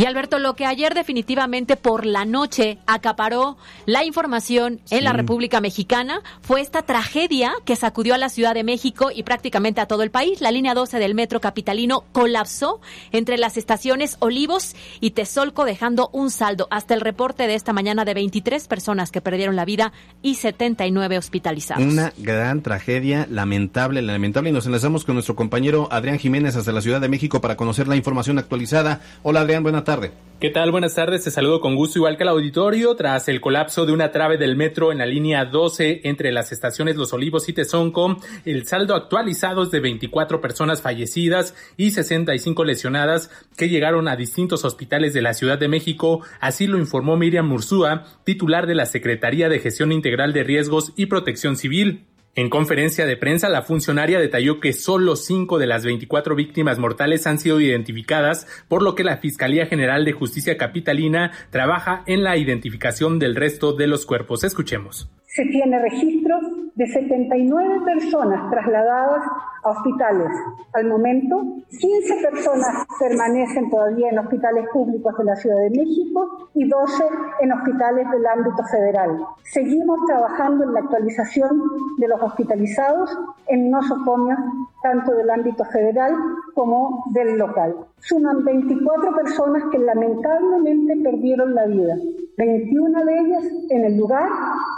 Y 0.00 0.06
Alberto, 0.06 0.38
lo 0.38 0.56
que 0.56 0.64
ayer 0.64 0.94
definitivamente 0.94 1.76
por 1.76 2.06
la 2.06 2.24
noche 2.24 2.78
acaparó 2.86 3.58
la 3.84 4.02
información 4.02 4.80
en 4.88 5.04
la 5.04 5.12
República 5.12 5.60
Mexicana 5.60 6.22
fue 6.40 6.62
esta 6.62 6.80
tragedia 6.80 7.52
que 7.66 7.76
sacudió 7.76 8.14
a 8.14 8.16
la 8.16 8.30
Ciudad 8.30 8.54
de 8.54 8.64
México 8.64 9.10
y 9.14 9.24
prácticamente 9.24 9.82
a 9.82 9.86
todo 9.86 10.02
el 10.02 10.10
país. 10.10 10.40
La 10.40 10.52
línea 10.52 10.72
12 10.72 10.98
del 10.98 11.14
metro 11.14 11.42
capitalino 11.42 12.04
colapsó 12.12 12.80
entre 13.12 13.36
las 13.36 13.58
estaciones 13.58 14.16
Olivos 14.20 14.74
y 15.00 15.10
Tezolco, 15.10 15.66
dejando 15.66 16.08
un 16.14 16.30
saldo 16.30 16.66
hasta 16.70 16.94
el 16.94 17.02
reporte 17.02 17.46
de 17.46 17.54
esta 17.54 17.74
mañana 17.74 18.06
de 18.06 18.14
23 18.14 18.68
personas 18.68 19.10
que 19.10 19.20
perdieron 19.20 19.54
la 19.54 19.66
vida 19.66 19.92
y 20.22 20.36
79 20.36 21.18
hospitalizados. 21.18 21.84
Una 21.84 22.14
gran 22.16 22.62
tragedia, 22.62 23.26
lamentable, 23.30 24.00
lamentable. 24.00 24.48
Y 24.48 24.54
nos 24.54 24.64
enlazamos 24.64 25.04
con 25.04 25.16
nuestro 25.16 25.36
compañero 25.36 25.88
Adrián 25.90 26.18
Jiménez 26.18 26.56
hasta 26.56 26.72
la 26.72 26.80
Ciudad 26.80 27.02
de 27.02 27.10
México 27.10 27.42
para 27.42 27.58
conocer 27.58 27.86
la 27.86 27.96
información 27.96 28.38
actualizada. 28.38 29.02
Hola 29.22 29.40
Adrián, 29.40 29.62
buenas 29.62 29.84
tardes 29.84 29.89
tarde. 29.90 30.12
¿Qué 30.38 30.50
tal? 30.50 30.70
Buenas 30.70 30.94
tardes, 30.94 31.24
te 31.24 31.32
saludo 31.32 31.60
con 31.60 31.74
gusto 31.74 31.98
igual 31.98 32.16
que 32.16 32.22
al 32.22 32.28
auditorio. 32.28 32.94
Tras 32.94 33.28
el 33.28 33.40
colapso 33.40 33.86
de 33.86 33.92
una 33.92 34.12
trave 34.12 34.38
del 34.38 34.54
metro 34.54 34.92
en 34.92 34.98
la 34.98 35.04
línea 35.04 35.44
12 35.44 36.02
entre 36.04 36.30
las 36.30 36.52
estaciones 36.52 36.94
Los 36.94 37.12
Olivos 37.12 37.48
y 37.48 37.52
Tezonco, 37.52 38.16
el 38.44 38.68
saldo 38.68 38.94
actualizado 38.94 39.64
es 39.64 39.72
de 39.72 39.80
24 39.80 40.40
personas 40.40 40.80
fallecidas 40.80 41.56
y 41.76 41.90
65 41.90 42.64
lesionadas 42.64 43.32
que 43.56 43.68
llegaron 43.68 44.06
a 44.06 44.14
distintos 44.14 44.64
hospitales 44.64 45.12
de 45.12 45.22
la 45.22 45.34
Ciudad 45.34 45.58
de 45.58 45.66
México, 45.66 46.20
así 46.38 46.68
lo 46.68 46.78
informó 46.78 47.16
Miriam 47.16 47.48
Mursúa, 47.48 48.04
titular 48.22 48.68
de 48.68 48.76
la 48.76 48.86
Secretaría 48.86 49.48
de 49.48 49.58
Gestión 49.58 49.90
Integral 49.90 50.32
de 50.32 50.44
Riesgos 50.44 50.92
y 50.94 51.06
Protección 51.06 51.56
Civil. 51.56 52.06
En 52.36 52.48
conferencia 52.48 53.06
de 53.06 53.16
prensa, 53.16 53.48
la 53.48 53.62
funcionaria 53.62 54.20
detalló 54.20 54.60
que 54.60 54.72
solo 54.72 55.16
cinco 55.16 55.58
de 55.58 55.66
las 55.66 55.84
24 55.84 56.36
víctimas 56.36 56.78
mortales 56.78 57.26
han 57.26 57.40
sido 57.40 57.60
identificadas, 57.60 58.46
por 58.68 58.82
lo 58.82 58.94
que 58.94 59.02
la 59.02 59.16
Fiscalía 59.16 59.66
General 59.66 60.04
de 60.04 60.12
Justicia 60.12 60.56
Capitalina 60.56 61.32
trabaja 61.50 62.04
en 62.06 62.22
la 62.22 62.36
identificación 62.36 63.18
del 63.18 63.34
resto 63.34 63.72
de 63.72 63.88
los 63.88 64.06
cuerpos. 64.06 64.44
Escuchemos. 64.44 65.10
Se 65.26 65.44
tiene 65.46 65.80
registros 65.80 66.40
de 66.80 66.86
79 66.86 67.80
personas 67.84 68.50
trasladadas 68.50 69.22
a 69.64 69.68
hospitales. 69.68 70.30
Al 70.72 70.88
momento, 70.88 71.42
15 71.78 72.14
personas 72.22 72.86
permanecen 72.98 73.68
todavía 73.68 74.08
en 74.08 74.18
hospitales 74.18 74.64
públicos 74.72 75.14
de 75.18 75.24
la 75.24 75.36
Ciudad 75.36 75.58
de 75.58 75.68
México 75.68 76.48
y 76.54 76.66
12 76.66 77.04
en 77.42 77.52
hospitales 77.52 78.10
del 78.10 78.24
ámbito 78.24 78.64
federal. 78.70 79.10
Seguimos 79.52 79.98
trabajando 80.06 80.64
en 80.64 80.72
la 80.72 80.80
actualización 80.80 81.60
de 81.98 82.08
los 82.08 82.22
hospitalizados 82.22 83.10
en 83.48 83.70
nosocomios 83.70 84.38
tanto 84.82 85.12
del 85.12 85.28
ámbito 85.28 85.64
federal 85.66 86.14
como 86.54 87.04
del 87.10 87.36
local. 87.36 87.76
Suman 87.98 88.44
24 88.44 89.14
personas 89.16 89.64
que 89.70 89.78
lamentablemente 89.78 90.96
perdieron 91.02 91.54
la 91.54 91.66
vida, 91.66 91.96
21 92.38 93.04
de 93.04 93.18
ellas 93.18 93.44
en 93.68 93.84
el 93.84 93.98
lugar 93.98 94.28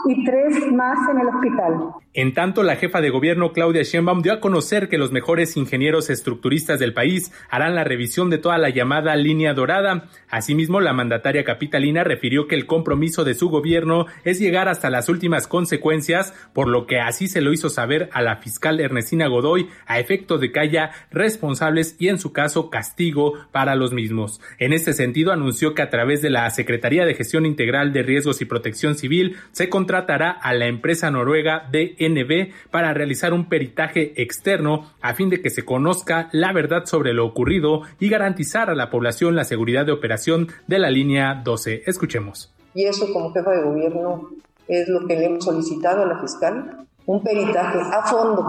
y 0.07 0.25
3 0.25 0.73
más 0.73 0.99
en 1.09 1.21
el 1.21 1.29
hospital. 1.29 1.91
En 2.14 2.34
tanto, 2.34 2.62
la 2.62 2.76
jefa 2.76 3.01
de 3.01 3.09
gobierno 3.09 3.53
Claudia 3.53 3.82
Sheinbaum 3.82 4.20
dio 4.20 4.34
a 4.34 4.40
conocer 4.40 4.88
que 4.88 4.99
los 4.99 5.12
mejores 5.12 5.57
ingenieros 5.57 6.11
estructuristas 6.11 6.78
del 6.78 6.93
país 6.93 7.32
harán 7.49 7.74
la 7.74 7.84
revisión 7.84 8.28
de 8.28 8.38
toda 8.38 8.59
la 8.59 8.68
llamada 8.68 9.16
línea 9.16 9.55
dorada. 9.55 10.09
Asimismo, 10.28 10.80
la 10.80 10.93
mandataria 10.93 11.45
capitalina 11.45 12.05
refirió 12.05 12.47
que 12.47 12.55
el 12.55 12.66
compromiso 12.66 13.24
de 13.24 13.34
su 13.34 13.49
gobierno 13.49 14.07
es 14.24 14.38
llegar 14.38 14.68
hasta 14.68 14.90
las 14.90 15.09
últimas 15.09 15.47
consecuencias, 15.47 16.34
por 16.53 16.68
lo 16.68 16.86
que 16.86 17.01
así 17.01 17.28
se 17.28 17.40
lo 17.40 17.53
hizo 17.53 17.70
saber 17.70 18.11
a 18.12 18.20
la 18.20 18.36
fiscal 18.36 18.80
Ernestina 18.80 19.26
Godoy 19.26 19.68
a 19.86 19.99
efecto 19.99 20.38
de 20.38 20.53
que 20.53 20.61
haya 20.61 20.90
responsables 21.11 21.97
y 21.99 22.09
en 22.09 22.18
su 22.18 22.32
caso 22.32 22.68
castigo 22.70 23.34
para 23.53 23.74
los 23.74 23.93
mismos. 23.93 24.40
En 24.59 24.72
este 24.72 24.93
sentido, 24.93 25.32
anunció 25.32 25.74
que 25.74 25.82
a 25.82 25.90
través 25.90 26.20
de 26.22 26.30
la 26.30 26.49
Secretaría 26.51 27.07
de 27.07 27.14
Gestión 27.14 27.47
Integral 27.47 27.93
de 27.93 28.03
Riesgos 28.03 28.40
y 28.40 28.45
Protección 28.45 28.97
Civil 28.97 29.36
se 29.53 29.68
contratará 29.68 30.30
a 30.30 30.53
la 30.55 30.66
empresa 30.66 31.11
noruega 31.11 31.68
DNB 31.99 32.53
para 32.70 32.95
realizar 32.95 33.33
un 33.33 33.49
peritaje 33.49 34.20
externo 34.22 34.91
a 35.01 35.14
fin 35.14 35.30
de 35.30 35.41
que 35.41 35.51
se 35.51 35.64
conozca 35.64 36.28
la 36.33 36.53
verdad 36.53 36.85
sobre 36.85 37.12
lo 37.12 37.26
ocurrido 37.26 37.83
y 37.99 38.09
garantizar 38.09 38.70
a 38.70 38.74
la 38.74 38.91
población 38.91 39.37
la 39.37 39.45
seguridad 39.45 39.87
de 39.87 39.93
operación 39.93 40.49
de 40.66 40.78
la 40.78 40.91
línea 40.91 41.41
12. 41.45 41.83
Escuchemos. 41.87 42.53
Y 42.74 42.87
eso 42.87 43.12
como 43.12 43.33
jefa 43.33 43.51
de 43.51 43.62
gobierno 43.62 44.30
es 44.68 44.89
lo 44.89 45.07
que 45.07 45.16
le 45.16 45.26
hemos 45.26 45.45
solicitado 45.45 46.03
a 46.03 46.07
la 46.07 46.20
fiscal, 46.20 46.87
un 47.07 47.22
peritaje 47.22 47.78
a 47.78 48.03
fondo 48.03 48.45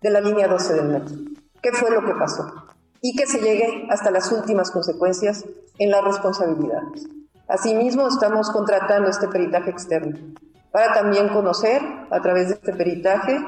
de 0.00 0.10
la 0.10 0.20
línea 0.20 0.48
12 0.48 0.74
del 0.74 0.88
metro. 0.88 1.16
¿Qué 1.62 1.72
fue 1.72 1.90
lo 1.90 2.04
que 2.04 2.14
pasó? 2.14 2.44
Y 3.02 3.16
que 3.16 3.26
se 3.26 3.40
llegue 3.40 3.86
hasta 3.90 4.10
las 4.10 4.30
últimas 4.32 4.70
consecuencias 4.70 5.44
en 5.78 5.90
las 5.90 6.04
responsabilidades. 6.04 7.08
Asimismo, 7.48 8.08
estamos 8.08 8.50
contratando 8.50 9.08
este 9.08 9.28
peritaje 9.28 9.70
externo 9.70 10.18
para 10.70 10.92
también 10.94 11.28
conocer 11.28 11.80
a 12.10 12.20
través 12.20 12.48
de 12.48 12.54
este 12.54 12.72
peritaje 12.72 13.38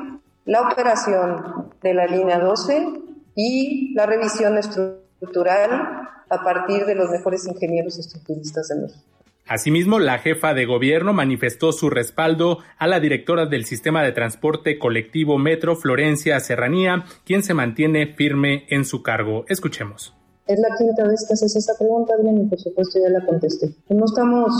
la 0.44 0.62
operación 0.62 1.70
de 1.82 1.94
la 1.94 2.06
línea 2.06 2.38
12 2.38 2.88
y 3.34 3.94
la 3.94 4.06
revisión 4.06 4.58
estructural 4.58 6.08
a 6.28 6.42
partir 6.42 6.86
de 6.86 6.94
los 6.94 7.10
mejores 7.10 7.46
ingenieros 7.46 7.98
estructuristas 7.98 8.68
de 8.68 8.82
México. 8.82 9.04
Asimismo, 9.46 9.98
la 9.98 10.18
jefa 10.18 10.54
de 10.54 10.64
gobierno 10.64 11.12
manifestó 11.12 11.72
su 11.72 11.90
respaldo 11.90 12.58
a 12.78 12.86
la 12.86 13.00
directora 13.00 13.46
del 13.46 13.64
sistema 13.64 14.02
de 14.04 14.12
transporte 14.12 14.78
colectivo 14.78 15.38
Metro, 15.38 15.74
Florencia 15.74 16.38
Serranía, 16.38 17.04
quien 17.26 17.42
se 17.42 17.52
mantiene 17.52 18.14
firme 18.14 18.66
en 18.68 18.84
su 18.84 19.02
cargo. 19.02 19.44
Escuchemos. 19.48 20.14
Es 20.46 20.58
la 20.60 20.68
quinta 20.78 21.02
vez 21.06 21.24
que 21.26 21.34
haces 21.34 21.56
esa 21.56 21.76
pregunta, 21.76 22.14
bien, 22.22 22.42
y 22.42 22.44
por 22.48 22.60
supuesto 22.60 23.00
ya 23.02 23.10
la 23.10 23.26
contesté. 23.26 23.74
No 23.88 24.04
estamos 24.04 24.52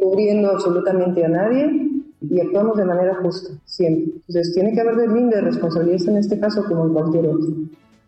cubriendo 0.00 0.50
absolutamente 0.50 1.24
a 1.24 1.28
nadie 1.28 1.90
y 2.20 2.40
actuamos 2.40 2.76
de 2.76 2.84
manera 2.84 3.14
justa, 3.16 3.50
siempre. 3.64 4.14
Entonces, 4.28 4.54
tiene 4.54 4.72
que 4.72 4.80
haber 4.80 4.96
límite 4.96 5.36
de 5.36 5.42
responsabilidad 5.42 6.08
en 6.08 6.16
este 6.16 6.38
caso 6.38 6.64
como 6.64 6.86
en 6.86 6.92
cualquier 6.92 7.26
otro. 7.26 7.48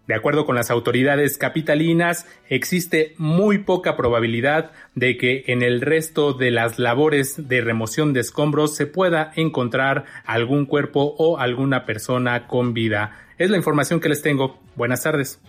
De 0.09 0.15
acuerdo 0.15 0.47
con 0.47 0.57
las 0.57 0.71
autoridades 0.71 1.37
capitalinas, 1.37 2.25
existe 2.49 3.15
muy 3.19 3.59
poca 3.59 3.95
probabilidad 3.95 4.71
de 4.95 5.19
que 5.19 5.45
en 5.49 5.61
el 5.61 5.83
resto 5.83 6.33
de 6.33 6.51
las 6.51 6.79
labores 6.79 7.49
de 7.49 7.61
remoción 7.61 8.15
de 8.15 8.21
escombros 8.21 8.75
se 8.75 8.87
pueda 8.87 9.33
encontrar 9.37 10.07
algún 10.25 10.65
cuerpo 10.65 11.15
o 11.19 11.37
alguna 11.37 11.85
persona 11.85 12.47
con 12.47 12.73
vida. 12.73 13.19
Es 13.37 13.51
la 13.51 13.59
información 13.59 14.01
que 14.01 14.09
les 14.09 14.23
tengo. 14.23 14.59
Buenas 14.77 15.03
tardes. 15.03 15.41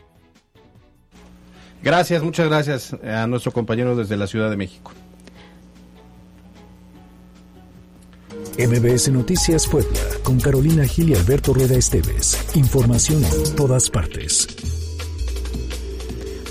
Gracias, 1.82 2.22
muchas 2.22 2.50
gracias 2.50 2.94
a 3.02 3.28
nuestro 3.28 3.54
compañero 3.54 3.96
desde 3.96 4.18
la 4.18 4.28
Ciudad 4.28 4.50
de 4.50 4.58
México. 4.58 4.92
MBS 8.60 9.10
Noticias 9.10 9.66
Puebla, 9.68 10.02
con 10.22 10.38
Carolina 10.38 10.84
Gil 10.86 11.12
y 11.12 11.16
Alberto 11.16 11.54
Rueda 11.54 11.78
Esteves. 11.78 12.38
Información 12.56 13.24
en 13.24 13.56
todas 13.56 13.90
partes. 13.90 14.50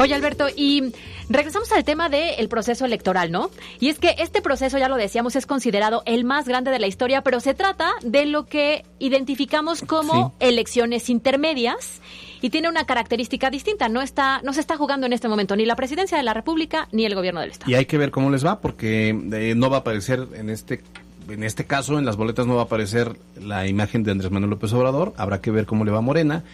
Oye, 0.01 0.15
Alberto, 0.15 0.47
y 0.57 0.95
regresamos 1.29 1.71
al 1.71 1.85
tema 1.85 2.09
del 2.09 2.49
proceso 2.49 2.87
electoral, 2.87 3.31
¿no? 3.31 3.51
Y 3.79 3.89
es 3.89 3.99
que 3.99 4.15
este 4.21 4.41
proceso, 4.41 4.79
ya 4.79 4.89
lo 4.89 4.97
decíamos, 4.97 5.37
es 5.37 5.45
considerado 5.45 6.03
el 6.07 6.25
más 6.25 6.49
grande 6.49 6.71
de 6.71 6.79
la 6.79 6.87
historia, 6.87 7.21
pero 7.21 7.41
se 7.41 7.53
trata 7.53 7.91
de 8.03 8.25
lo 8.25 8.47
que 8.47 8.87
identificamos 8.99 9.83
como 9.83 10.35
elecciones 10.41 11.11
intermedias 11.11 12.01
y 12.41 12.49
tiene 12.49 12.71
una 12.71 12.87
característica 12.87 13.51
distinta. 13.51 13.91
No 13.91 14.01
está, 14.01 14.41
no 14.45 14.55
se 14.55 14.61
está 14.61 14.79
jugando 14.79 15.07
en 15.07 15.13
este 15.13 15.29
momento 15.29 15.57
ni 15.57 15.67
la 15.67 15.77
presidencia 15.77 16.17
de 16.17 16.23
la 16.23 16.33
República 16.33 16.89
ni 16.91 17.05
el 17.05 17.15
gobierno 17.15 17.41
del 17.41 17.51
Estado. 17.51 17.71
Y 17.71 17.75
hay 17.75 17.85
que 17.85 17.99
ver 17.99 18.11
cómo 18.11 18.31
les 18.31 18.47
va, 18.47 18.61
porque 18.61 19.11
eh, 19.11 19.53
no 19.55 19.69
va 19.69 19.77
a 19.77 19.81
aparecer 19.81 20.27
en 20.33 20.49
este 20.49 20.81
en 21.29 21.43
este 21.43 21.65
caso, 21.65 21.99
en 21.99 22.05
las 22.05 22.17
boletas 22.17 22.47
no 22.47 22.57
va 22.57 22.63
a 22.63 22.65
aparecer 22.65 23.17
la 23.41 23.67
imagen 23.67 24.03
de 24.03 24.13
Andrés 24.13 24.31
Manuel 24.31 24.51
López 24.51 24.73
Obrador, 24.73 25.15
habrá 25.17 25.41
que 25.41 25.51
ver 25.51 25.67
cómo 25.67 25.85
le 25.85 25.91
va 25.91 25.99
a 25.99 26.03
Morena, 26.03 26.45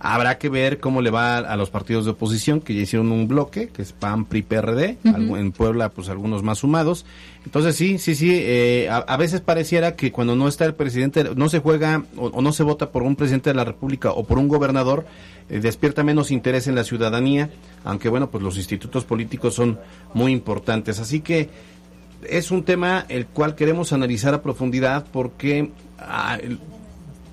habrá 0.00 0.38
que 0.38 0.48
ver 0.48 0.80
cómo 0.80 1.00
le 1.00 1.10
va 1.10 1.38
a, 1.38 1.56
los 1.56 1.70
partidos 1.70 2.04
de 2.04 2.10
oposición 2.10 2.60
que 2.60 2.74
ya 2.74 2.82
hicieron 2.82 3.10
un 3.10 3.26
bloque, 3.26 3.68
que 3.68 3.82
es 3.82 3.92
PAN, 3.92 4.26
PRI, 4.26 4.42
PRD, 4.42 4.98
en 5.04 5.52
Puebla 5.52 5.88
pues 5.88 6.08
algunos 6.08 6.42
más 6.42 6.58
sumados. 6.58 7.06
Entonces 7.44 7.76
sí, 7.76 7.98
sí, 7.98 8.14
sí, 8.14 8.30
eh, 8.32 8.88
a, 8.90 9.16
veces 9.16 9.40
pareciera 9.40 9.96
que 9.96 10.12
cuando 10.12 10.36
no 10.36 10.48
está 10.48 10.64
el 10.66 10.74
presidente, 10.74 11.24
no 11.34 11.48
se 11.48 11.60
juega 11.60 12.04
o, 12.16 12.42
no 12.42 12.52
se 12.52 12.62
vota 12.62 12.90
por 12.90 13.02
un 13.02 13.16
presidente 13.16 13.50
de 13.50 13.56
la 13.56 13.64
República 13.64 14.10
o 14.10 14.24
por 14.24 14.38
un 14.38 14.48
gobernador, 14.48 15.06
eh, 15.48 15.60
despierta 15.60 16.02
menos 16.02 16.30
interés 16.30 16.66
en 16.66 16.74
la 16.74 16.84
ciudadanía, 16.84 17.50
aunque 17.84 18.08
bueno, 18.08 18.30
pues 18.30 18.42
los 18.42 18.56
institutos 18.56 19.04
políticos 19.04 19.54
son 19.54 19.78
muy 20.12 20.32
importantes. 20.32 21.00
Así 21.00 21.20
que 21.20 21.48
es 22.28 22.50
un 22.50 22.64
tema 22.64 23.04
el 23.08 23.26
cual 23.26 23.54
queremos 23.54 23.92
analizar 23.92 24.34
a 24.34 24.42
profundidad 24.42 25.06
porque 25.12 25.70
ah, 25.98 26.38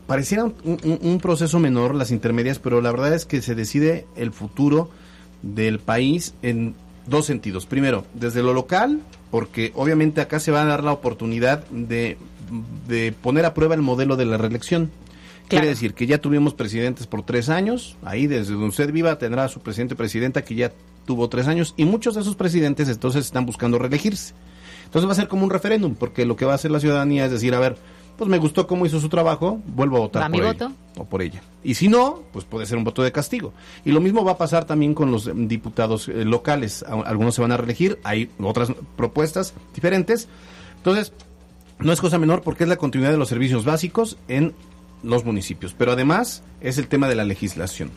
pareciera 0.08 0.44
un, 0.44 1.20
proceso 1.22 1.60
menor 1.60 1.96
las 1.96 2.12
intermedias, 2.12 2.60
pero 2.60 2.82
la 2.82 2.92
verdad 2.92 3.14
es 3.14 3.26
que 3.26 3.42
se 3.42 3.56
decide 3.56 4.06
el 4.16 4.32
futuro 4.32 4.90
del 5.42 5.80
país 5.80 6.34
en 6.42 6.76
dos 7.08 7.26
sentidos. 7.26 7.66
Primero, 7.66 8.06
desde 8.14 8.44
lo 8.44 8.54
local, 8.54 9.00
porque 9.30 9.72
obviamente 9.76 10.22
acá 10.22 10.40
se 10.40 10.52
va 10.52 10.64
a 10.64 10.66
dar 10.66 10.84
la 10.84 10.92
oportunidad 10.92 11.66
de, 11.70 12.18
de 12.88 13.14
poner 13.14 13.46
a 13.46 13.54
prueba 13.54 13.76
el 13.76 13.82
modelo 13.82 14.18
de 14.18 14.26
la 14.26 14.38
reelección. 14.38 14.92
Quiere 15.48 15.68
decir 15.68 15.94
que 15.94 16.08
ya 16.08 16.18
tuvimos 16.18 16.54
presidentes 16.54 17.08
por 17.08 17.24
tres 17.24 17.50
años, 17.50 17.98
ahí 18.04 18.26
desde 18.28 18.54
donde 18.54 18.68
usted 18.68 18.92
viva 18.92 19.18
tendrá 19.18 19.46
a 19.46 19.50
su 19.50 19.60
presidente 19.60 19.96
presidenta 19.96 20.44
que 20.44 20.56
ya 20.56 20.72
tuvo 21.06 21.28
tres 21.28 21.48
años 21.48 21.74
y 21.76 21.86
muchos 21.86 22.16
de 22.16 22.22
esos 22.22 22.36
presidentes 22.36 22.88
entonces 22.88 23.26
están 23.26 23.46
buscando 23.46 23.78
reelegirse. 23.78 24.34
Entonces 24.92 25.08
va 25.08 25.14
a 25.14 25.16
ser 25.16 25.30
como 25.30 25.46
un 25.46 25.50
referéndum, 25.50 25.96
porque 25.96 26.26
lo 26.26 26.36
que 26.36 26.44
va 26.44 26.52
a 26.52 26.56
hacer 26.56 26.70
la 26.70 26.82
ciudadanía 26.82 27.24
es 27.24 27.32
decir, 27.32 27.56
a 27.56 27.60
ver, 27.60 27.78
pues 28.18 28.30
me 28.30 28.40
gustó 28.40 28.68
cómo 28.68 28.86
hizo 28.86 29.00
su 29.00 29.08
trabajo, 29.08 29.62
vuelvo 29.68 29.96
a 29.96 30.00
votar 30.02 30.30
por 30.30 30.44
él 30.44 30.58
o 30.98 31.06
por 31.06 31.22
ella. 31.22 31.42
Y 31.64 31.76
si 31.76 31.88
no, 31.88 32.24
pues 32.34 32.44
puede 32.44 32.66
ser 32.66 32.78
un 32.78 32.84
voto 32.84 33.02
de 33.02 33.14
castigo. 33.14 33.54
Y 33.86 33.94
lo 33.94 34.02
mismo 34.02 34.26
va 34.26 34.34
a 34.34 34.38
pasar 34.38 34.66
también 34.66 34.94
con 34.94 35.10
los 35.10 35.32
diputados 35.48 36.10
eh, 36.10 36.26
locales. 36.26 36.84
Algunos 36.84 37.36
se 37.36 37.42
van 37.42 37.54
a 37.54 37.58
reelegir, 37.58 38.00
hay 38.04 38.30
otras 38.38 38.74
propuestas 38.98 39.54
diferentes. 39.74 40.28
Entonces, 40.76 41.14
no 41.80 41.94
es 41.94 42.02
cosa 42.02 42.20
menor 42.20 42.42
porque 42.42 42.66
es 42.66 42.70
la 42.70 42.76
continuidad 42.76 43.12
de 43.14 43.18
los 43.18 43.30
servicios 43.30 43.64
básicos 43.64 44.18
en 44.28 44.54
los 45.04 45.26
municipios, 45.26 45.74
pero 45.78 45.92
además 45.92 46.44
es 46.62 46.78
el 46.78 46.88
tema 46.88 47.08
de 47.08 47.16
la 47.16 47.24
legislación. 47.24 47.92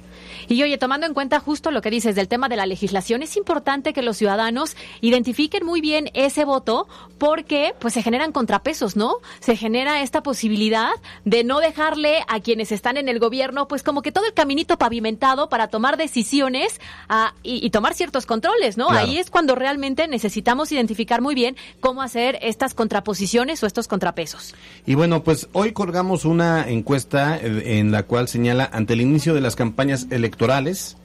Y 0.48 0.62
oye, 0.62 0.78
tomando 0.78 1.06
en 1.06 1.14
cuenta 1.14 1.40
justo 1.40 1.70
lo 1.70 1.80
que 1.80 1.90
dices 1.90 2.14
del 2.14 2.28
tema 2.28 2.48
de 2.48 2.56
la 2.56 2.66
legislación, 2.66 3.22
es 3.22 3.36
importante 3.36 3.92
que 3.92 4.02
los 4.02 4.16
ciudadanos 4.16 4.76
identifiquen 5.00 5.64
muy 5.64 5.80
bien 5.80 6.10
ese 6.14 6.44
voto 6.44 6.86
porque 7.18 7.74
pues 7.78 7.94
se 7.94 8.02
generan 8.02 8.32
contrapesos, 8.32 8.96
¿no? 8.96 9.16
Se 9.40 9.56
genera 9.56 10.02
esta 10.02 10.22
posibilidad 10.22 10.90
de 11.24 11.44
no 11.44 11.60
dejarle 11.60 12.24
a 12.28 12.40
quienes 12.40 12.72
están 12.72 12.96
en 12.96 13.08
el 13.08 13.18
gobierno 13.18 13.68
pues 13.68 13.82
como 13.82 14.02
que 14.02 14.12
todo 14.12 14.26
el 14.26 14.34
caminito 14.34 14.78
pavimentado 14.78 15.48
para 15.48 15.68
tomar 15.68 15.96
decisiones 15.96 16.80
ah, 17.08 17.34
y, 17.42 17.70
tomar 17.70 17.94
ciertos 17.94 18.26
controles, 18.26 18.76
¿no? 18.76 18.90
Ahí 18.90 19.18
es 19.18 19.30
cuando 19.30 19.54
realmente 19.54 20.06
necesitamos 20.06 20.70
identificar 20.70 21.20
muy 21.20 21.34
bien 21.34 21.56
cómo 21.80 22.02
hacer 22.02 22.38
estas 22.40 22.72
contraposiciones 22.74 23.62
o 23.62 23.66
estos 23.66 23.88
contrapesos. 23.88 24.54
Y 24.86 24.94
bueno, 24.94 25.24
pues 25.24 25.48
hoy 25.52 25.72
colgamos 25.72 26.24
una 26.24 26.68
encuesta 26.68 26.93
eh, 26.96 27.78
en 27.78 27.92
la 27.92 28.04
cual 28.04 28.28
señala 28.28 28.68
ante 28.72 28.94
el 28.94 29.00
inicio 29.00 29.34
de 29.34 29.40
las 29.40 29.56
campañas 29.56 30.06
electorales 30.10 30.24
electorales, 30.24 30.96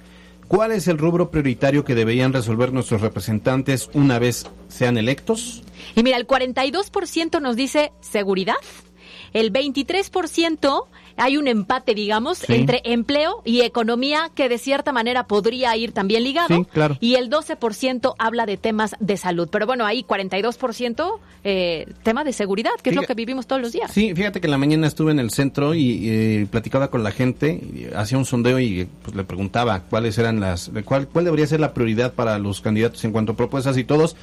¿cuál 0.47 0.71
es 0.71 0.87
el 0.87 0.97
rubro 0.97 1.29
prioritario 1.29 1.83
que 1.83 1.95
deberían 1.95 2.33
resolver 2.33 2.73
nuestros 2.73 3.01
representantes 3.01 3.89
una 3.93 4.17
vez 4.17 4.47
sean 4.67 4.97
electos? 4.97 5.63
Y 5.95 6.03
mira, 6.03 6.17
el 6.17 6.27
42% 6.27 7.41
nos 7.41 7.55
dice 7.55 7.91
seguridad, 8.01 8.55
el 9.33 9.53
23% 9.53 10.85
hay 11.19 11.37
un 11.37 11.47
empate, 11.47 11.93
digamos, 11.93 12.49
entre 12.49 12.81
empleo 12.83 13.41
y 13.45 13.61
economía 13.61 14.31
que 14.33 14.49
de 14.49 14.57
cierta 14.57 14.91
manera 14.91 15.27
podría 15.27 15.75
ir 15.77 15.91
también 15.91 16.23
ligado. 16.23 16.63
claro. 16.65 16.97
Y 16.99 17.15
el 17.15 17.29
12% 17.29 18.15
habla 18.17 18.45
de 18.45 18.57
temas 18.57 18.95
de 18.99 19.17
salud. 19.17 19.49
Pero 19.51 19.65
bueno, 19.65 19.85
ahí 19.85 20.03
42% 20.03 21.19
eh, 21.43 21.87
tema 22.03 22.23
de 22.23 22.33
seguridad, 22.33 22.71
que 22.81 22.89
es 22.89 22.95
lo 22.95 23.03
que 23.03 23.13
vivimos 23.13 23.47
todos 23.47 23.61
los 23.61 23.71
días. 23.71 23.91
Sí, 23.91 24.13
fíjate 24.13 24.41
que 24.41 24.47
en 24.47 24.51
la 24.51 24.57
mañana 24.57 24.87
estuve 24.87 25.11
en 25.11 25.19
el 25.19 25.31
centro 25.31 25.73
y 25.73 26.09
eh, 26.09 26.47
platicaba 26.49 26.89
con 26.89 27.03
la 27.03 27.11
gente, 27.11 27.61
hacía 27.95 28.17
un 28.17 28.25
sondeo 28.25 28.59
y 28.59 28.87
pues, 29.03 29.15
le 29.15 29.23
preguntaba 29.23 29.81
cuáles 29.81 30.17
eran 30.17 30.39
las, 30.39 30.71
cuál, 30.83 31.07
cuál 31.07 31.25
debería 31.25 31.47
ser 31.47 31.59
la 31.59 31.73
prioridad 31.73 32.13
para 32.13 32.37
los 32.39 32.61
candidatos 32.61 33.03
en 33.05 33.11
cuanto 33.11 33.33
a 33.33 33.35
propuestas 33.35 33.77
y 33.77 33.83
todos 33.83 34.15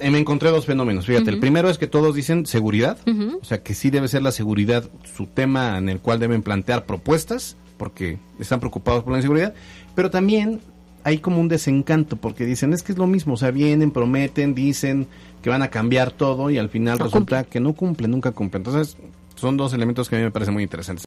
me 0.00 0.18
encontré 0.18 0.50
dos 0.50 0.66
fenómenos. 0.66 1.06
Fíjate, 1.06 1.30
el 1.30 1.38
primero 1.38 1.70
es 1.70 1.78
que 1.78 1.86
todos 1.86 2.14
dicen 2.14 2.46
seguridad, 2.46 2.98
o 3.40 3.44
sea 3.44 3.62
que 3.62 3.74
sí 3.74 3.90
debe 3.90 4.08
ser 4.08 4.22
la 4.22 4.32
seguridad 4.32 4.88
su 5.16 5.26
tema 5.26 5.78
en 5.78 5.88
el 5.88 6.00
cual 6.00 6.18
deben 6.18 6.42
plantear 6.42 6.86
propuestas, 6.86 7.56
porque 7.76 8.18
están 8.38 8.60
preocupados 8.60 9.02
por 9.02 9.12
la 9.12 9.18
inseguridad, 9.18 9.54
pero 9.94 10.10
también 10.10 10.60
hay 11.04 11.18
como 11.18 11.40
un 11.40 11.48
desencanto, 11.48 12.16
porque 12.16 12.44
dicen, 12.44 12.72
es 12.72 12.82
que 12.82 12.92
es 12.92 12.98
lo 12.98 13.06
mismo, 13.06 13.34
o 13.34 13.36
sea, 13.36 13.50
vienen, 13.50 13.90
prometen, 13.90 14.54
dicen 14.54 15.08
que 15.42 15.50
van 15.50 15.62
a 15.62 15.68
cambiar 15.68 16.12
todo 16.12 16.50
y 16.50 16.58
al 16.58 16.68
final 16.68 16.98
resulta 16.98 17.44
que 17.44 17.60
no 17.60 17.74
cumplen, 17.74 18.10
nunca 18.10 18.30
cumplen. 18.30 18.60
Entonces, 18.60 18.96
son 19.34 19.56
dos 19.56 19.72
elementos 19.72 20.08
que 20.08 20.16
a 20.16 20.18
mí 20.18 20.24
me 20.24 20.30
parecen 20.30 20.54
muy 20.54 20.62
interesantes. 20.62 21.04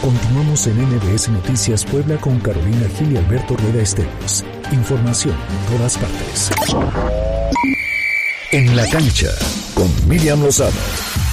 Continuamos 0.00 0.66
en 0.66 0.76
NBS 0.82 1.30
Noticias 1.30 1.84
Puebla 1.84 2.16
con 2.18 2.38
Carolina 2.40 2.88
Gil 2.96 3.12
y 3.12 3.16
Alberto 3.16 3.56
Rueda 3.56 3.82
Esteves. 3.82 4.44
Información 4.72 5.34
en 5.34 5.76
todas 5.76 5.98
partes. 5.98 7.31
En 8.52 8.76
la 8.76 8.86
cancha 8.86 9.30
con 9.72 9.90
Miriam 10.06 10.42
Lozada. 10.42 11.31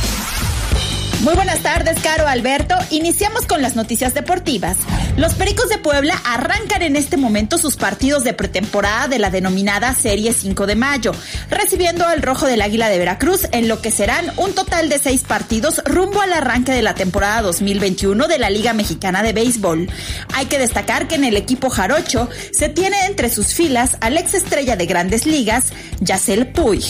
Muy 1.21 1.35
buenas 1.35 1.59
tardes, 1.59 1.99
Caro 2.01 2.27
Alberto. 2.27 2.75
Iniciamos 2.91 3.45
con 3.45 3.61
las 3.61 3.75
noticias 3.75 4.13
deportivas. 4.13 4.77
Los 5.17 5.33
Pericos 5.33 5.67
de 5.67 5.77
Puebla 5.77 6.15
arrancan 6.23 6.81
en 6.81 6.95
este 6.95 7.17
momento 7.17 7.57
sus 7.57 7.75
partidos 7.75 8.23
de 8.23 8.33
pretemporada 8.33 9.09
de 9.09 9.19
la 9.19 9.29
denominada 9.29 9.93
Serie 9.93 10.31
5 10.31 10.65
de 10.65 10.75
Mayo, 10.77 11.11
recibiendo 11.49 12.07
al 12.07 12.21
Rojo 12.21 12.45
del 12.45 12.61
Águila 12.61 12.87
de 12.87 12.99
Veracruz 12.99 13.49
en 13.51 13.67
lo 13.67 13.81
que 13.81 13.91
serán 13.91 14.31
un 14.37 14.53
total 14.53 14.87
de 14.87 14.97
seis 14.97 15.23
partidos 15.27 15.81
rumbo 15.83 16.21
al 16.21 16.31
arranque 16.31 16.71
de 16.71 16.83
la 16.83 16.95
temporada 16.95 17.41
2021 17.41 18.29
de 18.29 18.39
la 18.39 18.49
Liga 18.49 18.71
Mexicana 18.71 19.21
de 19.21 19.33
Béisbol. 19.33 19.89
Hay 20.33 20.45
que 20.45 20.57
destacar 20.57 21.09
que 21.09 21.15
en 21.15 21.25
el 21.25 21.35
equipo 21.35 21.69
jarocho 21.69 22.29
se 22.53 22.69
tiene 22.69 22.95
entre 23.07 23.29
sus 23.29 23.53
filas 23.53 23.97
al 23.99 24.17
ex 24.17 24.35
estrella 24.35 24.77
de 24.77 24.85
grandes 24.85 25.25
ligas, 25.25 25.73
Yacel 25.99 26.47
Puy. 26.47 26.81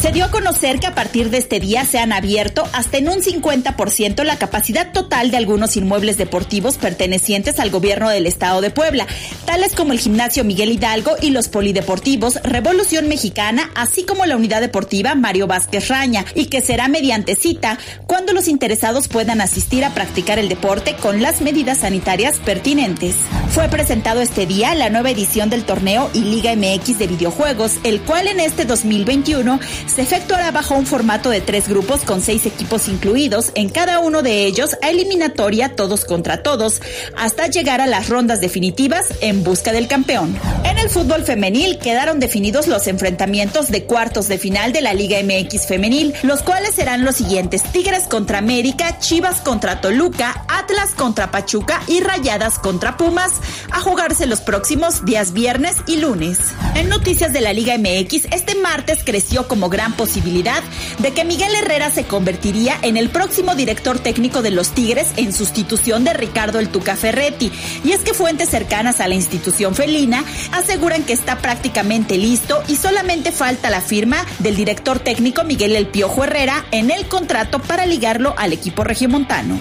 Se 0.00 0.12
dio 0.12 0.26
a 0.26 0.30
conocer 0.30 0.80
que 0.80 0.86
a 0.86 0.94
partir 0.94 1.30
de 1.30 1.38
este 1.38 1.60
día 1.60 1.84
se 1.86 1.98
han 1.98 2.12
abierto 2.12 2.68
hasta 2.72 2.98
en 2.98 3.08
un 3.08 3.22
50% 3.22 4.22
la 4.22 4.36
capacidad 4.36 4.92
total 4.92 5.30
de 5.30 5.38
algunos 5.38 5.76
inmuebles 5.76 6.18
deportivos 6.18 6.76
pertenecientes 6.76 7.58
al 7.58 7.70
gobierno 7.70 8.10
del 8.10 8.26
estado 8.26 8.60
de 8.60 8.70
Puebla, 8.70 9.06
tales 9.46 9.74
como 9.74 9.92
el 9.92 9.98
gimnasio 9.98 10.44
Miguel 10.44 10.72
Hidalgo 10.72 11.12
y 11.20 11.30
los 11.30 11.48
polideportivos 11.48 12.36
Revolución 12.42 13.08
Mexicana, 13.08 13.70
así 13.74 14.04
como 14.04 14.26
la 14.26 14.36
unidad 14.36 14.60
deportiva 14.60 15.14
Mario 15.14 15.46
Vázquez 15.46 15.88
Raña, 15.88 16.24
y 16.34 16.46
que 16.46 16.60
será 16.60 16.88
mediante 16.88 17.34
cita 17.34 17.78
cuando 18.06 18.32
los 18.32 18.48
interesados 18.48 19.08
puedan 19.08 19.40
asistir 19.40 19.84
a 19.84 19.94
practicar 19.94 20.38
el 20.38 20.48
deporte 20.48 20.96
con 20.96 21.22
las 21.22 21.40
medidas 21.40 21.78
sanitarias 21.78 22.38
pertinentes. 22.38 23.14
Fue 23.50 23.68
presentado 23.68 24.20
este 24.20 24.46
día 24.46 24.74
la 24.74 24.90
nueva 24.90 25.10
edición 25.10 25.48
del 25.48 25.64
torneo 25.64 26.10
y 26.12 26.20
Liga 26.20 26.54
MX 26.56 26.98
de 26.98 27.06
videojuegos, 27.06 27.78
el 27.84 28.00
cual 28.00 28.26
en 28.26 28.40
este 28.40 28.64
2021 28.64 29.60
se 29.86 30.02
efectuará 30.02 30.50
bajo 30.50 30.74
un 30.74 30.86
formato 30.86 31.30
de 31.30 31.40
tres 31.40 31.68
grupos 31.68 32.02
con 32.02 32.20
seis 32.20 32.46
equipos 32.46 32.88
incluidos, 32.88 33.52
en 33.54 33.68
cada 33.68 33.98
uno 34.00 34.22
de 34.22 34.46
ellos 34.46 34.76
a 34.82 34.90
eliminatoria 34.90 35.76
todos 35.76 36.04
contra 36.04 36.42
todos, 36.42 36.80
hasta 37.16 37.46
llegar 37.46 37.80
a 37.80 37.86
las 37.86 38.08
rondas 38.08 38.40
definitivas 38.40 39.06
en 39.20 39.44
busca 39.44 39.72
del 39.72 39.88
campeón. 39.88 40.36
En 40.64 40.78
el 40.78 40.88
fútbol 40.88 41.24
femenil 41.24 41.78
quedaron 41.78 42.20
definidos 42.20 42.66
los 42.66 42.86
enfrentamientos 42.86 43.68
de 43.68 43.84
cuartos 43.84 44.28
de 44.28 44.38
final 44.38 44.72
de 44.72 44.82
la 44.82 44.94
Liga 44.94 45.18
MX 45.22 45.66
femenil, 45.66 46.14
los 46.22 46.42
cuales 46.42 46.74
serán 46.74 47.04
los 47.04 47.16
siguientes: 47.16 47.62
Tigres 47.62 48.04
contra 48.04 48.38
América, 48.38 48.98
Chivas 48.98 49.40
contra 49.40 49.80
Toluca, 49.80 50.44
Atlas 50.48 50.90
contra 50.96 51.30
Pachuca 51.30 51.80
y 51.86 52.00
Rayadas 52.00 52.58
contra 52.58 52.96
Pumas, 52.96 53.32
a 53.70 53.80
jugarse 53.80 54.26
los 54.26 54.40
próximos 54.40 55.04
días 55.04 55.32
viernes 55.32 55.76
y 55.86 55.96
lunes. 55.96 56.38
En 56.74 56.88
noticias 56.88 57.32
de 57.32 57.40
la 57.40 57.52
Liga 57.52 57.76
MX, 57.78 58.26
este 58.32 58.54
martes 58.56 59.00
creció 59.04 59.46
como 59.48 59.68
gran 59.74 59.92
posibilidad 59.94 60.62
de 61.00 61.12
que 61.12 61.24
Miguel 61.24 61.52
Herrera 61.56 61.90
se 61.90 62.04
convertiría 62.04 62.78
en 62.82 62.96
el 62.96 63.10
próximo 63.10 63.56
director 63.56 63.98
técnico 63.98 64.40
de 64.40 64.52
los 64.52 64.70
Tigres 64.70 65.08
en 65.16 65.32
sustitución 65.32 66.04
de 66.04 66.12
Ricardo 66.12 66.60
El 66.60 66.68
Tuca 66.68 66.94
Ferretti. 66.94 67.50
Y 67.82 67.90
es 67.90 68.02
que 68.02 68.14
fuentes 68.14 68.50
cercanas 68.50 69.00
a 69.00 69.08
la 69.08 69.16
institución 69.16 69.74
felina 69.74 70.24
aseguran 70.52 71.02
que 71.02 71.12
está 71.12 71.38
prácticamente 71.38 72.16
listo 72.16 72.62
y 72.68 72.76
solamente 72.76 73.32
falta 73.32 73.68
la 73.68 73.80
firma 73.80 74.24
del 74.38 74.54
director 74.54 75.00
técnico 75.00 75.42
Miguel 75.42 75.74
El 75.74 75.88
Piojo 75.88 76.22
Herrera 76.22 76.64
en 76.70 76.92
el 76.92 77.08
contrato 77.08 77.58
para 77.58 77.84
ligarlo 77.84 78.34
al 78.38 78.52
equipo 78.52 78.84
regiomontano. 78.84 79.58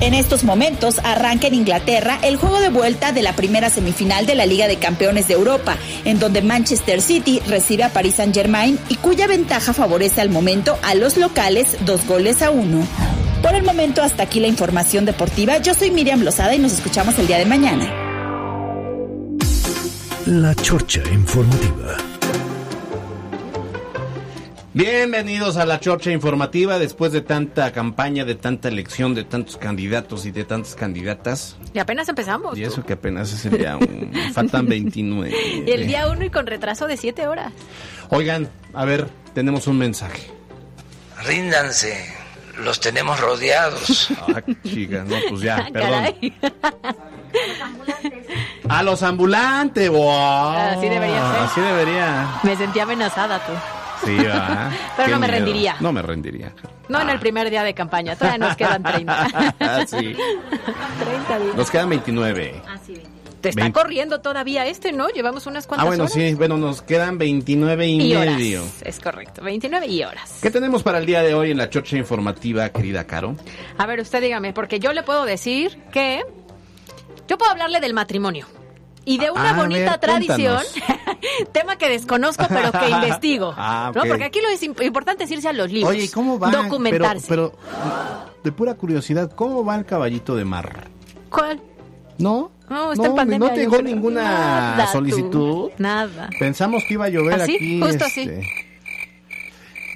En 0.00 0.12
estos 0.12 0.44
momentos 0.44 1.00
arranca 1.04 1.46
en 1.46 1.54
Inglaterra 1.54 2.18
el 2.22 2.36
juego 2.36 2.60
de 2.60 2.68
vuelta 2.68 3.12
de 3.12 3.22
la 3.22 3.34
primera 3.34 3.70
semifinal 3.70 4.26
de 4.26 4.34
la 4.34 4.44
Liga 4.44 4.68
de 4.68 4.76
Campeones 4.76 5.26
de 5.26 5.34
Europa, 5.34 5.76
en 6.04 6.18
donde 6.18 6.42
Manchester 6.42 7.00
City 7.00 7.40
recibe 7.46 7.82
a 7.82 7.88
Paris 7.88 8.16
Saint-Germain 8.16 8.78
y 8.90 8.96
cuya 8.96 9.26
ventaja 9.26 9.72
favorece 9.72 10.20
al 10.20 10.28
momento 10.28 10.78
a 10.82 10.94
los 10.94 11.16
locales 11.16 11.78
dos 11.86 12.06
goles 12.06 12.42
a 12.42 12.50
uno. 12.50 12.86
Por 13.42 13.54
el 13.54 13.62
momento 13.62 14.02
hasta 14.02 14.24
aquí 14.24 14.38
la 14.38 14.48
información 14.48 15.06
deportiva. 15.06 15.58
Yo 15.58 15.74
soy 15.74 15.90
Miriam 15.90 16.22
Lozada 16.22 16.54
y 16.54 16.58
nos 16.58 16.72
escuchamos 16.72 17.18
el 17.18 17.26
día 17.26 17.38
de 17.38 17.46
mañana. 17.46 17.90
La 20.26 20.54
Chorcha 20.56 21.00
Informativa. 21.10 22.15
Bienvenidos 24.76 25.56
a 25.56 25.64
la 25.64 25.80
Chorcha 25.80 26.10
Informativa 26.10 26.78
después 26.78 27.10
de 27.10 27.22
tanta 27.22 27.72
campaña, 27.72 28.26
de 28.26 28.34
tanta 28.34 28.68
elección, 28.68 29.14
de 29.14 29.24
tantos 29.24 29.56
candidatos 29.56 30.26
y 30.26 30.32
de 30.32 30.44
tantas 30.44 30.74
candidatas. 30.74 31.56
Y 31.72 31.78
apenas 31.78 32.10
empezamos. 32.10 32.58
Y 32.58 32.64
eso 32.64 32.84
que 32.84 32.92
apenas 32.92 33.32
es 33.32 33.46
el 33.46 33.56
día 33.56 33.78
1. 33.78 34.32
Faltan 34.34 34.66
29. 34.66 35.64
Y 35.66 35.70
el 35.70 35.86
día 35.86 36.10
1 36.10 36.26
y 36.26 36.28
con 36.28 36.46
retraso 36.46 36.86
de 36.86 36.98
7 36.98 37.26
horas. 37.26 37.54
Oigan, 38.10 38.50
a 38.74 38.84
ver, 38.84 39.08
tenemos 39.32 39.66
un 39.66 39.78
mensaje. 39.78 40.30
Ríndanse, 41.24 42.12
los 42.62 42.78
tenemos 42.78 43.18
rodeados. 43.18 44.10
Ah, 44.28 44.42
chica, 44.62 45.06
no, 45.08 45.16
pues 45.30 45.40
ya, 45.40 45.68
perdón. 45.72 46.04
A 48.68 48.82
los 48.82 49.02
ambulantes, 49.02 49.88
wow. 49.88 50.50
Así 50.50 50.86
debería 50.86 51.32
ser. 51.32 51.40
Así 51.40 51.60
debería. 51.62 52.40
Me 52.42 52.54
sentí 52.56 52.78
amenazada 52.78 53.38
tú. 53.46 53.52
Sí, 54.04 54.14
¿verdad? 54.16 54.70
Pero 54.96 55.06
Qué 55.06 55.12
no 55.14 55.20
me 55.20 55.26
miedo. 55.26 55.38
rendiría. 55.38 55.76
No 55.80 55.92
me 55.92 56.02
rendiría. 56.02 56.52
No 56.88 57.00
en 57.00 57.10
el 57.10 57.18
primer 57.18 57.50
día 57.50 57.62
de 57.64 57.74
campaña, 57.74 58.14
todavía 58.16 58.38
nos 58.46 58.56
quedan 58.56 58.82
30. 58.82 59.26
sí. 59.86 59.96
30 59.96 61.38
días. 61.40 61.56
Nos 61.56 61.70
quedan 61.70 61.88
29. 61.88 62.62
Te 63.40 63.50
está 63.50 63.62
20. 63.62 63.78
corriendo 63.78 64.20
todavía 64.20 64.66
este, 64.66 64.92
¿no? 64.92 65.08
Llevamos 65.08 65.46
unas 65.46 65.64
Ah, 65.64 65.68
cuantas 65.68 65.86
bueno, 65.86 66.02
horas. 66.04 66.14
sí, 66.14 66.34
bueno, 66.34 66.56
nos 66.56 66.82
quedan 66.82 67.18
29 67.18 67.86
y, 67.86 68.02
Y 68.12 68.14
horas. 68.16 68.34
medio. 68.36 68.62
Es 68.82 68.98
correcto, 68.98 69.42
29 69.42 69.86
y 69.86 70.02
horas. 70.04 70.38
¿Qué 70.42 70.50
tenemos 70.50 70.82
para 70.82 70.98
el 70.98 71.06
día 71.06 71.22
de 71.22 71.34
hoy 71.34 71.50
en 71.50 71.58
la 71.58 71.68
chorcha 71.70 71.96
informativa, 71.96 72.68
querida 72.70 73.04
Caro? 73.04 73.36
A 73.78 73.86
ver, 73.86 74.00
usted 74.00 74.20
dígame, 74.20 74.52
porque 74.52 74.80
yo 74.80 74.92
le 74.92 75.02
puedo 75.02 75.24
decir 75.26 75.78
que 75.92 76.24
yo 77.28 77.38
puedo 77.38 77.50
hablarle 77.52 77.80
del 77.80 77.92
matrimonio. 77.94 78.46
Y 79.06 79.16
de 79.18 79.30
una 79.30 79.50
Ah, 79.50 79.56
bonita 79.56 79.90
ver, 79.92 80.00
tradición, 80.00 80.60
tema 81.52 81.76
que 81.76 81.88
desconozco 81.88 82.44
pero 82.48 82.72
que 82.72 82.90
investigo. 82.90 83.54
Ah, 83.56 83.92
¿no? 83.94 84.02
Porque 84.04 84.24
aquí 84.24 84.40
lo 84.42 84.48
es 84.48 84.62
imp- 84.62 84.84
importante 84.84 85.24
es 85.24 85.30
irse 85.30 85.48
a 85.48 85.52
los 85.54 85.70
libros. 85.70 85.90
Oye, 85.92 86.04
¿y 86.04 86.08
¿cómo 86.08 86.38
va? 86.38 86.50
Documentarse. 86.50 87.26
Pero, 87.28 87.52
pero, 87.52 88.30
de 88.42 88.52
pura 88.52 88.74
curiosidad, 88.74 89.30
¿cómo 89.32 89.64
va 89.64 89.76
el 89.76 89.84
caballito 89.86 90.34
de 90.36 90.44
mar? 90.44 90.88
¿Cuál? 91.30 91.60
¿No? 92.18 92.50
No, 92.68 92.92
está 92.92 93.06
en 93.06 93.14
pandemia, 93.14 93.48
no 93.48 93.54
llegó 93.54 93.76
creo. 93.76 93.82
ninguna 93.82 94.22
Nada, 94.22 94.86
tú. 94.86 94.92
solicitud. 94.92 95.70
Nada. 95.78 96.28
Pensamos 96.40 96.82
que 96.88 96.94
iba 96.94 97.04
a 97.04 97.08
llover 97.08 97.42
¿Así? 97.42 97.54
aquí. 97.56 97.80
Justo 97.80 98.04
así. 98.06 98.20
este, 98.22 98.42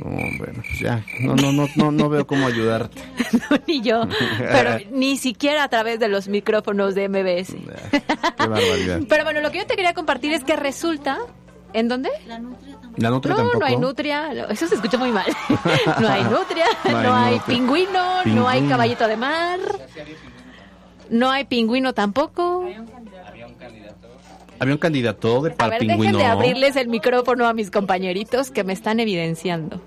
bueno, 0.04 0.62
pues 0.66 0.80
ya, 0.80 1.04
no, 1.20 1.34
no, 1.36 1.52
no, 1.52 1.66
no, 1.76 1.90
no 1.92 2.08
veo 2.08 2.26
cómo 2.26 2.46
ayudarte. 2.46 3.00
ni 3.66 3.80
yo. 3.82 4.02
Pero 4.38 4.78
ni 4.90 5.16
siquiera 5.16 5.64
a 5.64 5.68
través 5.68 5.98
de 6.00 6.08
los 6.08 6.28
micrófonos 6.28 6.94
de 6.94 7.08
MBS. 7.08 7.54
Qué 7.90 8.02
barbaridad. 8.38 9.00
Pero 9.08 9.24
bueno, 9.24 9.40
lo 9.40 9.50
que 9.50 9.58
yo 9.58 9.66
te 9.66 9.76
quería 9.76 9.94
compartir 9.94 10.32
es 10.32 10.44
que 10.44 10.56
resulta. 10.56 11.18
¿En 11.72 11.86
dónde? 11.86 12.10
La 12.26 12.40
nutria 12.40 12.76
no, 12.96 13.20
tampoco. 13.20 13.58
no 13.60 13.66
hay 13.66 13.76
nutria. 13.76 14.32
Eso 14.50 14.66
se 14.66 14.74
escucha 14.74 14.98
muy 14.98 15.12
mal. 15.12 15.26
no 16.00 16.08
hay 16.08 16.24
nutria, 16.24 16.64
No 16.84 16.96
hay 16.98 17.06
no 17.06 17.14
hay 17.14 17.34
nutria. 17.36 17.56
pingüino, 17.56 18.24
no 18.24 18.48
hay 18.48 18.68
caballito 18.68 19.06
de 19.06 19.16
mar. 19.16 19.60
No 21.10 21.30
hay 21.30 21.44
pingüino 21.44 21.92
tampoco. 21.92 22.64
Había 24.60 24.74
un 24.74 24.78
candidato 24.78 25.40
de 25.42 25.52
A 25.52 25.54
para 25.54 25.78
ver, 25.78 25.86
dejen 25.86 26.12
de 26.12 26.24
abrirles 26.24 26.76
el 26.76 26.88
micrófono 26.88 27.46
a 27.46 27.54
mis 27.54 27.70
compañeritos 27.70 28.50
que 28.50 28.62
me 28.62 28.72
están 28.74 29.00
evidenciando. 29.00 29.80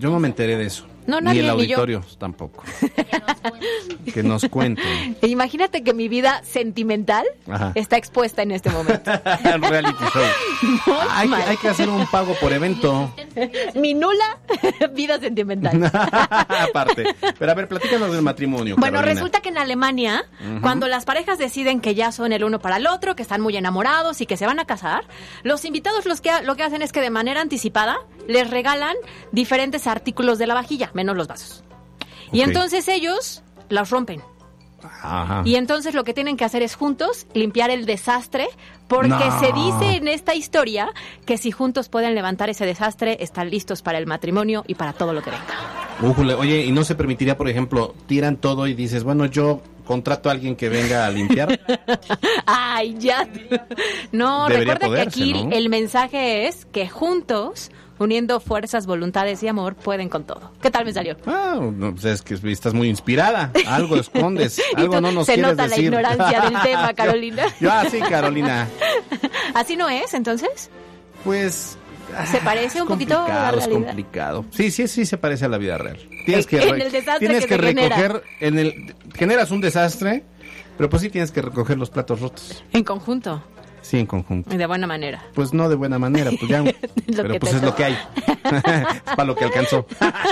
Yo 0.00 0.10
no 0.10 0.18
me 0.18 0.28
enteré 0.28 0.56
de 0.56 0.64
eso. 0.66 0.86
No, 1.06 1.18
Ni 1.20 1.24
nadie, 1.26 1.40
el 1.40 1.46
ni 1.46 1.52
yo. 1.66 1.76
auditorio 1.76 2.04
tampoco. 2.18 2.62
que 4.12 4.22
nos 4.22 4.44
cuenten. 4.48 5.16
Imagínate 5.22 5.82
que 5.82 5.92
mi 5.94 6.08
vida 6.08 6.42
sentimental 6.44 7.24
Ajá. 7.50 7.72
está 7.74 7.96
expuesta 7.96 8.42
en 8.42 8.50
este 8.52 8.70
momento. 8.70 9.10
Reality 9.60 10.04
show. 10.12 10.22
hay, 11.10 11.28
que, 11.28 11.34
hay 11.34 11.56
que 11.56 11.68
hacer 11.68 11.88
un 11.88 12.06
pago 12.06 12.34
por 12.40 12.52
evento. 12.52 13.12
mi 13.74 13.94
nula 13.94 14.38
vida 14.94 15.18
sentimental. 15.18 15.90
Aparte. 16.48 17.04
Pero 17.38 17.50
a 17.50 17.54
ver, 17.54 17.66
platícanos 17.68 18.12
del 18.12 18.22
matrimonio. 18.22 18.76
Bueno, 18.78 18.96
Carolina. 18.96 19.14
resulta 19.14 19.40
que 19.40 19.48
en 19.48 19.58
Alemania, 19.58 20.24
cuando 20.60 20.86
las 20.86 21.04
parejas 21.06 21.38
deciden 21.38 21.80
que 21.80 21.94
ya 21.94 22.12
son 22.12 22.32
el 22.32 22.44
uno 22.44 22.60
para 22.60 22.76
el 22.76 22.86
otro, 22.86 23.16
que 23.16 23.22
están 23.22 23.40
muy 23.40 23.56
enamorados 23.56 24.20
y 24.20 24.26
que 24.26 24.36
se 24.36 24.46
van 24.46 24.58
a 24.60 24.64
casar, 24.64 25.04
los 25.42 25.64
invitados 25.64 26.06
los 26.06 26.20
que, 26.20 26.30
lo 26.44 26.56
que 26.56 26.62
hacen 26.62 26.82
es 26.82 26.92
que 26.92 27.00
de 27.00 27.10
manera 27.10 27.40
anticipada 27.40 27.98
les 28.28 28.50
regalan 28.50 28.96
diferentes 29.32 29.86
artículos 29.86 30.38
de 30.38 30.46
la 30.46 30.54
vajilla, 30.54 30.90
menos 30.94 31.16
los 31.16 31.26
vasos. 31.28 31.64
Y 32.32 32.42
entonces 32.42 32.86
ellos 32.88 33.42
los 33.68 33.90
rompen. 33.90 34.22
Ajá. 35.02 35.42
Y 35.44 35.56
entonces 35.56 35.94
lo 35.94 36.04
que 36.04 36.14
tienen 36.14 36.36
que 36.38 36.44
hacer 36.44 36.62
es 36.62 36.74
juntos 36.74 37.26
limpiar 37.34 37.68
el 37.70 37.84
desastre, 37.84 38.48
porque 38.88 39.08
No. 39.10 39.40
se 39.40 39.52
dice 39.52 39.96
en 39.96 40.08
esta 40.08 40.34
historia 40.34 40.90
que 41.26 41.36
si 41.36 41.50
juntos 41.50 41.88
pueden 41.90 42.14
levantar 42.14 42.48
ese 42.48 42.64
desastre, 42.64 43.18
están 43.20 43.50
listos 43.50 43.82
para 43.82 43.98
el 43.98 44.06
matrimonio 44.06 44.64
y 44.66 44.74
para 44.76 44.92
todo 44.94 45.12
lo 45.12 45.22
que 45.22 45.30
venga. 45.30 45.44
Újule, 46.00 46.32
Oye, 46.34 46.64
¿y 46.64 46.72
no 46.72 46.82
se 46.84 46.94
permitiría, 46.94 47.36
por 47.36 47.48
ejemplo, 47.48 47.94
tiran 48.06 48.36
todo 48.38 48.66
y 48.66 48.72
dices, 48.74 49.04
bueno, 49.04 49.26
yo 49.26 49.60
contrato 49.84 50.30
a 50.30 50.32
alguien 50.32 50.56
que 50.56 50.70
venga 50.70 51.04
a 51.04 51.10
limpiar? 51.10 51.60
Ay, 52.46 52.96
ya. 52.98 53.28
No, 54.12 54.48
Debería 54.48 54.74
recuerda 54.74 54.86
poderse, 54.86 55.18
que 55.18 55.24
aquí 55.30 55.44
¿no? 55.44 55.50
el 55.52 55.68
mensaje 55.68 56.46
es 56.48 56.64
que 56.64 56.88
juntos 56.88 57.70
uniendo 58.00 58.40
fuerzas, 58.40 58.86
voluntades 58.86 59.42
y 59.42 59.48
amor, 59.48 59.74
pueden 59.76 60.08
con 60.08 60.24
todo. 60.24 60.50
¿Qué 60.60 60.70
tal 60.70 60.84
me 60.84 60.92
salió? 60.92 61.16
Ah, 61.26 61.58
no, 61.60 61.92
pues 61.92 62.04
es 62.06 62.22
que 62.22 62.34
estás 62.50 62.72
muy 62.74 62.88
inspirada. 62.88 63.52
Algo 63.66 63.96
escondes, 63.96 64.60
algo 64.76 65.00
no 65.00 65.12
nos 65.12 65.26
se 65.26 65.34
quieres 65.34 65.52
nota 65.52 65.62
la 65.64 65.68
decir. 65.68 65.84
ignorancia 65.84 66.40
del 66.40 66.60
tema, 66.62 66.94
Carolina. 66.94 67.44
Yo, 67.60 67.70
ah, 67.70 67.84
sí, 67.90 68.00
Carolina. 68.00 68.68
¿Así 69.54 69.76
no 69.76 69.88
es, 69.88 70.14
entonces? 70.14 70.70
Pues 71.24 71.76
¿Se 72.30 72.38
parece 72.38 72.82
un 72.82 72.88
poquito 72.88 73.18
a 73.18 73.28
la 73.28 73.50
complicado, 73.52 73.58
es 73.58 73.68
complicado. 73.68 74.44
Sí, 74.50 74.70
sí, 74.70 74.88
sí 74.88 75.06
se 75.06 75.18
parece 75.18 75.44
a 75.44 75.48
la 75.48 75.58
vida 75.58 75.78
real. 75.78 75.98
Tienes 76.26 76.46
que, 76.46 76.60
En 76.60 76.80
el 76.80 76.90
desastre 76.90 77.18
tienes 77.28 77.46
que 77.46 77.56
que, 77.56 77.60
se 77.60 77.68
genera. 77.68 77.96
recoger, 77.96 78.24
en 78.40 78.58
el, 78.58 78.94
generas 79.14 79.50
un 79.50 79.60
desastre, 79.60 80.24
pero 80.76 80.88
pues 80.88 81.02
sí 81.02 81.10
tienes 81.10 81.30
que 81.30 81.42
recoger 81.42 81.78
los 81.78 81.90
platos 81.90 82.20
rotos. 82.20 82.64
En 82.72 82.82
conjunto, 82.82 83.42
Sí, 83.90 83.98
en 83.98 84.06
conjunto. 84.06 84.54
y 84.54 84.56
de 84.56 84.66
buena 84.66 84.86
manera. 84.86 85.20
Pues 85.34 85.52
no 85.52 85.68
de 85.68 85.74
buena 85.74 85.98
manera, 85.98 86.30
pues 86.38 86.48
ya. 86.48 86.62
pero 87.08 87.40
pues 87.40 87.54
es 87.54 87.60
lo 87.60 87.74
que 87.74 87.86
hay. 87.86 87.92
es 88.44 89.02
para 89.02 89.24
lo 89.24 89.34
que 89.34 89.46
alcanzó. 89.46 89.84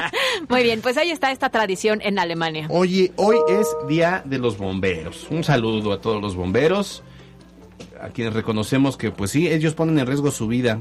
Muy 0.48 0.62
bien, 0.62 0.80
pues 0.80 0.96
ahí 0.96 1.10
está 1.10 1.32
esta 1.32 1.48
tradición 1.48 1.98
en 2.04 2.20
Alemania. 2.20 2.68
Oye, 2.70 3.10
hoy 3.16 3.36
es 3.48 3.66
Día 3.88 4.22
de 4.24 4.38
los 4.38 4.58
Bomberos. 4.58 5.26
Un 5.30 5.42
saludo 5.42 5.92
a 5.92 6.00
todos 6.00 6.22
los 6.22 6.36
bomberos, 6.36 7.02
a 8.00 8.10
quienes 8.10 8.32
reconocemos 8.32 8.96
que, 8.96 9.10
pues 9.10 9.32
sí, 9.32 9.48
ellos 9.48 9.74
ponen 9.74 9.98
en 9.98 10.06
riesgo 10.06 10.30
su 10.30 10.46
vida. 10.46 10.78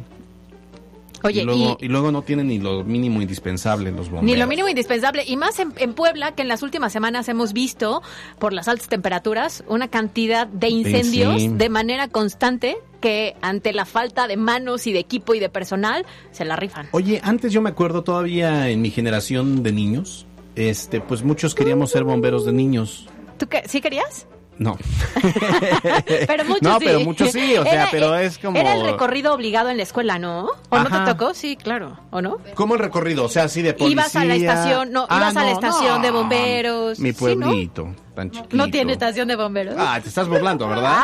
Oye, 1.23 1.41
y, 1.41 1.45
luego, 1.45 1.77
y- 1.79 1.85
y 1.85 1.87
luego 1.89 2.11
no 2.11 2.21
tienen 2.21 2.47
ni 2.47 2.59
lo 2.59 2.83
mínimo 2.83 3.21
indispensable 3.21 3.91
los 3.91 4.09
bomberos. 4.09 4.23
Ni 4.23 4.35
lo 4.35 4.47
mínimo 4.47 4.67
indispensable, 4.67 5.23
y 5.25 5.35
más 5.37 5.59
en, 5.59 5.73
en 5.77 5.93
Puebla, 5.93 6.33
que 6.35 6.41
en 6.43 6.47
las 6.47 6.61
últimas 6.63 6.91
semanas 6.93 7.27
hemos 7.29 7.53
visto, 7.53 8.01
por 8.39 8.53
las 8.53 8.67
altas 8.67 8.87
temperaturas, 8.87 9.63
una 9.67 9.87
cantidad 9.87 10.47
de 10.47 10.69
incendios 10.69 11.41
sí. 11.41 11.47
de 11.49 11.69
manera 11.69 12.07
constante 12.07 12.77
que 13.01 13.35
ante 13.41 13.73
la 13.73 13.85
falta 13.85 14.27
de 14.27 14.37
manos 14.37 14.87
y 14.87 14.93
de 14.93 14.99
equipo 14.99 15.35
y 15.35 15.39
de 15.39 15.49
personal, 15.49 16.05
se 16.31 16.45
la 16.45 16.55
rifan. 16.55 16.87
Oye, 16.91 17.19
antes 17.23 17.53
yo 17.53 17.61
me 17.61 17.69
acuerdo 17.69 18.03
todavía 18.03 18.69
en 18.69 18.81
mi 18.81 18.89
generación 18.89 19.61
de 19.63 19.71
niños, 19.71 20.25
este, 20.55 20.99
pues 21.01 21.23
muchos 21.23 21.53
queríamos 21.53 21.91
ser 21.91 22.03
bomberos 22.03 22.45
de 22.45 22.53
niños. 22.53 23.07
¿Tú 23.37 23.47
qué, 23.47 23.63
sí 23.67 23.81
querías? 23.81 24.27
No. 24.59 24.77
Pero 26.27 26.45
muchos 26.45 26.61
No, 26.63 26.79
sí. 26.79 26.85
pero 26.85 26.99
muchos 27.01 27.31
sí, 27.31 27.55
o 27.57 27.63
sea, 27.63 27.73
Era- 27.73 27.87
pero 27.91 28.15
es 28.15 28.37
como- 28.39 28.57
Era 28.57 28.73
el 28.73 28.83
recorrido 28.85 29.33
obligado 29.33 29.69
en 29.69 29.77
la 29.77 29.83
escuela, 29.83 30.17
¿no? 30.19 30.49
¿O 30.69 30.79
no 30.79 30.89
te 30.89 31.11
tocó? 31.11 31.33
Sí, 31.33 31.55
claro. 31.57 31.99
¿O 32.09 32.21
no? 32.21 32.37
¿Cómo 32.55 32.73
el 32.73 32.79
recorrido? 32.79 33.25
O 33.25 33.29
sea, 33.29 33.43
así 33.43 33.61
de 33.61 33.73
policía. 33.73 33.91
Ibas 34.01 34.15
a 34.15 34.25
la 34.25 34.35
estación, 34.35 34.91
no, 34.91 35.05
Ah, 35.09 35.17
ibas 35.17 35.37
a 35.37 35.43
la 35.43 35.51
estación 35.51 35.97
no. 35.97 36.01
de 36.01 36.11
bomberos. 36.11 36.99
Mi 36.99 37.13
¿sí, 37.13 37.35
no? 37.35 37.45
pueblito, 37.45 37.95
tan 38.15 38.31
chiquito. 38.31 38.57
No 38.57 38.67
tiene 38.69 38.93
estación 38.93 39.27
de 39.27 39.35
bomberos. 39.35 39.75
Ah, 39.77 39.99
te 40.01 40.09
estás 40.09 40.27
burlando, 40.27 40.67
¿verdad? 40.67 41.03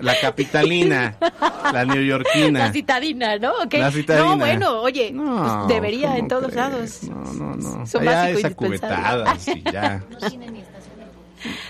La 0.00 0.18
capitalina, 0.20 1.16
la 1.72 1.84
neoyorquina. 1.84 2.58
La 2.66 2.72
citadina, 2.72 3.38
¿no? 3.38 3.52
La 3.70 3.90
citadina. 3.92 4.26
No, 4.30 4.36
bueno, 4.38 4.80
oye, 4.80 5.12
No, 5.12 5.64
pues 5.66 5.68
debería 5.68 6.08
¿cómo 6.08 6.18
en 6.20 6.28
todos 6.28 6.42
crees? 6.50 6.56
lados. 6.56 7.02
No, 7.04 7.32
no, 7.32 7.56
no. 7.56 7.86
Son 7.86 8.04
básico 8.04 8.38
esa 8.38 8.50
cubetada, 8.54 9.38
sí, 9.38 9.62
ya. 9.72 10.02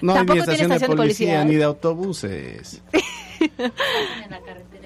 No 0.03 0.15
hay 0.15 0.21
ni 0.21 0.27
tiene 0.27 0.41
estación 0.41 0.69
de 0.69 0.75
estación 0.77 0.91
de 0.91 0.97
policía, 0.97 1.27
policía, 1.29 1.43
¿eh? 1.43 1.45
ni 1.45 1.55
de 1.57 1.65
autobuses. 1.65 2.83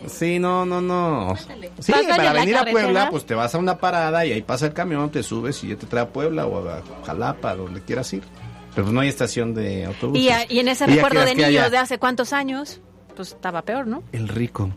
Sí, 0.06 0.38
no, 0.38 0.64
no, 0.64 0.80
no. 0.80 1.34
Sí, 1.78 1.92
Pásale 1.92 2.08
para 2.16 2.32
venir 2.32 2.56
a. 2.56 2.64
Puebla, 2.64 3.10
pues 3.10 3.24
te 3.26 3.34
vas 3.34 3.54
a 3.54 3.58
una 3.58 3.78
parada 3.78 4.24
y 4.24 4.32
ahí 4.32 4.42
pasa 4.42 4.66
el 4.66 4.72
camión, 4.72 5.10
te 5.10 5.22
subes 5.22 5.62
y 5.64 5.68
ya 5.68 5.76
te 5.76 5.86
trae 5.86 6.04
a 6.04 6.08
Puebla 6.08 6.46
o 6.46 6.68
a 6.68 6.82
Jalapa, 7.06 7.54
donde 7.54 7.80
quieras 7.82 8.12
ir. 8.12 8.22
Pero 8.74 8.84
pues 8.84 8.94
no 8.94 9.00
hay 9.00 9.08
estación 9.08 9.52
de 9.54 9.84
autobuses. 9.84 10.22
Y, 10.24 10.30
a- 10.30 10.50
y 10.50 10.58
en 10.60 10.68
ese 10.68 10.84
¿Y 10.90 10.94
recuerdo 10.94 11.20
de 11.20 11.34
niños 11.34 11.48
haya 11.48 11.70
de 11.70 11.78
hace 11.78 11.98
cuántos 11.98 12.32
años, 12.32 12.80
pues 13.16 13.28
estaba 13.32 13.62
peor, 13.62 13.86
¿no? 13.86 14.02
El 14.12 14.28
rico. 14.28 14.70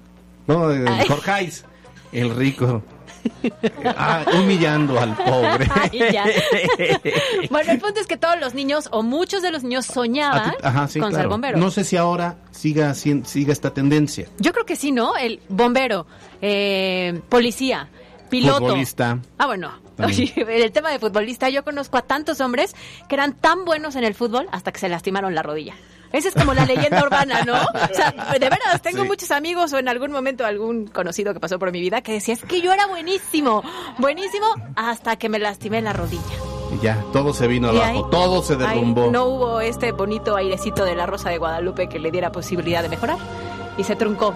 No, 0.48 0.72
el 0.72 0.88
Ay. 0.88 1.08
Jorgeis. 1.08 1.64
El 2.12 2.36
rico. 2.36 2.84
Ah, 3.86 4.24
humillando 4.36 5.00
al 5.00 5.16
pobre. 5.16 5.70
Bueno, 7.50 7.72
el 7.72 7.80
punto 7.80 8.00
es 8.00 8.08
que 8.08 8.18
todos 8.18 8.40
los 8.40 8.54
niños, 8.54 8.88
o 8.92 9.04
muchos 9.04 9.42
de 9.42 9.52
los 9.52 9.64
niños, 9.64 9.86
soñaban 9.86 10.52
ti- 10.52 10.58
Ajá, 10.64 10.88
sí, 10.88 11.00
con 11.00 11.10
ser 11.10 11.18
claro. 11.20 11.30
bomberos. 11.30 11.60
No 11.60 11.72
sé 11.72 11.84
si 11.84 11.98
ahora 11.98 12.38
siga, 12.52 12.94
siga 12.94 13.52
esta 13.54 13.74
tendencia. 13.74 14.28
Yo 14.40 14.52
creo 14.54 14.66
que 14.66 14.76
sí, 14.76 14.92
¿no? 14.92 15.16
El 15.16 15.40
bombero, 15.50 16.06
eh, 16.42 17.20
policía, 17.30 17.90
piloto. 18.30 18.60
Futbolista. 18.68 19.20
Ah, 19.38 19.46
bueno. 19.48 19.72
Oye, 20.04 20.34
el 20.36 20.72
tema 20.72 20.90
de 20.90 20.98
futbolista, 21.00 21.50
yo 21.50 21.64
conozco 21.64 21.98
a 21.98 22.02
tantos 22.02 22.42
hombres 22.42 22.76
que 23.08 23.16
eran 23.16 23.34
tan 23.34 23.64
buenos 23.64 23.96
en 23.96 24.04
el 24.04 24.16
fútbol 24.16 24.48
hasta 24.52 24.72
que 24.72 24.80
se 24.80 24.90
lastimaron 24.90 25.36
la 25.36 25.44
rodilla. 25.44 25.76
Esa 26.14 26.30
es 26.30 26.36
como 26.36 26.54
la 26.54 26.66
leyenda 26.66 27.04
urbana, 27.04 27.44
¿no? 27.44 27.54
O 27.56 27.94
sea, 27.94 28.12
de 28.12 28.40
veras, 28.40 28.82
tengo 28.82 29.02
Sí. 29.02 29.08
muchos 29.08 29.32
amigos 29.32 29.74
o 29.74 29.80
en 29.80 29.90
algún 29.90 30.12
momento 30.12 30.46
algún 30.46 30.88
conocido 30.88 31.34
que 31.34 31.40
pasó 31.42 31.60
por 31.60 31.72
mi 31.72 31.82
vida 31.82 32.02
que 32.02 32.14
decía, 32.14 32.36
es 32.36 32.44
que 32.44 32.62
yo 32.62 32.72
era 32.72 32.86
buenísimo, 32.88 33.62
buenísimo 33.98 34.46
hasta 34.76 35.16
que 35.18 35.28
me 35.28 35.40
lastimé 35.40 35.82
la 35.82 35.92
rodilla. 35.92 36.22
Y 36.80 36.84
ya, 36.84 37.04
todo 37.12 37.34
se 37.34 37.48
vino 37.48 37.70
abajo, 37.70 37.86
ahí- 37.86 38.04
todo 38.12 38.42
se 38.44 38.56
derrumbó. 38.56 39.10
no 39.12 39.26
hubo 39.26 39.60
este 39.62 39.92
bonito 39.92 40.36
airecito 40.36 40.86
de 40.86 40.96
la 40.96 41.06
Rosa 41.06 41.30
de 41.30 41.38
Guadalupe 41.38 41.90
que 41.90 42.00
le 42.00 42.10
diera 42.12 42.32
posibilidad 42.32 42.82
de 42.82 42.90
mejorar 42.90 43.18
y 43.78 43.84
se 43.84 43.96
truncó, 43.96 44.34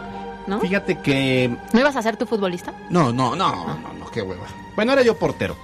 ¿no? 0.47 0.59
Fíjate 0.59 0.99
que... 1.01 1.55
¿No 1.73 1.79
ibas 1.79 1.95
a 1.95 2.01
ser 2.01 2.17
tu 2.17 2.25
futbolista? 2.25 2.73
No, 2.89 3.11
no, 3.13 3.35
no, 3.35 3.55
no, 3.65 3.93
no, 3.99 4.11
qué 4.11 4.21
hueva. 4.21 4.45
Bueno, 4.75 4.93
era 4.93 5.01
yo 5.03 5.15
portero. 5.17 5.55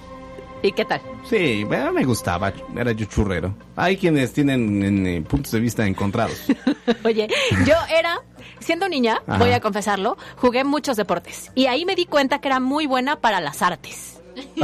¿Y 0.63 0.71
qué 0.71 0.85
tal? 0.85 1.01
Sí, 1.29 1.65
bueno, 1.65 1.91
me 1.91 2.05
gustaba, 2.05 2.53
era 2.75 2.93
yo 2.93 3.05
churrero. 3.05 3.53
Hay 3.75 3.97
quienes 3.97 4.31
tienen 4.31 4.81
en, 4.81 5.05
eh, 5.05 5.21
puntos 5.21 5.51
de 5.51 5.59
vista 5.59 5.85
encontrados. 5.85 6.37
Oye, 7.03 7.27
yo 7.65 7.75
era, 7.89 8.21
siendo 8.59 8.87
niña, 8.87 9.21
Ajá. 9.27 9.39
voy 9.39 9.51
a 9.51 9.59
confesarlo, 9.59 10.17
jugué 10.37 10.63
muchos 10.63 10.95
deportes. 10.95 11.51
Y 11.53 11.65
ahí 11.65 11.83
me 11.83 11.95
di 11.95 12.05
cuenta 12.05 12.39
que 12.39 12.47
era 12.47 12.61
muy 12.61 12.87
buena 12.87 13.17
para 13.19 13.41
las 13.41 13.61
artes. 13.61 14.21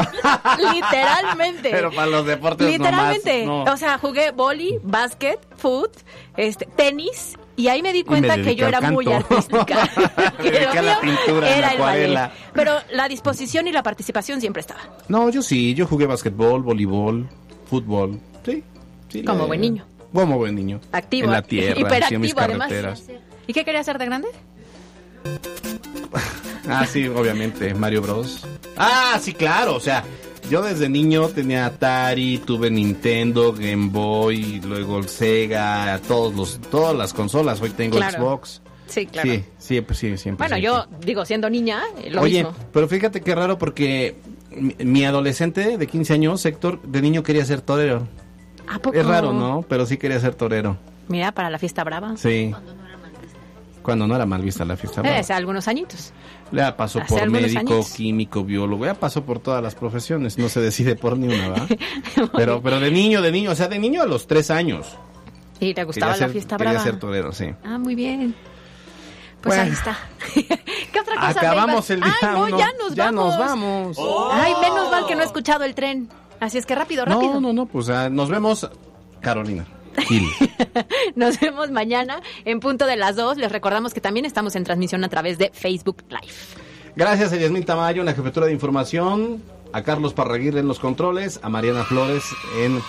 Literalmente. 0.74 1.70
Pero 1.70 1.91
para 1.91 2.08
los 2.08 2.26
deportes 2.26 2.66
Literalmente. 2.66 3.45
nomás, 3.45 3.68
no. 3.68 3.74
O 3.74 3.78
sea, 3.78 3.97
jugué 3.97 4.32
boli, 4.32 4.80
básquet, 4.82 5.38
foot, 5.58 5.91
este, 6.38 6.66
tenis. 6.66 7.38
Y 7.60 7.68
ahí 7.68 7.82
me 7.82 7.91
di 7.91 8.03
cuenta 8.05 8.41
que 8.41 8.55
yo 8.55 8.68
era 8.68 8.80
muy 8.80 9.05
artística. 9.12 9.89
Que 10.41 10.62
lo 10.62 10.82
mío 10.82 10.93
pintura, 11.01 11.57
era 11.57 11.74
el 11.74 11.80
ballet. 11.80 12.32
Pero 12.53 12.74
la 12.93 13.10
disposición 13.10 13.68
y 13.68 13.74
la 13.74 13.84
participación 13.84 14.39
siempre 14.39 14.62
estaba. 14.62 14.80
No, 15.10 15.30
yo 15.30 15.41
sí, 15.41 15.74
yo 15.74 15.86
jugué 15.86 16.05
basquetbol, 16.05 16.64
voleibol, 16.64 17.28
fútbol. 17.70 18.18
Sí, 18.45 18.64
sí. 19.10 19.24
Como 19.26 19.41
le- 19.41 19.47
buen 19.47 19.62
niño. 19.62 19.86
Como 20.14 20.38
buen 20.38 20.55
niño. 20.55 20.80
Activo. 20.93 21.26
En 21.26 21.32
la 21.34 21.41
tierra, 21.41 21.78
hiperactivo 21.78 22.22
mis 22.22 22.38
además. 22.38 22.72
¿Y 23.45 23.51
qué 23.51 23.66
quería 23.66 23.82
hacer 23.82 23.97
de 23.97 24.05
grande? 24.05 24.30
Ah, 26.72 26.86
sí, 26.86 27.07
obviamente, 27.07 27.74
Mario 27.74 28.03
Bros. 28.03 28.45
Ah, 28.78 29.18
sí, 29.20 29.34
claro, 29.34 29.76
o 29.76 29.80
sea, 29.80 30.03
yo 30.50 30.62
desde 30.62 30.89
niño 30.89 31.28
tenía 31.30 31.66
Atari, 31.66 32.39
tuve 32.39 32.70
Nintendo, 32.72 33.54
Game 33.54 33.89
Boy, 33.89 34.62
luego 34.62 34.97
el 35.00 35.08
Sega, 35.10 36.00
todos 36.08 36.34
los, 36.36 36.60
todas 36.70 36.95
las 36.95 37.14
consolas, 37.14 37.62
hoy 37.62 37.70
tengo 37.72 37.97
Claro. 37.97 38.18
Xbox. 38.18 38.62
Sí, 38.88 39.06
claro. 39.06 39.30
Sí, 39.30 39.43
siempre, 39.60 39.95
sí, 39.95 40.18
siempre. 40.18 40.47
Bueno, 40.47 40.60
siempre. 40.62 40.89
yo 40.97 41.06
digo, 41.06 41.24
siendo 41.26 41.50
niña, 41.50 41.84
eh, 42.04 42.10
lo 42.10 42.22
Oye, 42.22 42.43
mismo. 42.43 42.56
pero 42.74 42.88
fíjate 42.88 43.22
qué 43.22 43.36
raro 43.36 43.58
porque 43.60 44.16
mi, 44.52 44.76
mi 44.84 45.06
adolescente 45.06 45.78
de 45.78 45.88
15 45.88 46.14
años, 46.14 46.43
Héctor, 46.45 46.82
de 46.82 47.02
niño 47.02 47.22
quería 47.22 47.45
ser 47.45 47.62
torero. 47.62 48.08
¿A 48.68 48.80
poco? 48.80 48.97
Es 48.97 49.06
raro, 49.06 49.32
¿no? 49.34 49.64
Pero 49.70 49.86
sí 49.86 49.97
quería 49.97 50.20
ser 50.20 50.34
torero. 50.36 50.78
Mira, 51.08 51.32
para 51.32 51.50
la 51.52 51.60
fiesta 51.60 51.84
brava. 51.84 52.18
Sí. 52.18 52.47
Cuando 52.52 52.74
no 52.76 52.88
era 53.93 54.25
mal 54.25 54.41
vista 54.41 54.65
la 54.65 54.75
fiesta. 54.77 55.01
brava. 55.01 55.17
Hace 55.19 55.33
algunos 55.33 55.67
añitos. 55.67 56.13
Ya 56.51 56.75
pasó 56.75 56.99
Hace 56.99 57.07
por 57.13 57.29
médico, 57.29 57.85
químico, 57.95 58.43
biólogo, 58.43 58.85
ya 58.85 58.93
pasó 58.95 59.23
por 59.23 59.39
todas 59.39 59.61
las 59.63 59.75
profesiones, 59.75 60.37
no 60.37 60.49
se 60.49 60.59
decide 60.61 60.95
por 60.95 61.17
ni 61.17 61.27
una, 61.33 61.49
¿va? 61.49 61.67
pero, 62.35 62.61
pero 62.61 62.79
de 62.79 62.89
niño, 62.91 63.21
de 63.21 63.31
niño, 63.31 63.51
o 63.51 63.55
sea, 63.55 63.67
de 63.67 63.77
niño 63.79 64.01
a 64.01 64.05
los 64.05 64.25
tres 64.27 64.49
años. 64.51 64.87
¿Y 65.59 65.73
te 65.73 65.83
gustaba 65.83 66.13
quería 66.13 66.21
la 66.21 66.27
ser- 66.27 66.31
fiesta 66.33 66.57
quería 66.57 66.71
brava? 66.73 66.85
ser 66.85 66.99
torero, 66.99 67.31
sí. 67.33 67.45
Ah, 67.63 67.77
muy 67.77 67.93
bien. 67.95 68.33
Pues 69.41 69.55
Bueno. 69.55 69.63
ahí 69.63 69.69
está. 69.71 69.97
¿Qué 70.91 70.99
otra 70.99 71.15
cosa? 71.15 71.27
Acabamos 71.29 71.89
el 71.91 72.01
día 72.01 72.13
Ay, 72.21 72.27
no, 72.33 72.43
uno. 72.45 72.57
ya 72.59 72.71
nos 72.77 72.95
Ya 72.95 73.05
vamos. 73.05 73.25
nos 73.25 73.39
vamos. 73.39 73.97
Ay, 74.33 74.53
menos 74.61 74.91
mal 74.91 75.05
que 75.05 75.15
no 75.15 75.21
he 75.21 75.25
escuchado 75.25 75.63
el 75.63 75.75
tren. 75.75 76.09
Así 76.39 76.57
es 76.57 76.65
que 76.65 76.75
rápido, 76.75 77.05
rápido. 77.05 77.35
No, 77.35 77.39
no, 77.41 77.53
no, 77.53 77.65
pues 77.65 77.89
ah, 77.89 78.09
nos 78.09 78.29
vemos, 78.29 78.69
Carolina. 79.21 79.65
Gil. 80.02 80.28
Nos 81.16 81.39
vemos 81.39 81.72
mañana 81.72 82.22
en 82.45 82.60
punto 82.60 82.86
de 82.86 82.95
las 82.95 83.16
dos. 83.16 83.38
Les 83.38 83.52
recordamos 83.52 83.93
que 83.93 84.02
también 84.02 84.26
estamos 84.26 84.56
en 84.56 84.64
transmisión 84.64 85.04
a 85.04 85.10
través 85.10 85.38
de 85.38 85.52
Facebook 85.54 86.04
Live. 86.10 86.34
Gracias 86.95 87.32
a 87.34 87.38
Yasmín 87.38 87.64
Tamayo 87.64 88.02
en 88.02 88.06
la 88.06 88.14
jefatura 88.14 88.47
de 88.47 88.54
información, 88.54 89.41
a 89.72 89.84
Carlos 89.84 90.14
Parraguirre 90.14 90.60
en 90.60 90.68
los 90.68 90.80
controles, 90.80 91.39
a 91.43 91.50
Mariana 91.50 91.84
Flores 91.84 92.24
en 92.58 92.82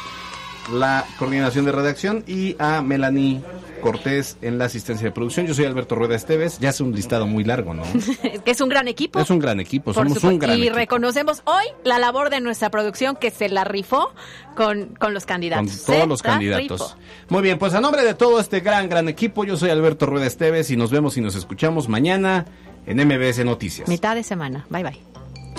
la 0.73 1.05
coordinación 1.19 1.65
de 1.65 1.73
redacción 1.73 2.25
y 2.27 2.57
a 2.59 2.83
Melanie 2.83 3.41
Cortés 3.81 4.37
en 4.43 4.59
la 4.59 4.66
asistencia 4.66 5.05
de 5.07 5.12
producción. 5.12 5.47
Yo 5.47 5.55
soy 5.55 5.64
Alberto 5.64 5.95
Rueda 5.95 6.14
Esteves. 6.16 6.59
Ya 6.59 6.70
es 6.70 6.81
un 6.81 6.93
listado 6.93 7.26
muy 7.26 7.45
largo, 7.45 7.74
¿no? 7.74 7.83
que 8.45 8.51
es 8.51 8.61
un 8.61 8.68
gran 8.68 8.89
equipo. 8.89 9.18
Es 9.20 9.31
un 9.31 9.39
gran 9.39 9.61
equipo, 9.61 9.93
Por 9.93 10.07
somos 10.07 10.22
un 10.24 10.39
gran 10.39 10.59
y 10.59 10.62
equipo. 10.62 10.76
reconocemos 10.76 11.43
hoy 11.45 11.64
la 11.85 11.99
labor 11.99 12.31
de 12.31 12.41
nuestra 12.41 12.70
producción 12.70 13.16
que 13.16 13.31
se 13.31 13.49
la 13.49 13.64
rifó 13.64 14.12
con, 14.57 14.95
con 14.99 15.14
los 15.14 15.24
Con 15.24 15.28
candidatos. 15.35 15.85
todos 15.85 16.01
Se 16.01 16.07
los 16.07 16.22
candidatos. 16.22 16.97
Muy 17.28 17.43
bien, 17.43 17.59
pues 17.59 17.74
a 17.74 17.81
nombre 17.81 18.05
de 18.05 18.14
todo 18.14 18.41
este 18.41 18.61
gran, 18.61 18.89
gran 18.89 19.09
equipo, 19.09 19.45
yo 19.45 19.57
soy 19.57 19.70
Alberto 19.70 20.07
Rueda 20.07 20.26
Esteves 20.26 20.70
y 20.70 20.76
nos 20.76 20.91
vemos 20.91 21.16
y 21.16 21.20
nos 21.20 21.35
escuchamos 21.35 21.89
mañana 21.89 22.47
en 22.87 22.97
MBS 23.07 23.45
Noticias. 23.45 23.89
Mitad 23.89 24.14
de 24.14 24.22
semana. 24.22 24.66
Bye 24.70 24.83
bye. 24.85 24.99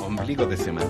ombligo 0.06 0.46
de 0.46 0.58
semana. 0.58 0.90